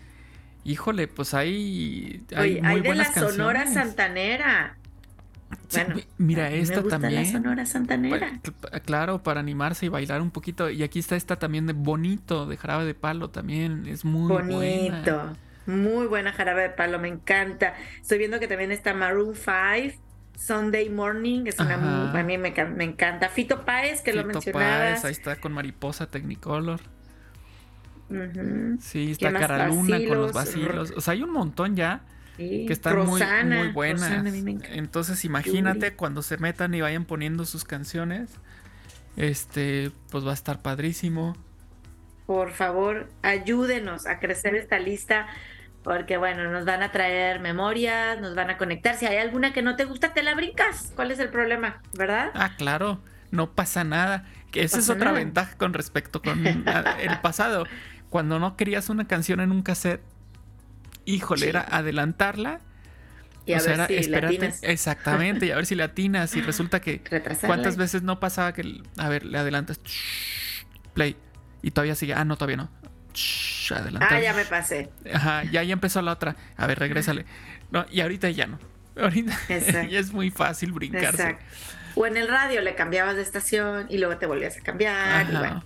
híjole, 0.65 1.09
pues 1.09 1.35
hay, 1.35 2.25
hay 2.35 2.53
Oye, 2.53 2.63
muy 2.63 2.69
hay 2.71 2.77
de 2.81 2.89
la 2.89 2.95
buenas 2.95 3.15
Sonora 3.15 3.65
canciones. 3.65 3.75
Santanera. 3.75 4.77
Sí, 5.69 5.79
Bueno, 5.81 5.95
mi- 5.97 6.05
mira 6.27 6.51
esta 6.51 6.77
me 6.77 6.83
gusta 6.83 6.99
también. 6.99 7.23
la 7.23 7.31
Sonora 7.31 7.67
Santanera. 7.67 8.41
Pa- 8.61 8.81
Claro, 8.81 9.23
para 9.23 9.39
animarse 9.41 9.87
y 9.87 9.89
bailar 9.89 10.21
un 10.21 10.31
poquito. 10.33 10.69
Y 10.71 10.83
aquí 10.83 10.99
está 10.99 11.15
esta 11.17 11.37
también 11.39 11.67
de 11.67 11.73
Bonito, 11.73 12.47
de 12.47 12.57
Jarabe 12.57 12.85
de 12.85 12.95
Palo 12.95 13.31
también. 13.31 13.87
Es 13.87 14.05
muy 14.05 14.29
buena. 14.29 14.49
Bonito. 14.55 15.37
Muy 15.67 16.07
buena 16.07 16.33
jarabe 16.33 16.63
de 16.63 16.71
palo, 16.71 17.01
me 17.01 17.09
encanta. 17.09 17.75
Estoy 18.01 18.19
viendo 18.19 18.39
que 18.39 18.47
también 18.47 18.71
está 18.71 18.95
Maroon 18.95 19.35
5, 19.35 20.01
Sunday 20.37 20.89
Morning, 20.91 21.45
es 21.47 21.59
una 21.59 21.77
muy- 21.77 22.21
a 22.21 22.23
mí 22.23 22.39
me, 22.39 22.51
me 22.67 22.85
encanta. 22.85 23.29
Fito 23.29 23.65
Páez, 23.65 24.03
que 24.03 24.13
lo 24.13 24.23
Fito 24.23 24.35
mencionabas. 24.35 24.79
Páez, 25.01 25.05
ahí 25.05 25.13
está 25.13 25.37
con 25.37 25.53
Mariposa 25.53 26.07
Technicolor. 26.09 26.81
Sí, 28.81 29.17
¿Qué 29.19 29.27
está? 29.27 29.33
Cara 29.33 29.69
Luna 29.69 29.99
con 30.07 30.19
los 30.19 30.33
Vacilos. 30.33 30.93
O 30.97 31.01
sea, 31.01 31.13
hay 31.13 31.23
un 31.23 31.33
montón 31.33 31.75
ya 31.75 32.03
Sí. 32.37 32.65
que 32.67 32.73
están 32.73 32.97
muy, 33.07 33.21
Rosana, 33.21 33.59
muy 33.65 33.69
buenas. 33.73 34.03
Rosana. 34.25 34.31
Entonces, 34.75 35.25
imagínate 35.25 35.95
cuando 35.95 36.23
se 36.23 36.37
metan 36.39 36.75
y 36.75 36.81
vayan 36.83 37.05
poniendo 37.05 37.45
sus 37.47 37.65
canciones. 37.65 38.31
Este, 39.17 39.91
pues 40.11 40.25
va 40.27 40.33
a 40.33 40.35
estar 40.35 40.61
padrísimo. 40.63 41.37
Por 42.27 42.51
favor, 42.53 43.09
ayúdenos 43.23 44.07
a 44.07 44.19
crecer 44.21 44.55
esta 44.55 44.79
lista. 44.79 45.27
Porque 45.87 46.17
bueno, 46.17 46.51
nos 46.51 46.65
van 46.65 46.83
a 46.83 46.91
traer 46.91 47.39
memorias, 47.39 48.21
nos 48.21 48.35
van 48.35 48.51
a 48.51 48.59
conectar. 48.59 48.97
Si 48.97 49.07
hay 49.07 49.19
alguna 49.19 49.53
que 49.53 49.63
no 49.63 49.77
te 49.77 49.85
gusta, 49.85 50.13
te 50.13 50.25
la 50.25 50.35
brincas. 50.35 50.93
¿Cuál 50.97 51.13
es 51.13 51.21
el 51.21 51.29
problema? 51.29 51.81
¿Verdad? 51.97 52.33
Ah, 52.35 52.57
claro, 52.57 53.01
no 53.31 53.53
pasa 53.53 53.85
nada. 53.85 54.25
Que 54.51 54.65
esa 54.65 54.81
es 54.81 54.91
otra 54.91 55.07
nada. 55.13 55.19
ventaja 55.19 55.57
con 55.57 55.75
respecto 55.75 56.21
con 56.21 56.45
a- 56.69 56.97
el 57.01 57.21
pasado. 57.21 57.67
Cuando 58.11 58.41
no 58.41 58.57
querías 58.57 58.89
una 58.89 59.07
canción 59.07 59.39
en 59.41 59.53
un 59.53 59.63
cassette, 59.63 60.01
híjole, 61.05 61.43
Sí. 61.43 61.49
era 61.51 61.61
adelantarla. 61.61 62.59
Y 63.45 63.53
a 63.53 63.59
o 63.59 63.61
sea, 63.61 63.71
ver 63.77 63.79
era 63.83 63.87
si 63.87 63.95
espérate. 63.95 64.35
latinas. 64.35 64.59
Exactamente, 64.65 65.47
y 65.47 65.51
a 65.53 65.55
ver 65.55 65.67
si 65.67 65.77
le 65.77 65.85
atinas. 65.85 66.35
Y 66.35 66.43
resulta 66.43 66.81
que. 66.81 67.01
¿Cuántas 67.47 67.77
veces 67.77 68.03
no 68.03 68.19
pasaba 68.19 68.53
que. 68.55 68.83
A 68.99 69.09
ver, 69.09 69.25
le 69.25 69.39
adelantas. 69.39 69.79
Play. 70.95 71.15
Y 71.63 71.71
todavía 71.71 71.95
sigue. 71.95 72.13
Ah, 72.15 72.25
no, 72.25 72.35
todavía 72.37 72.57
no. 72.57 72.71
Adelantar. 73.71 74.15
Ah, 74.15 74.21
ya 74.21 74.33
me 74.33 74.45
pasé. 74.45 74.91
Ajá, 75.13 75.45
ya, 75.45 75.63
ya 75.63 75.73
empezó 75.73 76.03
la 76.03 76.13
otra. 76.13 76.37
A 76.57 76.67
ver, 76.67 76.79
regrésale. 76.79 77.25
No, 77.71 77.87
y 77.91 78.01
ahorita 78.01 78.31
ya 78.31 78.47
no. 78.47 78.59
Ahorita 78.97 79.37
ya 79.49 79.99
es 79.99 80.13
muy 80.13 80.31
fácil 80.31 80.73
brincarse. 80.73 81.23
Exacto. 81.23 81.45
O 81.97 82.07
en 82.07 82.17
el 82.17 82.29
radio 82.29 82.61
le 82.61 82.75
cambiabas 82.75 83.17
de 83.17 83.23
estación 83.23 83.87
y 83.89 83.99
luego 83.99 84.19
te 84.19 84.27
volvías 84.27 84.57
a 84.57 84.61
cambiar. 84.61 85.31
y 85.31 85.37
bueno. 85.37 85.65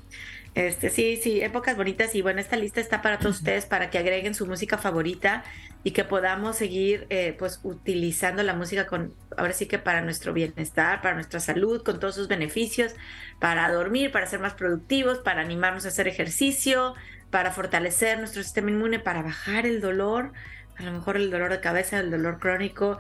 Este, 0.55 0.91
sí, 0.91 1.19
sí, 1.23 1.41
épocas 1.41 1.77
bonitas 1.77 2.15
y 2.17 2.23
bueno, 2.23 2.41
esta 2.41 2.57
lista 2.57 2.81
está 2.81 3.03
para 3.03 3.21
todos 3.21 3.37
ustedes 3.37 3.67
para 3.67 3.89
que 3.89 3.99
agreguen 3.99 4.35
su 4.35 4.47
música 4.47 4.79
favorita 4.79 5.45
y 5.85 5.93
que 5.93 6.03
podamos 6.03 6.57
seguir 6.57 7.07
eh, 7.09 7.37
pues 7.39 7.61
utilizando 7.63 8.43
la 8.43 8.55
música 8.55 8.87
con, 8.87 9.15
ahora 9.37 9.53
sí 9.53 9.67
que 9.67 9.79
para 9.79 10.03
nuestro 10.03 10.33
bienestar, 10.33 11.03
para 11.03 11.15
nuestra 11.15 11.39
salud, 11.39 11.83
con 11.85 12.01
todos 12.01 12.17
sus 12.17 12.27
beneficios, 12.27 12.95
para 13.39 13.71
dormir, 13.71 14.11
para 14.11 14.27
ser 14.27 14.41
más 14.41 14.55
productivos, 14.55 15.19
para 15.19 15.41
animarnos 15.41 15.85
a 15.85 15.89
hacer 15.89 16.09
ejercicio, 16.09 16.95
para 17.31 17.53
fortalecer 17.53 18.18
nuestro 18.18 18.43
sistema 18.43 18.70
inmune, 18.70 18.99
para 18.99 19.22
bajar 19.22 19.66
el 19.66 19.81
dolor, 19.81 20.33
a 20.76 20.83
lo 20.83 20.93
mejor 20.93 21.16
el 21.16 21.31
dolor 21.31 21.51
de 21.51 21.61
cabeza, 21.61 22.01
el 22.01 22.11
dolor 22.11 22.39
crónico. 22.39 22.99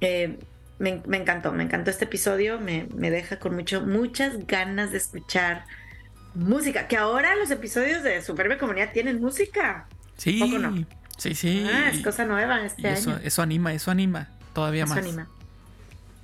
Eh, 0.00 0.38
me, 0.78 1.02
me 1.06 1.16
encantó, 1.16 1.52
me 1.52 1.64
encantó 1.64 1.90
este 1.90 2.04
episodio, 2.04 2.60
me, 2.60 2.86
me 2.94 3.10
deja 3.10 3.38
con 3.38 3.54
mucho, 3.54 3.80
muchas 3.82 4.46
ganas 4.46 4.90
de 4.92 4.98
escuchar 4.98 5.64
música, 6.34 6.86
que 6.86 6.96
ahora 6.96 7.34
los 7.36 7.50
episodios 7.50 8.02
de 8.02 8.20
Superbe 8.22 8.58
Comunidad 8.58 8.92
tienen 8.92 9.20
música. 9.20 9.88
Sí. 10.16 10.38
¿Poco 10.38 10.58
no? 10.58 10.86
Sí, 11.16 11.34
sí. 11.34 11.66
Ah, 11.70 11.88
es 11.90 12.02
cosa 12.02 12.26
nueva 12.26 12.64
este 12.64 12.92
eso, 12.92 13.12
año. 13.12 13.20
eso 13.24 13.42
anima, 13.42 13.72
eso 13.72 13.90
anima. 13.90 14.28
Todavía 14.52 14.84
Eso 14.84 14.94
más. 14.94 15.04
anima. 15.04 15.28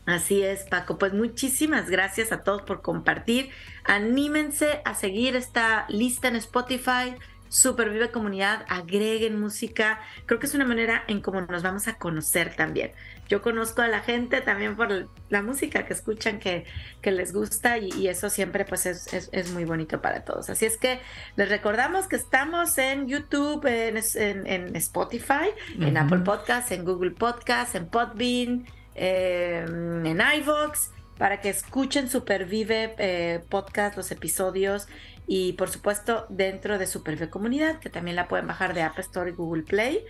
Así 0.05 0.43
es, 0.43 0.65
Paco. 0.65 0.99
Pues 0.99 1.13
muchísimas 1.13 1.89
gracias 1.89 2.33
a 2.33 2.43
todos 2.43 2.63
por 2.63 2.83
compartir. 2.83 3.51
Anímense 3.85 4.81
a 4.85 4.95
seguir 4.95 5.37
esta 5.37 5.87
lista 5.89 6.29
en 6.29 6.37
Spotify. 6.37 7.15
Supervive 7.53 8.11
Comunidad, 8.11 8.65
agreguen 8.67 9.39
música. 9.39 10.01
Creo 10.25 10.41
que 10.41 10.47
es 10.47 10.55
una 10.55 10.65
manera 10.65 11.05
en 11.07 11.21
cómo 11.21 11.43
nos 11.43 11.63
vamos 11.63 11.87
a 11.87 11.99
conocer 11.99 12.57
también. 12.57 12.93
Yo 13.29 13.43
conozco 13.43 13.83
a 13.83 13.89
la 13.89 14.01
gente 14.01 14.41
también 14.41 14.75
por 14.75 15.09
la 15.29 15.43
música 15.43 15.85
que 15.85 15.93
escuchan, 15.93 16.39
que, 16.41 16.65
que 17.03 17.13
les 17.13 17.35
gusta 17.35 17.77
y, 17.77 17.91
y 17.91 18.09
eso 18.09 18.31
siempre 18.31 18.65
pues 18.65 18.87
es, 18.87 19.13
es- 19.13 19.29
es 19.33 19.51
muy 19.53 19.65
bonito 19.67 20.01
para 20.01 20.25
todos. 20.25 20.49
Así 20.49 20.65
es 20.65 20.79
que 20.79 21.01
les 21.37 21.51
recordamos 21.51 22.09
que 22.09 22.17
estamos 22.17 22.79
en 22.79 23.07
YouTube, 23.07 23.67
en, 23.67 23.99
en- 24.15 24.47
en 24.47 24.77
Spotify, 24.77 25.51
en. 25.79 25.97
Apple 25.99 26.21
Podcasts, 26.21 26.71
en 26.73 26.85
Google 26.87 27.11
Podcasts, 27.11 27.75
en 27.75 27.87
Podbean, 27.87 28.67
eh, 28.95 29.65
en 29.69 30.21
iVoox, 30.41 30.89
para 31.19 31.41
que 31.41 31.51
escuchen 31.51 32.09
Supervive 32.09 32.95
eh, 32.99 33.41
Podcast, 33.49 33.97
los 33.97 34.11
episodios 34.11 34.89
y 35.27 35.53
por 35.55 35.69
supuesto 35.69 36.27
dentro 36.29 36.79
de 36.79 36.87
Supervive 36.87 37.31
Comunidad, 37.31 37.79
que 37.79 37.91
también 37.91 38.17
la 38.17 38.29
pueden 38.29 38.47
bajar 38.47 38.75
de 38.75 38.83
App 38.83 38.99
Store 38.99 39.31
y 39.31 39.35
Google 39.35 39.63
Play, 39.63 40.01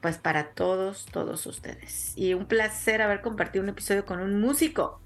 pues 0.00 0.18
para 0.18 0.48
todos, 0.48 1.06
todos 1.06 1.46
ustedes. 1.46 2.12
Y 2.16 2.34
un 2.34 2.46
placer 2.46 3.02
haber 3.02 3.20
compartido 3.20 3.62
un 3.62 3.70
episodio 3.70 4.04
con 4.04 4.20
un 4.20 4.40
músico, 4.40 5.00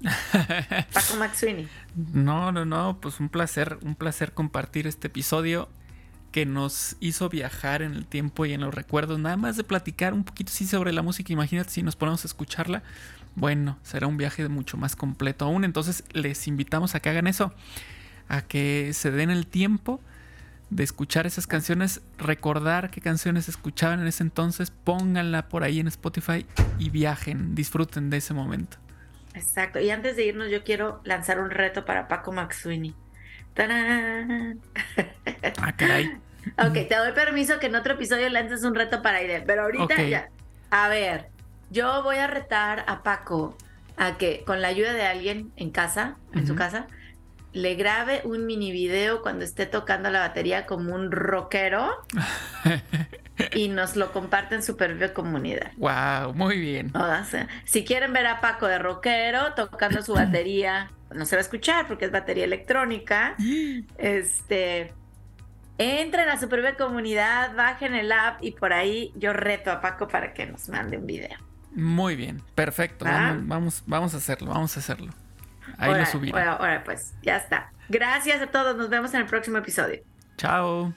Paco 0.92 1.16
Maxwini. 1.18 1.68
No, 1.94 2.52
no, 2.52 2.64
no, 2.64 2.98
pues 3.00 3.20
un 3.20 3.28
placer, 3.28 3.78
un 3.82 3.94
placer 3.94 4.32
compartir 4.32 4.86
este 4.86 5.06
episodio 5.06 5.68
que 6.34 6.46
nos 6.46 6.96
hizo 6.98 7.28
viajar 7.28 7.80
en 7.82 7.94
el 7.94 8.06
tiempo 8.06 8.44
y 8.44 8.52
en 8.52 8.62
los 8.62 8.74
recuerdos, 8.74 9.20
nada 9.20 9.36
más 9.36 9.56
de 9.56 9.62
platicar 9.62 10.12
un 10.12 10.24
poquito 10.24 10.50
sí 10.50 10.66
sobre 10.66 10.92
la 10.92 11.00
música, 11.00 11.32
imagínate 11.32 11.70
si 11.70 11.82
nos 11.84 11.94
ponemos 11.94 12.24
a 12.24 12.26
escucharla, 12.26 12.82
bueno, 13.36 13.78
será 13.84 14.08
un 14.08 14.16
viaje 14.16 14.48
mucho 14.48 14.76
más 14.76 14.96
completo 14.96 15.44
aún, 15.44 15.62
entonces 15.62 16.02
les 16.12 16.48
invitamos 16.48 16.96
a 16.96 17.00
que 17.00 17.08
hagan 17.08 17.28
eso, 17.28 17.52
a 18.28 18.42
que 18.42 18.90
se 18.92 19.10
den 19.10 19.30
el 19.30 19.46
tiempo 19.46 20.00
de 20.70 20.82
escuchar 20.82 21.26
esas 21.26 21.46
canciones, 21.46 22.00
recordar 22.18 22.90
qué 22.90 23.00
canciones 23.00 23.48
escuchaban 23.48 24.00
en 24.00 24.06
ese 24.06 24.22
entonces, 24.22 24.70
pónganla 24.70 25.48
por 25.48 25.62
ahí 25.62 25.78
en 25.78 25.86
Spotify 25.86 26.46
y 26.78 26.90
viajen, 26.90 27.54
disfruten 27.54 28.10
de 28.10 28.16
ese 28.16 28.34
momento. 28.34 28.78
Exacto. 29.34 29.80
Y 29.80 29.90
antes 29.90 30.16
de 30.16 30.26
irnos, 30.26 30.50
yo 30.50 30.64
quiero 30.64 31.00
lanzar 31.04 31.40
un 31.40 31.50
reto 31.50 31.84
para 31.84 32.08
Paco 32.08 32.32
Maxwini. 32.32 32.94
¡Tarán! 33.52 34.60
Ah, 35.58 35.72
caray. 35.76 36.10
Ok, 36.58 36.72
te 36.88 36.96
doy 36.96 37.12
permiso 37.12 37.58
que 37.58 37.66
en 37.66 37.76
otro 37.76 37.94
episodio 37.94 38.28
lances 38.28 38.64
un 38.64 38.74
reto 38.74 39.00
para 39.00 39.22
Irene, 39.22 39.44
pero 39.46 39.62
ahorita 39.62 39.84
Ok. 39.84 40.08
ya. 40.08 40.28
A 40.70 40.88
ver, 40.88 41.28
yo 41.70 42.02
voy 42.02 42.16
a 42.16 42.26
retar 42.26 42.84
a 42.86 43.02
Paco 43.02 43.56
a 43.96 44.18
que 44.18 44.42
con 44.44 44.60
la 44.60 44.68
ayuda 44.68 44.92
de 44.92 45.06
alguien 45.06 45.52
en 45.56 45.70
casa, 45.70 46.16
en 46.32 46.46
su 46.46 46.54
casa, 46.56 46.86
le 47.54 47.76
grabe 47.76 48.20
un 48.24 48.46
mini 48.46 48.72
video 48.72 49.22
cuando 49.22 49.44
esté 49.44 49.64
tocando 49.64 50.10
la 50.10 50.18
batería 50.18 50.66
como 50.66 50.92
un 50.92 51.12
rockero 51.12 51.88
y 53.54 53.68
nos 53.68 53.94
lo 53.94 54.12
comparte 54.12 54.56
en 54.56 54.62
Supervive 54.62 55.12
Comunidad. 55.12 55.70
wow, 55.76 56.34
muy 56.34 56.58
bien. 56.58 56.94
O 56.96 57.24
sea, 57.24 57.48
si 57.64 57.84
quieren 57.84 58.12
ver 58.12 58.26
a 58.26 58.40
Paco 58.40 58.66
de 58.66 58.78
rockero 58.78 59.54
tocando 59.54 60.02
su 60.02 60.14
batería, 60.14 60.90
no 61.14 61.24
se 61.26 61.36
va 61.36 61.40
a 61.40 61.44
escuchar 61.44 61.86
porque 61.86 62.06
es 62.06 62.10
batería 62.10 62.44
electrónica. 62.44 63.36
Este, 63.98 64.92
entren 65.78 66.28
a 66.28 66.38
Superver 66.38 66.76
Comunidad, 66.76 67.54
bajen 67.54 67.94
el 67.94 68.10
app 68.12 68.42
y 68.42 68.52
por 68.52 68.72
ahí 68.72 69.12
yo 69.16 69.32
reto 69.32 69.70
a 69.70 69.80
Paco 69.80 70.08
para 70.08 70.34
que 70.34 70.46
nos 70.46 70.68
mande 70.68 70.98
un 70.98 71.06
video. 71.06 71.38
Muy 71.72 72.16
bien, 72.16 72.42
perfecto. 72.54 73.04
¿Va? 73.04 73.12
Vamos, 73.12 73.46
vamos, 73.46 73.82
vamos 73.86 74.14
a 74.14 74.16
hacerlo, 74.16 74.50
vamos 74.50 74.76
a 74.76 74.80
hacerlo. 74.80 75.12
Ahí 75.78 75.94
lo 75.94 76.06
subiré. 76.06 76.40
ahora, 76.40 76.82
pues, 76.84 77.14
ya 77.22 77.36
está. 77.36 77.70
Gracias 77.88 78.40
a 78.40 78.46
todos, 78.46 78.76
nos 78.76 78.88
vemos 78.88 79.12
en 79.14 79.20
el 79.20 79.26
próximo 79.26 79.58
episodio. 79.58 80.00
Chao. 80.36 80.92